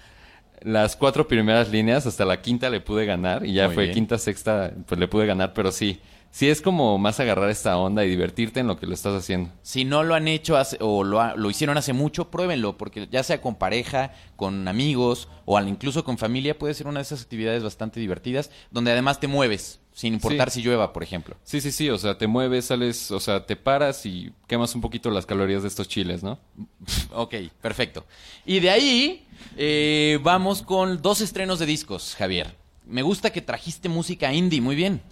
Las 0.61 0.95
cuatro 0.95 1.27
primeras 1.27 1.71
líneas, 1.71 2.07
hasta 2.07 2.25
la 2.25 2.41
quinta 2.41 2.71
le 2.71 2.81
pude 2.81 3.05
ganar 3.05 3.45
y 3.45 3.53
ya 3.55 3.67
Muy 3.67 3.75
fue 3.75 3.83
bien. 3.85 3.95
quinta, 3.95 4.19
sexta, 4.19 4.73
pues 4.87 5.01
le 5.01 5.09
pude 5.09 5.27
ganar, 5.27 5.55
pero 5.55 5.73
sí, 5.73 5.99
sí 6.31 6.49
es 6.49 6.61
como 6.61 6.99
más 6.99 7.19
agarrar 7.19 7.51
esta 7.51 7.77
onda 7.79 8.05
y 8.05 8.09
divertirte 8.11 8.61
en 8.61 8.69
lo 8.69 8.77
que 8.79 8.87
lo 8.87 8.95
estás 8.95 9.15
haciendo. 9.15 9.51
Si 9.63 9.85
no 9.85 10.05
lo 10.05 10.15
han 10.15 10.29
hecho 10.29 10.57
hace- 10.57 10.77
o 10.81 11.03
lo, 11.03 11.21
ha- 11.21 11.35
lo 11.35 11.51
hicieron 11.51 11.79
hace 11.79 11.93
mucho, 11.93 12.31
pruébenlo, 12.31 12.79
porque 12.79 13.09
ya 13.11 13.25
sea 13.25 13.41
con 13.41 13.57
pareja, 13.57 14.13
con 14.37 14.69
amigos 14.69 15.29
o 15.47 15.59
al- 15.59 15.69
incluso 15.69 16.05
con 16.05 16.17
familia, 16.17 16.57
puede 16.57 16.75
ser 16.75 16.87
una 16.87 17.01
de 17.01 17.05
esas 17.05 17.23
actividades 17.23 17.65
bastante 17.65 17.99
divertidas, 17.99 18.53
donde 18.71 18.93
además 18.93 19.19
te 19.19 19.27
mueves, 19.27 19.81
sin 19.93 20.15
importar 20.15 20.51
Sí. 20.51 20.61
si 20.61 20.67
llueva, 20.67 20.93
por 20.93 21.03
ejemplo. 21.03 21.37
Sí, 21.45 21.61
sí, 21.61 21.71
sí, 21.73 21.91
o 21.91 21.99
sea, 21.99 22.17
te 22.17 22.27
mueves, 22.27 22.67
sales, 22.67 23.11
o 23.11 23.21
sea, 23.21 23.45
te 23.45 23.57
paras 23.57 24.07
y 24.07 24.33
quemas 24.47 24.75
un 24.75 24.81
poquito 24.81 25.11
las 25.11 25.27
calorías 25.27 25.63
de 25.63 25.69
estos 25.69 25.89
chiles, 25.89 26.23
¿no? 26.23 26.39
Ok, 27.13 27.35
perfecto. 27.61 28.07
Y 28.47 28.61
de 28.61 28.71
ahí 28.71 29.27
eh, 29.57 30.19
vamos 30.23 30.63
con 30.63 31.01
dos 31.03 31.21
estrenos 31.21 31.59
de 31.59 31.67
discos, 31.67 32.15
Javier. 32.17 32.57
Me 32.87 33.03
gusta 33.03 33.31
que 33.31 33.43
trajiste 33.43 33.89
música 33.89 34.33
indie, 34.33 34.61
muy 34.61 34.75
bien. 34.75 35.03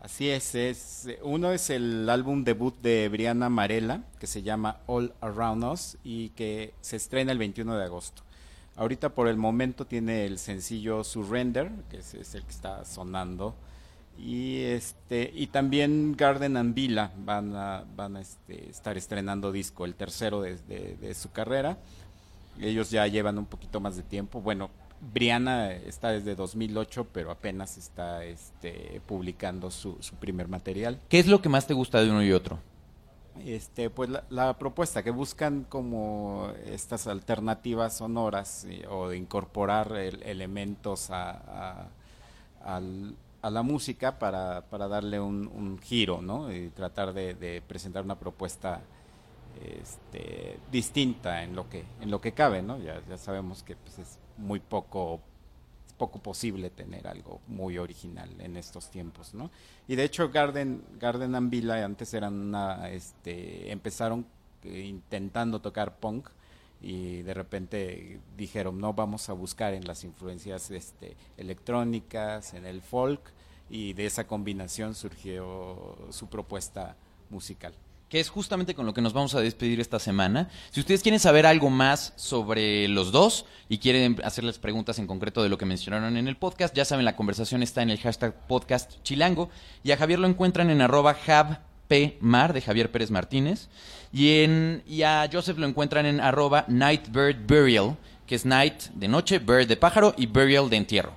Así 0.00 0.28
es, 0.28 0.56
es 0.56 1.08
uno 1.22 1.52
es 1.52 1.70
el 1.70 2.08
álbum 2.10 2.42
debut 2.42 2.74
de 2.82 3.08
Brianna 3.08 3.48
Marella 3.48 4.02
que 4.18 4.26
se 4.26 4.42
llama 4.42 4.78
All 4.86 5.12
Around 5.20 5.62
Us 5.64 5.96
y 6.02 6.30
que 6.30 6.74
se 6.80 6.96
estrena 6.96 7.30
el 7.30 7.38
21 7.38 7.76
de 7.76 7.84
agosto. 7.84 8.22
Ahorita 8.74 9.10
por 9.10 9.28
el 9.28 9.36
momento 9.36 9.86
tiene 9.86 10.24
el 10.26 10.38
sencillo 10.40 11.04
Surrender, 11.04 11.70
que 11.88 11.98
es, 11.98 12.14
es 12.14 12.34
el 12.34 12.42
que 12.42 12.50
está 12.50 12.84
sonando 12.84 13.54
y 14.18 14.60
este 14.62 15.30
y 15.34 15.48
también 15.48 16.14
Garden 16.16 16.56
and 16.56 16.74
Villa 16.74 17.12
van 17.24 17.56
a 17.56 17.84
van 17.96 18.16
a 18.16 18.20
este, 18.20 18.68
estar 18.70 18.96
estrenando 18.96 19.50
disco, 19.52 19.84
el 19.84 19.94
tercero 19.94 20.40
de, 20.42 20.56
de- 20.68 20.96
de 20.96 21.14
su 21.14 21.30
carrera. 21.32 21.78
Ellos 22.60 22.90
ya 22.90 23.06
llevan 23.06 23.38
un 23.38 23.46
poquito 23.46 23.80
más 23.80 23.96
de 23.96 24.02
tiempo. 24.02 24.40
Bueno, 24.40 24.70
Brianna 25.12 25.72
está 25.72 26.10
desde 26.10 26.36
2008, 26.36 27.08
pero 27.12 27.30
apenas 27.30 27.76
está 27.78 28.24
este, 28.24 29.00
publicando 29.06 29.70
su, 29.70 29.96
su 30.00 30.14
primer 30.16 30.48
material. 30.48 31.00
¿Qué 31.08 31.18
es 31.18 31.26
lo 31.26 31.40
que 31.42 31.48
más 31.48 31.66
te 31.66 31.74
gusta 31.74 32.00
de 32.02 32.10
uno 32.10 32.22
y 32.22 32.30
otro? 32.32 32.58
Este, 33.44 33.88
pues 33.88 34.10
la, 34.10 34.24
la 34.28 34.58
propuesta 34.58 35.02
que 35.02 35.10
buscan 35.10 35.64
como 35.66 36.52
estas 36.66 37.06
alternativas 37.06 37.96
sonoras 37.96 38.66
eh, 38.68 38.86
o 38.90 39.08
de 39.08 39.16
incorporar 39.16 39.90
el- 39.96 40.22
elementos 40.22 41.10
a, 41.10 41.30
a- 41.30 41.88
al- 42.76 43.16
a 43.42 43.50
la 43.50 43.62
música 43.62 44.18
para, 44.18 44.62
para 44.62 44.88
darle 44.88 45.20
un, 45.20 45.48
un 45.48 45.78
giro, 45.78 46.22
¿no? 46.22 46.52
Y 46.52 46.70
tratar 46.70 47.12
de, 47.12 47.62
presentar 47.66 48.04
una 48.04 48.18
propuesta 48.18 48.80
este, 49.60 50.58
distinta 50.70 51.42
en 51.42 51.54
lo 51.54 51.68
que 51.68 51.84
en 52.00 52.10
lo 52.10 52.20
que 52.20 52.32
cabe, 52.32 52.62
¿no? 52.62 52.78
Ya, 52.78 53.02
ya 53.08 53.18
sabemos 53.18 53.62
que 53.62 53.76
pues, 53.76 53.98
es 53.98 54.18
muy 54.38 54.60
poco 54.60 55.20
es 55.86 55.92
poco 55.92 56.20
posible 56.20 56.70
tener 56.70 57.06
algo 57.06 57.40
muy 57.48 57.78
original 57.78 58.30
en 58.40 58.56
estos 58.56 58.90
tiempos, 58.90 59.34
¿no? 59.34 59.50
Y 59.88 59.96
de 59.96 60.04
hecho 60.04 60.30
Garden 60.30 60.82
Garden 60.98 61.34
and 61.34 61.50
Villa 61.50 61.84
antes 61.84 62.14
eran 62.14 62.34
una 62.34 62.88
este 62.90 63.70
empezaron 63.72 64.24
eh, 64.62 64.80
intentando 64.80 65.60
tocar 65.60 65.96
punk 65.96 66.28
y 66.82 67.22
de 67.22 67.32
repente 67.32 68.20
dijeron, 68.36 68.78
"No, 68.80 68.92
vamos 68.92 69.28
a 69.28 69.32
buscar 69.32 69.72
en 69.72 69.86
las 69.86 70.04
influencias 70.04 70.70
este 70.70 71.16
electrónicas, 71.36 72.54
en 72.54 72.66
el 72.66 72.82
folk" 72.82 73.32
y 73.70 73.92
de 73.94 74.06
esa 74.06 74.26
combinación 74.26 74.94
surgió 74.94 75.96
su 76.10 76.28
propuesta 76.28 76.96
musical. 77.30 77.72
que 78.08 78.20
es 78.20 78.28
justamente 78.28 78.74
con 78.74 78.84
lo 78.84 78.92
que 78.92 79.00
nos 79.00 79.14
vamos 79.14 79.34
a 79.34 79.40
despedir 79.40 79.80
esta 79.80 79.98
semana. 79.98 80.50
Si 80.70 80.80
ustedes 80.80 81.00
quieren 81.00 81.18
saber 81.18 81.46
algo 81.46 81.70
más 81.70 82.12
sobre 82.16 82.86
los 82.88 83.10
dos 83.10 83.46
y 83.70 83.78
quieren 83.78 84.20
hacerles 84.22 84.58
preguntas 84.58 84.98
en 84.98 85.06
concreto 85.06 85.42
de 85.42 85.48
lo 85.48 85.56
que 85.56 85.64
mencionaron 85.64 86.18
en 86.18 86.28
el 86.28 86.36
podcast, 86.36 86.76
ya 86.76 86.84
saben, 86.84 87.06
la 87.06 87.16
conversación 87.16 87.62
está 87.62 87.80
en 87.80 87.88
el 87.88 87.98
hashtag 87.98 88.34
podcast 88.46 89.02
chilango 89.02 89.48
y 89.82 89.92
a 89.92 89.96
Javier 89.96 90.18
lo 90.18 90.28
encuentran 90.28 90.68
en 90.68 90.82
arroba 90.82 91.14
javpmar 91.92 92.52
de 92.52 92.60
Javier 92.60 92.90
Pérez 92.90 93.10
Martínez 93.10 93.68
y, 94.12 95.02
a 95.02 95.28
Joseph 95.32 95.58
lo 95.58 95.66
encuentran 95.66 96.06
en 96.06 96.20
arroba 96.20 96.64
nightbirdburial, 96.68 97.96
que 98.26 98.34
es 98.34 98.44
night 98.44 98.84
de 98.94 99.08
noche, 99.08 99.38
bird 99.38 99.66
de 99.66 99.76
pájaro 99.76 100.14
y 100.16 100.26
burial 100.26 100.68
de 100.68 100.76
entierro. 100.76 101.16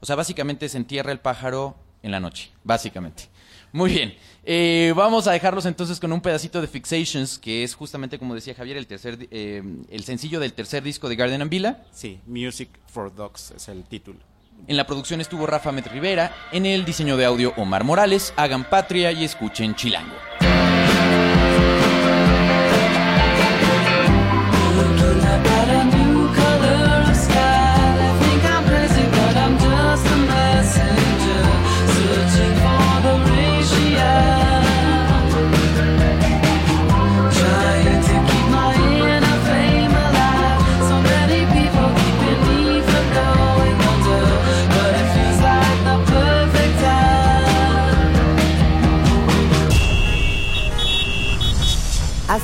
O 0.00 0.06
sea, 0.06 0.16
básicamente 0.16 0.68
se 0.68 0.76
entierra 0.76 1.12
el 1.12 1.20
pájaro 1.20 1.76
en 2.02 2.10
la 2.10 2.20
noche, 2.20 2.50
básicamente. 2.62 3.24
Muy 3.72 3.90
bien. 3.90 4.14
Eh, 4.44 4.92
vamos 4.94 5.26
a 5.26 5.32
dejarlos 5.32 5.64
entonces 5.64 5.98
con 5.98 6.12
un 6.12 6.20
pedacito 6.20 6.60
de 6.60 6.68
Fixations, 6.68 7.38
que 7.38 7.64
es 7.64 7.74
justamente, 7.74 8.18
como 8.18 8.34
decía 8.34 8.54
Javier, 8.54 8.76
el, 8.76 8.86
tercer, 8.86 9.26
eh, 9.30 9.62
el 9.88 10.04
sencillo 10.04 10.38
del 10.38 10.52
tercer 10.52 10.82
disco 10.82 11.08
de 11.08 11.16
Garden 11.16 11.40
and 11.40 11.50
Villa. 11.50 11.82
Sí, 11.90 12.20
Music 12.26 12.68
for 12.86 13.12
Dogs 13.14 13.52
es 13.56 13.68
el 13.68 13.82
título. 13.84 14.20
En 14.66 14.76
la 14.76 14.86
producción 14.86 15.20
estuvo 15.20 15.46
Rafa 15.46 15.72
Met 15.72 15.86
Rivera, 15.88 16.32
en 16.52 16.64
el 16.64 16.84
diseño 16.84 17.16
de 17.16 17.26
audio 17.26 17.52
Omar 17.56 17.84
Morales. 17.84 18.32
Hagan 18.36 18.64
patria 18.64 19.12
y 19.12 19.24
escuchen 19.24 19.74
Chilango. 19.74 20.14